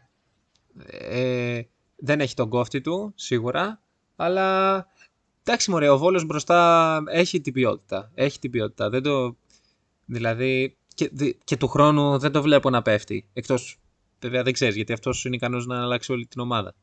Ε, 0.86 1.62
δεν 1.96 2.20
έχει 2.20 2.34
τον 2.34 2.50
κόφτη 2.50 2.82
του, 2.82 3.14
σίγουρα. 3.16 3.82
Αλλά 4.16 4.88
εντάξει, 5.44 5.72
μωρέ, 5.72 5.90
ο 5.90 5.98
Βόλος 5.98 6.26
μπροστά 6.26 7.04
έχει 7.08 7.42
την 7.42 7.54
ποιότητα. 7.54 8.12
Έχει 8.14 8.40
την 8.40 8.52
ποιότητα. 8.52 8.90
Δεν 8.90 9.04
το... 9.04 9.36
Δηλαδή, 10.06 10.78
και, 10.94 11.10
δι- 11.14 11.38
και 11.44 11.58
του 11.58 11.68
χρόνου 11.68 12.18
δεν 12.18 12.32
το 12.32 12.42
βλέπω 12.42 12.70
να 12.70 12.82
πέφτει. 12.82 13.30
Εκτός, 13.34 13.80
βέβαια 14.22 14.44
δεν 14.44 14.54
ξέρεις, 14.54 14.76
γιατί 14.76 14.94
αυτός 14.94 15.26
είναι 15.26 15.36
ικανός 15.36 15.66
να 15.66 15.82
αλλάξει 15.82 16.12
όλη 16.12 16.26
την 16.28 16.42
ομάδα. 16.42 16.74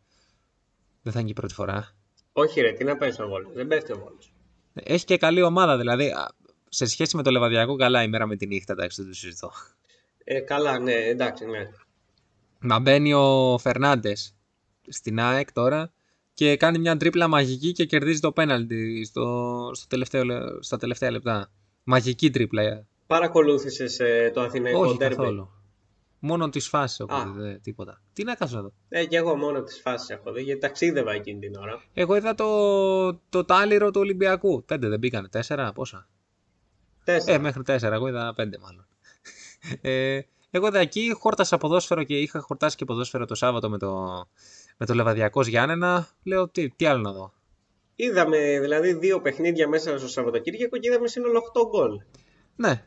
Δεν 1.03 1.13
θα 1.13 1.19
είναι 1.19 1.29
και 1.29 1.35
η 1.37 1.41
πρώτη 1.41 1.55
φορά. 1.55 1.95
Όχι, 2.33 2.61
ρε, 2.61 2.73
τι 2.73 2.85
να 2.85 2.97
πέσει 2.97 3.23
ο 3.23 3.29
Βόλος. 3.29 3.53
Δεν 3.55 3.67
πέφτει 3.67 3.93
ο 3.93 3.99
Βόλος. 3.99 4.33
Έχει 4.75 5.05
και 5.05 5.17
καλή 5.17 5.43
ομάδα, 5.43 5.77
δηλαδή. 5.79 6.07
α, 6.11 6.31
Σε 6.69 6.87
σχέση 6.87 7.17
με 7.17 7.23
το 7.23 7.31
Λεβαδιακό, 7.31 7.77
καλά 7.77 8.03
η 8.03 8.09
μέρα 8.09 8.27
με 8.27 8.37
τη 8.37 8.47
νύχτα, 8.47 8.73
εντάξει, 8.73 9.03
δεν 9.03 9.11
το 9.11 9.17
συζητώ. 9.17 9.51
Ε, 10.25 10.41
καλά, 10.41 10.79
ναι, 10.79 10.93
εντάξει, 10.93 11.45
ναι. 11.47 11.69
Μα 12.61 12.79
μπαίνει 12.81 13.13
ο 13.15 13.59
Φερνάντες 13.59 14.35
στην 14.89 15.21
ΑΕΚ 15.21 15.53
τώρα 15.53 15.93
και 16.35 16.57
κάνει 16.57 16.79
μια 16.79 16.97
τρίπλα 16.97 17.29
μαγική 17.29 17.73
και 17.73 17.85
κερδίζει 17.85 18.21
το 18.21 18.33
πέναλτι 18.33 19.05
στο, 19.05 19.71
στο 19.75 19.87
τελευταίο, 19.87 20.25
λε- 20.25 20.63
στα 20.63 20.77
τελευταία 20.77 21.11
λεπτά. 21.11 21.51
Μαγική 21.85 22.31
τρίπλα. 22.31 22.87
Παρακολούθησες 23.07 23.99
ε, 24.01 24.31
το 24.35 24.41
Αθηναϊκό 24.41 24.81
Όχι 24.81 24.97
ντέρμπι. 24.97 25.15
καθόλου. 25.17 25.51
Μόνο 26.27 26.49
τις 26.49 26.69
φάσεις 26.69 27.01
Α. 27.01 27.05
οπότε 27.05 27.31
δεν 27.31 27.61
τίποτα. 27.61 28.03
Τι 28.13 28.25
να 28.25 28.35
κάνω 28.35 28.59
εδώ. 28.59 28.73
Ε, 28.89 29.05
και 29.05 29.17
εγώ 29.17 29.37
μόνο 29.37 29.63
τις 29.63 29.81
φάσεις 29.81 30.11
έχω 30.11 30.33
δει, 30.33 30.43
γιατί 30.43 30.61
ταξίδευα 30.61 31.13
εκείνη 31.13 31.39
την 31.39 31.55
ώρα. 31.57 31.83
Εγώ 31.95 32.17
είδα 32.17 32.35
το, 32.35 33.15
το 33.15 33.45
τάλιρο 33.45 33.91
του 33.91 34.01
Ολυμπιακού. 34.01 34.65
Πέντε 34.65 34.89
δεν 34.89 34.99
μπήκανε, 34.99 35.29
τέσσερα, 35.29 35.73
πόσα; 35.73 36.09
Τέσσερα. 37.05 37.37
Ε, 37.37 37.39
μέχρι 37.39 37.63
τέσσερα, 37.63 37.95
εγώ 37.95 38.09
είδα 38.09 38.33
πέντε 38.35 38.59
μάλλον. 38.59 38.87
Ε, 39.81 40.21
εγώ 40.51 40.67
είδα 40.67 40.79
εκεί, 40.79 41.13
χόρτασα 41.19 41.57
ποδόσφαιρο 41.57 42.03
και 42.03 42.19
είχα 42.19 42.41
χορτάσει 42.41 42.77
και 42.77 42.85
ποδόσφαιρο 42.85 43.25
το 43.25 43.35
Σάββατο 43.35 43.71
με 43.71 43.79
το, 43.79 44.25
με 44.77 44.87
το 44.87 44.95
Λεβαδιακό 44.95 45.43
Γιάννενα. 45.43 46.09
Λέω 46.23 46.49
τι, 46.49 46.71
τι 46.71 46.87
άλλο 46.87 47.01
να 47.01 47.13
δω. 47.13 47.33
Είδαμε 47.95 48.59
δηλαδή 48.61 48.93
δύο 48.93 49.21
παιχνίδια 49.21 49.69
μέσα 49.69 49.99
στο 49.99 50.09
Σαββατοκύριακο 50.09 50.77
και 50.79 50.89
είδαμε 50.89 51.09
σύνολο 51.09 51.43
8 51.55 51.69
γκολ. 51.69 52.01
Ναι, 52.57 52.87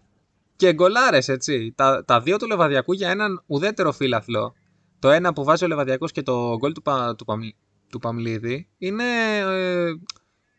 Και 0.60 0.74
γκολάρες, 0.74 1.28
έτσι. 1.28 1.74
Τα, 1.76 2.06
τα 2.06 2.20
δύο 2.20 2.38
του 2.38 2.48
Λεβαδιακού 2.48 2.94
για 2.94 3.10
έναν 3.10 3.44
ουδέτερο 3.46 3.92
φύλαθλο. 3.92 4.54
Το 5.00 5.10
ένα 5.10 5.34
που 5.34 5.44
βάζει 5.44 5.64
ο 5.64 5.68
Λεβαδιακός 5.68 6.12
και 6.12 6.22
το 6.22 6.58
γκολ 6.58 6.72
του, 6.72 6.82
Πα, 6.82 7.16
του, 7.16 7.26
Παμ- 7.26 7.56
του 7.90 8.00
Παμλίδη 8.00 8.68
είναι 8.78 9.04
ε, 9.38 9.94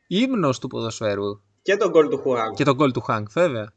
ύμνος 0.06 0.58
του 0.58 0.68
ποδοσφαίρου. 0.68 1.40
Και 1.62 1.76
τον 1.76 1.90
γκολ 1.90 2.08
του 2.08 2.18
Χουάν. 2.18 2.54
Και 2.54 2.64
το 2.64 2.74
γκολ 2.74 2.92
του 2.92 3.00
Χάνκ, 3.00 3.30
βέβαια. 3.32 3.72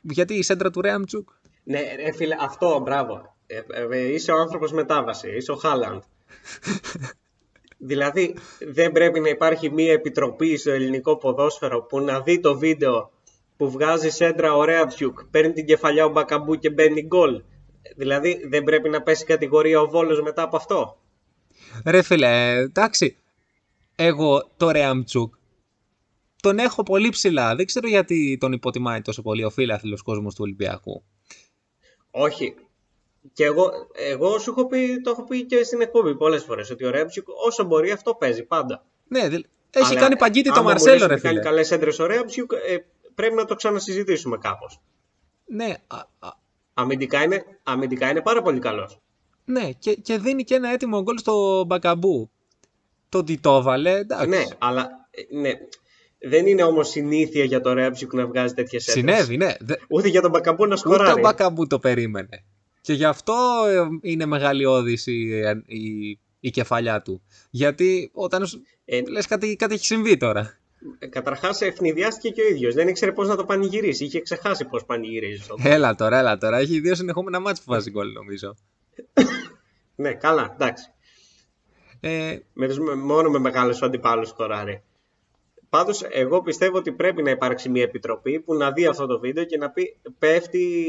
Γιατί 0.00 0.34
η 0.34 0.42
σέντρα 0.42 0.70
του 0.70 0.80
Ρέαμτσουκ. 0.80 1.28
Ναι, 1.64 1.80
ρε 1.96 2.12
φίλε, 2.12 2.36
αυτό, 2.40 2.80
μπράβο. 2.84 3.36
Ε, 3.46 3.62
ε, 3.90 4.12
είσαι 4.12 4.32
ο 4.32 4.40
άνθρωπος 4.40 4.72
μετάβασης, 4.72 5.36
είσαι 5.36 5.52
ο 5.52 5.56
Χάλαντ. 5.56 6.02
δηλαδή, 7.90 8.36
δεν 8.72 8.92
πρέπει 8.92 9.20
να 9.20 9.28
υπάρχει 9.28 9.70
μία 9.70 9.92
επιτροπή 9.92 10.56
στο 10.56 10.70
ελληνικό 10.70 11.16
ποδόσφαιρο 11.16 11.82
που 11.82 12.00
να 12.00 12.20
δει 12.20 12.40
το 12.40 12.58
βίντεο 12.58 13.10
που 13.60 13.70
βγάζει 13.70 14.10
σέντρα 14.10 14.54
ο 14.56 14.64
Ρέαμτσουκ, 14.64 15.24
παίρνει 15.30 15.52
την 15.52 15.66
κεφαλιά 15.66 16.04
ο 16.04 16.08
Μπακαμπού 16.08 16.54
και 16.58 16.70
μπαίνει 16.70 17.02
γκολ. 17.02 17.42
Δηλαδή, 17.96 18.40
δεν 18.48 18.64
πρέπει 18.64 18.88
να 18.88 19.02
πέσει 19.02 19.24
κατηγορία 19.24 19.80
ο 19.80 19.88
Βόλος 19.88 20.20
μετά 20.22 20.42
από 20.42 20.56
αυτό. 20.56 20.98
Ρε 21.86 22.02
φίλε, 22.02 22.56
εντάξει. 22.56 23.16
Εγώ 23.96 24.50
το 24.56 24.70
Ρέαμτσουκ 24.70 25.34
τον 26.42 26.58
έχω 26.58 26.82
πολύ 26.82 27.08
ψηλά. 27.08 27.54
Δεν 27.54 27.66
ξέρω 27.66 27.88
γιατί 27.88 28.36
τον 28.40 28.52
υποτιμάει 28.52 29.00
τόσο 29.00 29.22
πολύ 29.22 29.44
ο 29.44 29.50
φίλαθλος 29.50 30.02
κόσμος 30.02 30.34
του 30.34 30.40
Ολυμπιακού. 30.44 31.02
Όχι. 32.10 32.54
Και 33.32 33.44
εγώ, 33.44 33.70
εγώ 33.92 34.38
σου 34.38 34.50
έχω 34.50 34.66
πει, 34.66 35.00
το 35.00 35.10
έχω 35.10 35.24
πει 35.24 35.44
και 35.46 35.62
στην 35.64 35.80
εκπομπή 35.80 36.16
πολλές 36.16 36.42
φορές, 36.42 36.70
ότι 36.70 36.84
ο 36.84 36.90
Ρέαμτσουκ 36.90 37.26
όσο 37.46 37.64
μπορεί 37.64 37.90
αυτό 37.90 38.14
παίζει 38.14 38.42
πάντα. 38.44 38.84
Ναι, 39.08 39.28
δη- 39.28 39.46
έχει 39.70 39.90
Αλλά 39.90 40.00
κάνει 40.00 40.16
παγκίτη 40.16 40.48
το 40.48 40.52
άμα 40.54 40.62
μου 40.62 40.68
Μαρσέλο, 40.68 40.94
λες 40.98 41.06
ρε 41.06 41.12
ότι 41.12 41.22
Κάνει 41.22 41.34
φίλε. 41.34 41.46
καλές 41.48 41.70
έντρες 41.70 41.98
ο 41.98 42.06
Ρέαμτσουκ, 42.06 42.52
ε, 42.52 42.76
πρέπει 43.20 43.34
να 43.34 43.44
το 43.44 43.54
ξανασυζητήσουμε 43.54 44.38
κάπως. 44.38 44.80
Ναι, 45.46 45.74
α, 45.86 45.96
α, 46.18 46.28
Αμυντικά 46.74 47.22
είναι, 47.22 47.44
αμυντικά 47.62 48.10
είναι 48.10 48.20
πάρα 48.20 48.42
πολύ 48.42 48.58
καλός. 48.58 48.98
ναι 49.44 49.70
και, 49.78 49.94
και 49.94 50.18
δίνει 50.18 50.44
και 50.44 50.54
ένα 50.54 50.68
έτοιμο 50.72 51.02
γκολ 51.02 51.18
στο 51.18 51.64
Μπακαμπού. 51.66 52.30
Το 53.08 53.18
ότι 53.18 53.38
το 53.38 53.56
έβαλε, 53.56 53.96
εντάξει. 53.98 54.28
Ναι, 54.28 54.44
αλλά 54.58 54.88
ε, 55.10 55.36
ναι. 55.40 55.50
δεν 56.28 56.46
είναι 56.46 56.62
όμως 56.62 56.88
συνήθεια 56.88 57.44
για 57.44 57.60
το 57.60 57.72
Ρέαμτσουκ 57.72 58.14
να 58.14 58.26
βγάζει 58.26 58.54
τέτοιες 58.54 58.88
έντρες. 58.88 59.14
Συνέβη, 59.16 59.36
ναι. 59.36 59.54
Δε- 59.60 59.74
Ούτε 59.88 60.08
για 60.08 60.20
τον 60.20 60.30
Μπακαμπού 60.30 60.66
να 60.66 60.74
Ούτε 60.74 60.88
ο 60.88 60.94
σκοράρει. 60.94 61.20
Μπακαμπού 61.20 61.66
το 61.66 61.78
περίμενε. 61.78 62.44
Και 62.80 62.92
γι' 62.92 63.04
αυτό 63.04 63.34
ε, 63.68 64.08
είναι 64.10 64.26
μεγαλειώδης 64.26 65.06
η, 65.06 65.28
η, 65.66 66.18
η 66.40 66.50
κεφαλιά 66.50 67.02
του. 67.02 67.22
Γιατί 67.50 68.10
όταν 68.14 68.46
σου- 68.46 68.62
Ε, 68.84 69.00
λες 69.08 69.26
κάτι, 69.26 69.56
κάτι 69.56 69.74
έχει 69.74 69.84
συμβεί 69.84 70.16
τώρα. 70.16 70.59
Ε, 70.98 71.06
καταρχάς 71.06 71.60
ευνηδιάστηκε 71.60 72.28
και 72.30 72.42
ο 72.42 72.48
ίδιος. 72.48 72.74
Δεν 72.74 72.88
ήξερε 72.88 73.12
πώς 73.12 73.28
να 73.28 73.36
το 73.36 73.44
πανηγυρίσει. 73.44 74.04
Είχε 74.04 74.20
ξεχάσει 74.20 74.64
πώς 74.64 74.84
πανηγυρίζει. 74.84 75.42
Έλα 75.62 75.94
τώρα, 75.94 76.18
έλα 76.18 76.38
τώρα. 76.38 76.58
Έχει 76.58 76.80
δύο 76.80 76.94
συνεχόμενα 76.94 77.40
μάτς 77.40 77.58
που 77.62 77.64
βάζει 77.72 77.90
γκολ 77.90 78.12
νομίζω. 78.12 78.54
ναι, 79.96 80.14
καλά, 80.14 80.50
εντάξει. 80.54 80.84
Ε, 82.00 82.38
Με 82.52 82.66
τους- 82.68 82.78
με- 82.78 82.94
μόνο 82.94 83.30
με 83.30 83.38
μεγάλους 83.38 83.82
αντιπάλους 83.82 84.28
σκοράρει. 84.28 84.82
Πάντως, 85.68 86.02
εγώ 86.10 86.42
πιστεύω 86.42 86.76
ότι 86.76 86.92
πρέπει 86.92 87.22
να 87.22 87.30
υπάρξει 87.30 87.68
μια 87.68 87.82
επιτροπή 87.82 88.40
που 88.40 88.54
να 88.54 88.72
δει 88.72 88.86
αυτό 88.86 89.06
το 89.06 89.18
βίντεο 89.18 89.44
και 89.44 89.56
να 89.56 89.70
πει 89.70 89.96
πέφτει 90.18 90.86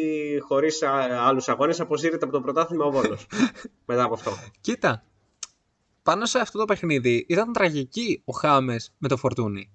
χωρίς 0.47 0.81
α- 0.83 1.25
άλλους 1.27 1.49
αγώνες, 1.49 1.79
αποσύρεται 1.79 2.23
από 2.25 2.33
το 2.33 2.41
πρωτάθλημα 2.41 2.85
ο 2.85 2.91
Βόλος. 2.91 3.27
Μετά 3.85 4.03
από 4.03 4.13
αυτό. 4.13 4.31
κοίτα, 4.61 5.03
πάνω 6.03 6.25
σε 6.25 6.39
αυτό 6.39 6.59
το 6.59 6.65
παιχνίδι 6.65 7.25
ήταν 7.29 7.53
τραγική 7.53 8.21
ο 8.25 8.33
Χάμες 8.33 8.93
με 8.97 9.07
το 9.07 9.17
Φορτούνι. 9.17 9.71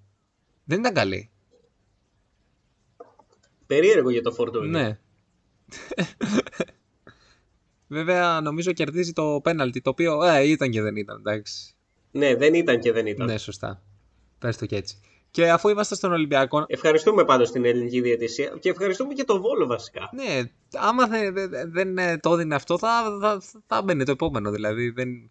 Δεν 0.68 0.78
ήταν 0.78 0.94
καλή. 0.94 1.30
Περίεργο 3.66 4.10
για 4.10 4.22
το 4.22 4.32
Φορτούνι. 4.32 4.68
Ναι. 4.68 4.98
Βέβαια, 7.88 8.40
νομίζω 8.40 8.72
κερδίζει 8.72 9.12
το 9.12 9.40
πέναλτι, 9.42 9.80
το 9.80 9.90
οποίο 9.90 10.22
ε, 10.22 10.48
ήταν 10.48 10.70
και 10.70 10.82
δεν 10.82 10.96
ήταν, 10.96 11.18
εντάξει. 11.18 11.74
ναι, 12.10 12.34
δεν 12.34 12.54
ήταν 12.54 12.80
και 12.80 12.92
δεν 12.92 13.06
ήταν. 13.06 13.26
Ναι, 13.26 13.38
σωστά. 13.38 13.82
Πες 14.38 14.56
το 14.56 14.66
και 14.66 14.76
έτσι. 14.76 15.00
Και 15.30 15.50
αφού 15.50 15.68
είμαστε 15.68 15.94
στον 15.94 16.12
Ολυμπιακό, 16.12 16.64
Ευχαριστούμε 16.68 17.24
πάντως 17.24 17.50
την 17.50 17.64
ελληνική 17.64 18.00
διαιτησία 18.00 18.56
και 18.60 18.68
ευχαριστούμε 18.68 19.14
και 19.14 19.24
τον 19.24 19.40
Βόλο 19.40 19.66
βασικά. 19.66 20.10
ναι, 20.12 20.42
άμα 20.74 21.06
δεν, 21.06 21.34
δεν, 21.34 21.72
δεν 21.72 21.98
ε, 21.98 22.18
το 22.18 22.32
έδινε 22.32 22.54
αυτό, 22.54 22.78
θα, 22.78 23.18
θα, 23.20 23.42
θα 23.66 23.82
μπαινε 23.82 24.04
το 24.04 24.10
επόμενο. 24.10 24.50
Δηλαδή, 24.50 24.90
δεν... 24.90 25.30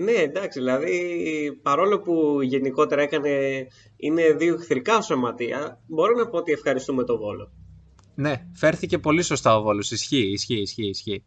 Ναι, 0.00 0.12
εντάξει, 0.12 0.58
δηλαδή 0.58 1.60
παρόλο 1.62 2.00
που 2.00 2.42
γενικότερα 2.42 3.02
έκανε, 3.02 3.66
είναι 3.96 4.32
δύο 4.32 4.54
εχθρικά 4.54 5.00
σωματεία, 5.00 5.80
μπορώ 5.86 6.14
να 6.14 6.28
πω 6.28 6.36
ότι 6.36 6.52
ευχαριστούμε 6.52 7.04
τον 7.04 7.18
Βόλο. 7.18 7.52
Ναι, 8.14 8.46
φέρθηκε 8.54 8.98
πολύ 8.98 9.22
σωστά 9.22 9.56
ο 9.56 9.62
Βόλος. 9.62 9.90
Ισχύει, 9.90 10.32
ισχύει, 10.32 10.60
ισχύει, 10.60 10.88
ισχύει. 10.88 11.24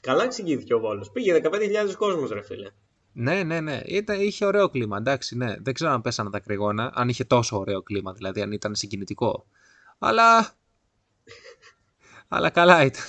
Καλά 0.00 0.24
εξηγήθηκε 0.24 0.74
ο 0.74 0.78
Βόλος. 0.78 1.10
Πήγε 1.10 1.40
15.000 1.42 1.50
κόσμος 1.98 2.30
ρε 2.30 2.42
φίλε. 2.42 2.70
Ναι, 3.12 3.42
ναι, 3.42 3.60
ναι. 3.60 3.80
Ήταν, 3.84 4.20
είχε 4.20 4.44
ωραίο 4.44 4.68
κλίμα, 4.68 4.96
εντάξει, 4.96 5.36
ναι. 5.36 5.54
Δεν 5.58 5.74
ξέρω 5.74 5.90
αν 5.90 6.00
πέσανε 6.00 6.30
τα 6.30 6.40
κρυγόνα, 6.40 6.92
αν 6.94 7.08
είχε 7.08 7.24
τόσο 7.24 7.58
ωραίο 7.58 7.82
κλίμα, 7.82 8.12
δηλαδή 8.12 8.40
αν 8.40 8.52
ήταν 8.52 8.74
συγκινητικό. 8.74 9.46
Αλλά. 9.98 10.52
Αλλά 12.28 12.50
καλά 12.50 12.84
ήταν. 12.84 13.02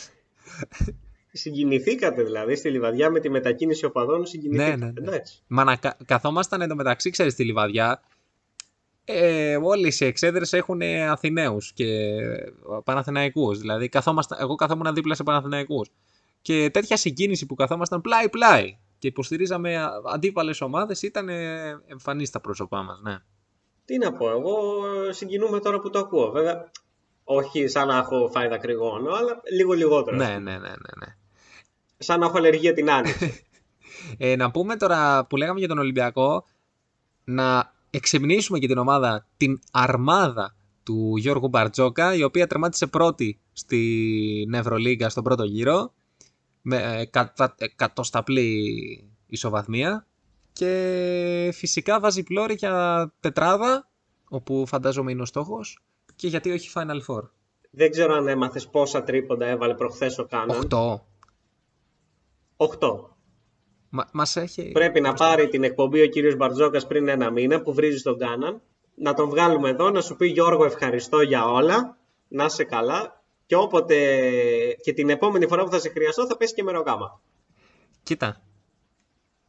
Συγκινηθήκατε 1.32 2.24
δηλαδή 2.24 2.56
στη 2.56 2.70
Λιβαδιά 2.70 3.10
με 3.10 3.20
τη 3.20 3.30
μετακίνηση 3.30 3.86
οπαδών, 3.86 4.26
συγκινηθήκατε. 4.26 4.76
Ναι, 4.78 4.86
ναι, 4.86 4.92
ναι. 4.92 5.08
Εντάξει. 5.08 5.44
Μα 5.48 5.64
να 5.64 5.76
κα- 5.76 5.98
καθόμασταν 6.06 6.62
εντωμεταξύ, 6.62 7.10
ξέρεις, 7.10 7.34
στη 7.34 7.44
Λιβαδιά. 7.44 8.02
Ε, 9.06 9.58
όλες 9.58 10.00
οι 10.00 10.06
εξέδρες 10.06 10.54
έχουν 10.54 10.82
Αθηναίους 11.10 11.74
και 11.74 11.86
Παναθηναϊκούς. 12.84 13.60
Δηλαδή, 13.60 13.90
καθόμασταν, 13.90 14.38
εγώ 14.42 14.56
καθόμουν 14.56 14.94
δίπλα 14.94 15.16
σε 15.16 15.24
Παναθηναϊκούς. 15.24 15.90
Και 16.42 16.70
τέτοια 16.74 16.98
συγκίνηση 16.98 17.46
που 17.46 17.56
καθόμασταν 17.56 18.02
πλάι-πλάι 18.02 18.78
και 19.00 19.08
υποστηρίζαμε 19.08 19.78
α- 19.78 20.02
αντίπαλες 20.14 20.62
ομάδες 20.62 21.02
ήταν 21.02 21.30
ε, 21.30 21.82
εμφανής 21.88 22.28
στα 22.28 22.40
πρόσωπά 22.42 22.82
μας, 22.82 23.00
ναι. 23.02 23.18
Τι 23.86 23.98
να 23.98 24.14
πω, 24.14 24.30
εγώ 24.30 24.58
συγκινούμαι 25.10 25.60
τώρα 25.60 25.80
που 25.80 25.90
το 25.90 26.00
ακούω. 26.00 26.32
Βέβαια, 26.32 26.72
όχι 27.24 27.68
σαν 27.68 27.88
να 27.88 27.98
έχω 27.98 28.30
φάει 28.34 28.48
δακρυγόνο, 28.48 29.14
αλλά 29.14 29.42
λίγο 29.58 29.74
λιγότερο. 29.74 30.16
Ναι, 30.18 30.26
ναι, 30.28 30.38
ναι, 30.38 30.58
ναι, 30.58 30.94
ναι. 31.06 31.16
Σαν 32.02 32.20
να 32.20 32.26
έχω 32.26 32.38
αλλεργία 32.38 32.74
την 32.74 32.92
άνοιξη. 32.92 33.34
Ε, 34.18 34.36
να 34.36 34.52
πούμε 34.52 34.76
τώρα 34.76 35.26
που 35.26 35.38
λέγαμε 35.38 35.60
για 35.60 35.68
τον 35.68 35.78
Ολυμπιακό, 35.78 36.46
να 37.24 37.74
εξεμνήσουμε 37.90 38.60
και 38.60 38.68
την 38.68 38.78
ομάδα, 38.78 39.28
την 39.38 39.60
αρμάδα 39.72 40.56
του 40.84 41.14
Γιώργου 41.18 41.48
Μπαρτζόκα, 41.48 42.16
η 42.16 42.24
οποία 42.24 42.48
τερμάτισε 42.48 42.88
πρώτη 42.88 43.40
στην 43.52 44.54
Ευρωλίγκα 44.54 45.10
στον 45.10 45.24
πρώτο 45.24 45.44
γύρο, 45.44 45.94
με 46.62 46.98
ε, 47.00 47.06
κατα, 47.06 47.56
εκατοσταπλή 47.58 48.64
ισοβαθμία 49.28 50.08
και 50.54 51.52
φυσικά 51.54 52.00
βάζει 52.00 52.24
πλώρη 52.24 52.54
για 52.54 53.14
τετράδα, 53.20 53.90
όπου 54.30 54.66
φαντάζομαι 54.68 55.12
είναι 55.12 55.22
ο 55.22 55.26
στόχος, 55.26 55.84
και 56.16 56.28
γιατί 56.28 56.52
όχι 56.52 56.72
Final 56.74 57.00
Four. 57.08 57.22
Δεν 57.72 57.92
ξέρω 57.92 58.14
αν 58.14 58.28
έμαθες 58.28 58.68
πόσα 58.68 59.04
τρίποντα 59.04 59.46
έβαλε 59.46 59.74
προχθές 59.74 60.18
ο 60.18 60.26
Κάναν. 60.26 60.68
8. 60.70 61.09
8. 62.62 62.68
Μα, 63.90 64.10
μας 64.14 64.36
έχει... 64.36 64.72
Πρέπει 64.72 65.02
να 65.02 65.14
πάρει 65.14 65.48
την 65.48 65.64
εκπομπή 65.64 66.02
ο 66.02 66.08
κύριος 66.08 66.36
Μπαρτζόκας 66.36 66.88
πριν 66.88 67.08
ένα 67.08 67.32
μήνα 67.32 67.62
που 67.62 67.74
βρίζει 67.74 68.02
τον 68.02 68.18
Κάναν. 68.18 68.62
Να 68.96 69.14
τον 69.14 69.30
βγάλουμε 69.30 69.70
εδώ, 69.70 69.90
να 69.90 70.02
σου 70.02 70.16
πει 70.16 70.28
Γιώργο 70.28 70.66
ευχαριστώ 70.66 71.22
για 71.22 71.46
όλα, 71.46 71.98
να 72.28 72.46
είσαι 72.46 72.64
καλά 72.64 73.24
και 73.46 73.56
όποτε 73.56 73.96
και 74.82 74.94
την 74.94 75.10
επόμενη 75.10 75.48
φορά 75.48 75.64
που 75.64 75.72
θα 75.72 75.80
σε 75.80 75.90
χρειαστώ 75.90 76.28
θα 76.28 76.38
πέσει 76.38 76.54
και 76.54 76.64
μεροκάμα. 76.64 77.22
Κοίτα. 78.04 78.42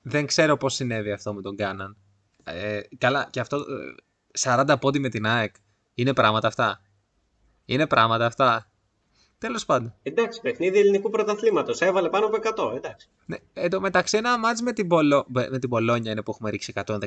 Δεν 0.03 0.27
ξέρω 0.27 0.57
πώς 0.57 0.75
συνέβη 0.75 1.13
αυτό 1.13 1.35
με 1.35 1.43
τον 1.43 1.57
Κάναν. 1.57 1.97
Ε, 2.45 2.81
καλά, 2.99 3.29
και 3.31 3.41
αυτό. 3.41 3.57
ε, 3.57 3.63
40 4.41 4.75
πόντι 4.81 4.99
με 4.99 5.09
την 5.09 5.27
ΑΕΚ. 5.27 5.55
Είναι 5.95 6.15
πράγματα 6.15 6.47
αυτά. 6.47 6.83
Είναι 7.65 7.87
πράγματα 7.87 8.27
αυτά. 8.27 8.70
Τέλος 9.41 9.65
πάντων. 9.65 9.95
Εντάξει, 10.03 10.41
παιχνίδι 10.41 10.79
ελληνικού 10.79 11.11
πρωταθλήματος. 11.11 11.81
Έβαλε 11.81 12.09
πάνω 12.09 12.27
από 12.27 12.39
100, 12.73 12.77
εντάξει. 12.77 13.09
Ναι, 13.27 13.37
εν 13.53 13.71
τω 13.71 13.81
μεταξύ 13.81 14.17
ένα 14.17 14.39
μάτς 14.39 14.63
με 14.63 14.73
την, 14.73 14.89
Πολο... 14.89 15.25
με 15.29 15.59
την 15.59 15.69
Πολόνια 15.69 16.13
είναι 16.13 16.23
που 16.23 16.31
έχουμε 16.31 16.51
ρίξει 16.51 16.73
117. 16.87 16.99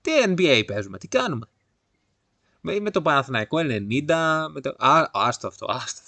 Τι 0.00 0.10
NBA 0.26 0.62
παίζουμε, 0.66 0.98
τι 0.98 1.08
κάνουμε; 1.08 1.46
Με, 2.60 2.80
με 2.80 2.90
το 2.90 3.02
Παναθηναϊκό 3.02 3.58
90, 3.58 4.46
με 4.52 4.60
το... 4.60 4.74
Α, 4.78 5.08
άστο 5.12 5.46
αυτό, 5.46 5.66
άστο. 5.70 6.02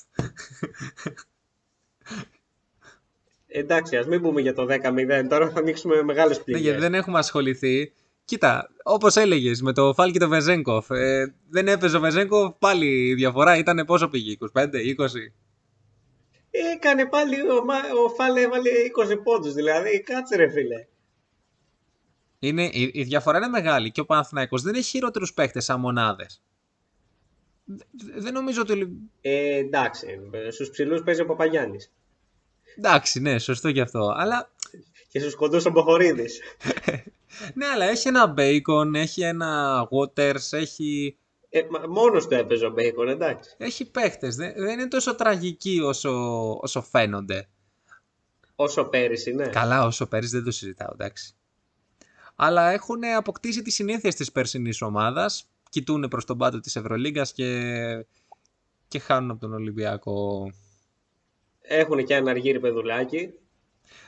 Εντάξει, 3.47 3.97
ας 3.97 4.07
μην 4.07 4.21
πούμε 4.23 4.41
για 4.41 4.55
το 4.55 4.67
10-0, 4.71 5.27
τώρα 5.29 5.51
θα 5.51 5.59
ανοίξουμε 5.59 6.03
μεγάλες 6.03 6.37
Ναι, 6.39 6.43
πληγές. 6.45 6.63
γιατί 6.63 6.81
δεν 6.81 6.95
έχουμε 6.95 7.19
ασχοληθεί. 7.19 7.93
Κοίτα, 8.25 8.69
όπως 8.83 9.17
έλεγες 9.17 9.63
με 9.63 9.73
το 9.73 9.95
Φάλ 9.95 10.13
και 10.13 10.19
το 10.19 10.29
Βεζέγκοφ. 10.29 10.91
Ε, 10.91 11.35
δεν 11.49 11.69
έπαιζε 11.69 11.97
ο 11.97 12.01
Βεζέγκοφ, 12.01 12.55
πάλι 12.59 12.87
η 13.09 13.15
διαφορά 13.15 13.57
ήταν 13.57 13.85
πόσο 13.87 14.09
πήγε, 14.09 14.37
25, 14.53 14.65
20. 14.65 15.07
Έκανε 16.75 17.07
πάλι 17.07 17.41
ο, 17.51 17.65
Μα- 17.65 18.05
ο 18.05 18.09
Φάλε 18.09 18.41
έβαλε 18.41 18.71
20 19.13 19.17
πόντους, 19.23 19.53
δηλαδή 19.55 20.01
κάτσε 20.03 20.37
ρε 20.37 20.51
φίλε. 20.51 20.87
Είναι, 22.39 22.65
η, 22.65 22.91
η 22.95 23.03
διαφορά 23.03 23.37
είναι 23.39 23.49
μεγάλη 23.49 23.91
και 23.91 24.01
ο 24.01 24.05
Παναθηναϊκός 24.05 24.63
δεν 24.63 24.75
έχει 24.75 24.89
χειρότερους 24.89 25.35
παίχτες 25.35 25.65
σαν 25.65 25.81
μονάδες. 25.81 26.43
Δε- 27.65 28.21
Δεν 28.21 28.33
νομίζω 28.33 28.61
ότι. 28.61 28.73
ο 28.73 28.75
Ολυ- 28.75 28.89
Ε, 29.21 29.57
εντάξει, 29.57 30.07
ε, 30.33 30.51
στους 30.51 30.71
ψηλούς 30.71 31.03
παίζει 31.03 31.21
ο 31.21 31.27
Παπαγιάννης. 31.27 31.93
Εντάξει, 32.79 33.21
ναι, 33.21 33.39
σωστό 33.39 33.73
και 33.73 33.81
αυτό. 33.81 34.15
Αλλά 34.17 34.51
Και 35.09 35.21
στους 35.21 35.35
κοντούς 35.35 35.65
ο 35.65 35.71
Μποχωρίδης. 35.71 36.41
ναι, 37.55 37.67
αλλά 37.67 37.85
έχει 37.85 38.09
ένα 38.09 38.27
Μπέικον, 38.27 38.95
έχει 38.95 39.23
ένα 39.23 39.81
Waters, 39.91 40.53
έχει, 40.53 41.17
Ε, 41.49 41.63
μα- 41.71 41.87
μόνος 41.89 42.27
του 42.27 42.35
έπαιζε 42.35 42.67
ο 42.67 42.71
Μπέικον, 42.71 43.09
εντάξει. 43.09 43.55
έχει 43.59 43.91
παίκτες. 43.91 44.37
Δεν, 44.37 44.53
δεν 44.57 44.79
είναι 44.79 44.89
τόσο 44.89 45.15
τραγικοί 45.15 45.81
όσο, 45.81 46.11
όσο 46.61 46.83
φαίνονται. 46.83 47.49
Όσο 48.55 48.85
πέρυσι, 48.85 49.33
ναι. 49.35 49.47
Καλά, 49.47 49.85
όσο 49.87 50.07
πέρυσι 50.07 50.37
δεν 50.37 50.45
το 50.45 50.51
συζητάω, 50.51 50.89
εντάξει. 50.93 51.35
Αλλά 52.37 52.71
έχουν 52.71 53.05
αποκτήσει 53.17 53.63
τις 53.63 53.75
συνήθειες 53.75 54.15
της 54.15 54.33
περσινής 54.33 54.83
ομάδας. 54.83 55.47
Κοιτούν 55.71 56.09
προς 56.09 56.25
τον 56.25 56.39
πάτο 56.39 56.61
της 56.61 56.77
Ευρωλίγκας 56.77 57.33
και, 57.33 58.07
και 58.89 58.99
χάνουν 58.99 59.31
από 59.31 59.41
τον 59.41 59.53
Ολυμπιακό. 59.55 60.51
Έχουν 61.61 62.05
και 62.05 62.15
ένα 62.15 62.31
αργύρι 62.31 62.61
παιδουλάκι. 62.61 63.33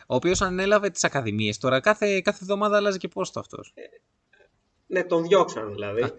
Ο 0.07 0.15
οποίος 0.15 0.43
ανέλαβε 0.43 0.91
τις 0.91 1.05
ακαδημίες. 1.05 1.59
Τώρα 1.59 1.81
κάθε, 1.81 2.21
κάθε 2.21 2.39
εβδομάδα 2.43 2.77
αλλάζει 2.77 2.99
και 2.99 3.09
πόστο 3.09 3.41
αυτός. 3.41 3.75
Ναι, 4.87 5.05
τον 5.05 5.23
διώξαν 5.23 5.73
δηλαδή. 5.73 6.03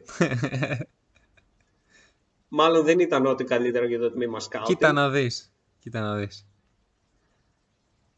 Μάλλον 2.47 2.85
δεν 2.85 2.99
ήταν 2.99 3.25
ό,τι 3.25 3.43
καλύτερο 3.43 3.85
για 3.85 3.99
το 3.99 4.11
τμήμα 4.11 4.39
σκάουτινγκ. 4.39 4.77
Κοίτα 4.77 4.91
να 4.91 5.09
δεις. 5.09 5.53
Κοίτα 5.79 5.99
να 6.01 6.15
δεις. 6.15 6.47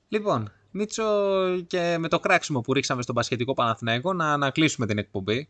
Λοιπόν, 0.07 0.51
Μίτσο 0.71 1.05
και 1.67 1.95
με 1.99 2.07
το 2.07 2.19
κράξιμο 2.19 2.61
που 2.61 2.73
ρίξαμε 2.73 3.01
στον 3.01 3.15
Πασχετικό 3.15 3.53
Παναθηναϊκό 3.53 4.13
να, 4.13 4.37
να 4.37 4.51
κλείσουμε 4.51 4.85
την 4.85 4.97
εκπομπή. 4.97 5.49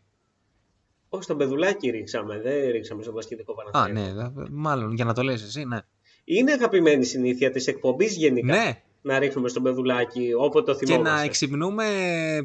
Όχι, 1.08 1.22
στον 1.22 1.36
παιδουλάκι 1.36 1.90
ρίξαμε, 1.90 2.40
δεν 2.40 2.70
ρίξαμε 2.70 3.02
στο 3.02 3.12
βασιλικό 3.12 3.52
Α, 3.52 3.54
Παναθηναϊκό. 3.54 4.20
ναι, 4.22 4.28
δε- 4.28 4.48
μάλλον 4.50 4.92
για 4.94 5.04
να 5.04 5.14
το 5.14 5.22
λες 5.22 5.42
εσύ, 5.42 5.64
ναι. 5.64 5.78
Είναι 6.24 6.52
αγαπημένη 6.52 7.04
συνήθεια 7.04 7.50
της 7.50 7.66
εκπομπής 7.66 8.16
γενικά; 8.16 8.56
Ναι, 8.56 8.82
Να 9.08 9.18
ρίχνουμε 9.18 9.48
στον 9.48 9.62
παιδουλάκι 9.62 10.32
όποτε 10.38 10.72
το 10.72 10.78
και 10.78 10.86
θυμόμαστε. 10.86 11.14
να 11.14 11.22
εξυπνούμε 11.22 11.84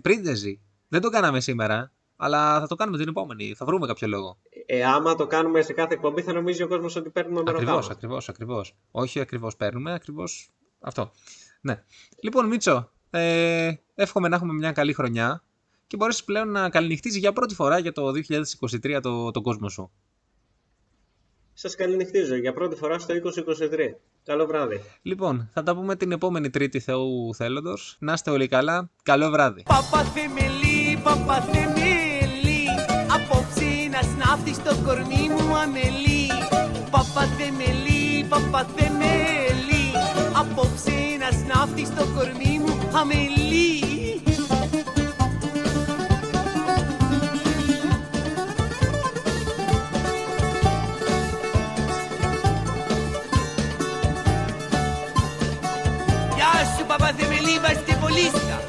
πρίντεζι. 0.02 0.62
Δεν 0.88 1.02
το 1.02 1.10
κάναμε 1.10 1.40
σήμερα, 1.40 1.92
αλλά 2.16 2.60
θα 2.60 2.68
το 2.68 2.76
κάνουμε 2.76 2.98
την 2.98 3.08
επόμενη. 3.08 3.54
Θα 3.58 3.66
βρούμε 3.66 3.88
κάποιο 3.88 4.08
λόγο. 4.08 4.38
Ε, 4.66 4.84
άμα 4.84 5.16
το 5.16 5.28
κάνουμε 5.28 5.62
σε 5.62 5.74
κάθε 5.74 5.94
εκπομπή 5.94 6.22
θα 6.22 6.34
νομίζει 6.34 6.64
ο 6.64 6.68
κόσμος 6.68 6.96
ότι 6.96 7.10
παίρνουμε 7.10 7.40
Ακριβώς, 7.40 7.64
μεροκάμα. 7.64 7.88
ακριβώς, 7.92 8.30
ακριβώς. 8.30 8.76
Όχι 8.92 9.20
ακριβώς 9.20 9.56
παίρνουμε, 9.56 9.94
ακριβώς 9.94 10.50
αυτό. 10.80 11.12
Ναι. 11.62 11.84
Λοιπόν, 12.22 12.48
Μίτσο, 12.48 12.92
ε, 13.10 13.74
εύχομαι 13.96 14.28
να 14.28 14.36
έχουμε 14.36 14.54
μια 14.54 14.72
καλή 14.72 14.94
χρονιά 14.94 15.44
και 15.88 15.98
μπορέσεις 15.98 16.24
πλέον 16.24 16.52
να 16.52 16.70
καληνυχτήσει 16.70 17.20
για 17.20 17.34
πρώτη 17.34 17.56
φορά 17.56 17.80
για 17.80 17.92
το 17.92 18.12
2023 18.12 19.00
το, 19.02 19.32
τον 19.32 19.44
κόσμο 19.44 19.70
σου. 19.70 19.92
Σας 21.54 21.76
καληνυχτίζω 21.76 22.36
για 22.36 22.54
πρώτη 22.54 22.76
φορά 22.76 23.00
στο 23.00 23.14
2023. 23.14 23.96
Καλό 24.24 24.46
βράδυ. 24.46 24.82
Λοιπόν, 25.02 25.50
θα 25.54 25.64
τα 25.64 25.76
πούμε 25.76 25.96
την 25.96 26.12
επόμενη 26.12 26.50
Τρίτη 26.50 26.80
Θεού 26.80 27.36
Θέλοντος. 27.36 27.96
Να 28.00 28.14
είστε 28.14 28.32
όλοι 28.32 28.48
καλά. 28.48 28.90
Καλό 29.04 29.30
βράδυ. 29.30 29.64
Παπαθεμελή, 29.64 31.00
παπαθεμελή 31.04 32.66
Απόψε 33.16 33.90
να 33.92 34.02
σνάφτει 34.02 34.54
στο 34.54 34.76
κορμί 34.86 35.30
μου 35.30 35.56
αμελή 35.56 36.28
Παπαθεμελή, 36.92 38.26
παπαθεμελή 38.30 39.86
Απόψε 40.40 40.98
να 41.20 41.32
σνάφτει 41.32 41.86
στο 41.86 42.06
κορμί 42.16 42.60
μου 42.60 42.98
αμελή 42.98 43.83
παπαθεμελή 57.54 57.60
βαστιβολίστα 57.60 58.62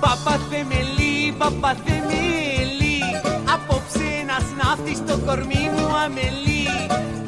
Παπαθεμελή, 0.00 1.32
παπαθεμελή 1.38 3.00
Απόψε 3.54 4.24
να 4.26 4.38
σνάφτει 4.46 4.94
στο 4.94 5.18
κορμί 5.26 5.70
μου 5.76 5.96
αμελή 6.04 6.66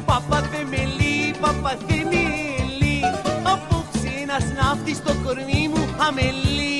Παπαθεμελή, 0.05 1.35
παπαθεμελή 1.41 2.07
Απόψε 2.09 2.16
να 4.39 4.45
σνάφτει 4.45 4.93
στο 4.93 5.13
κορμί 5.23 5.67
μου 5.67 5.95
αμελή 6.07 6.76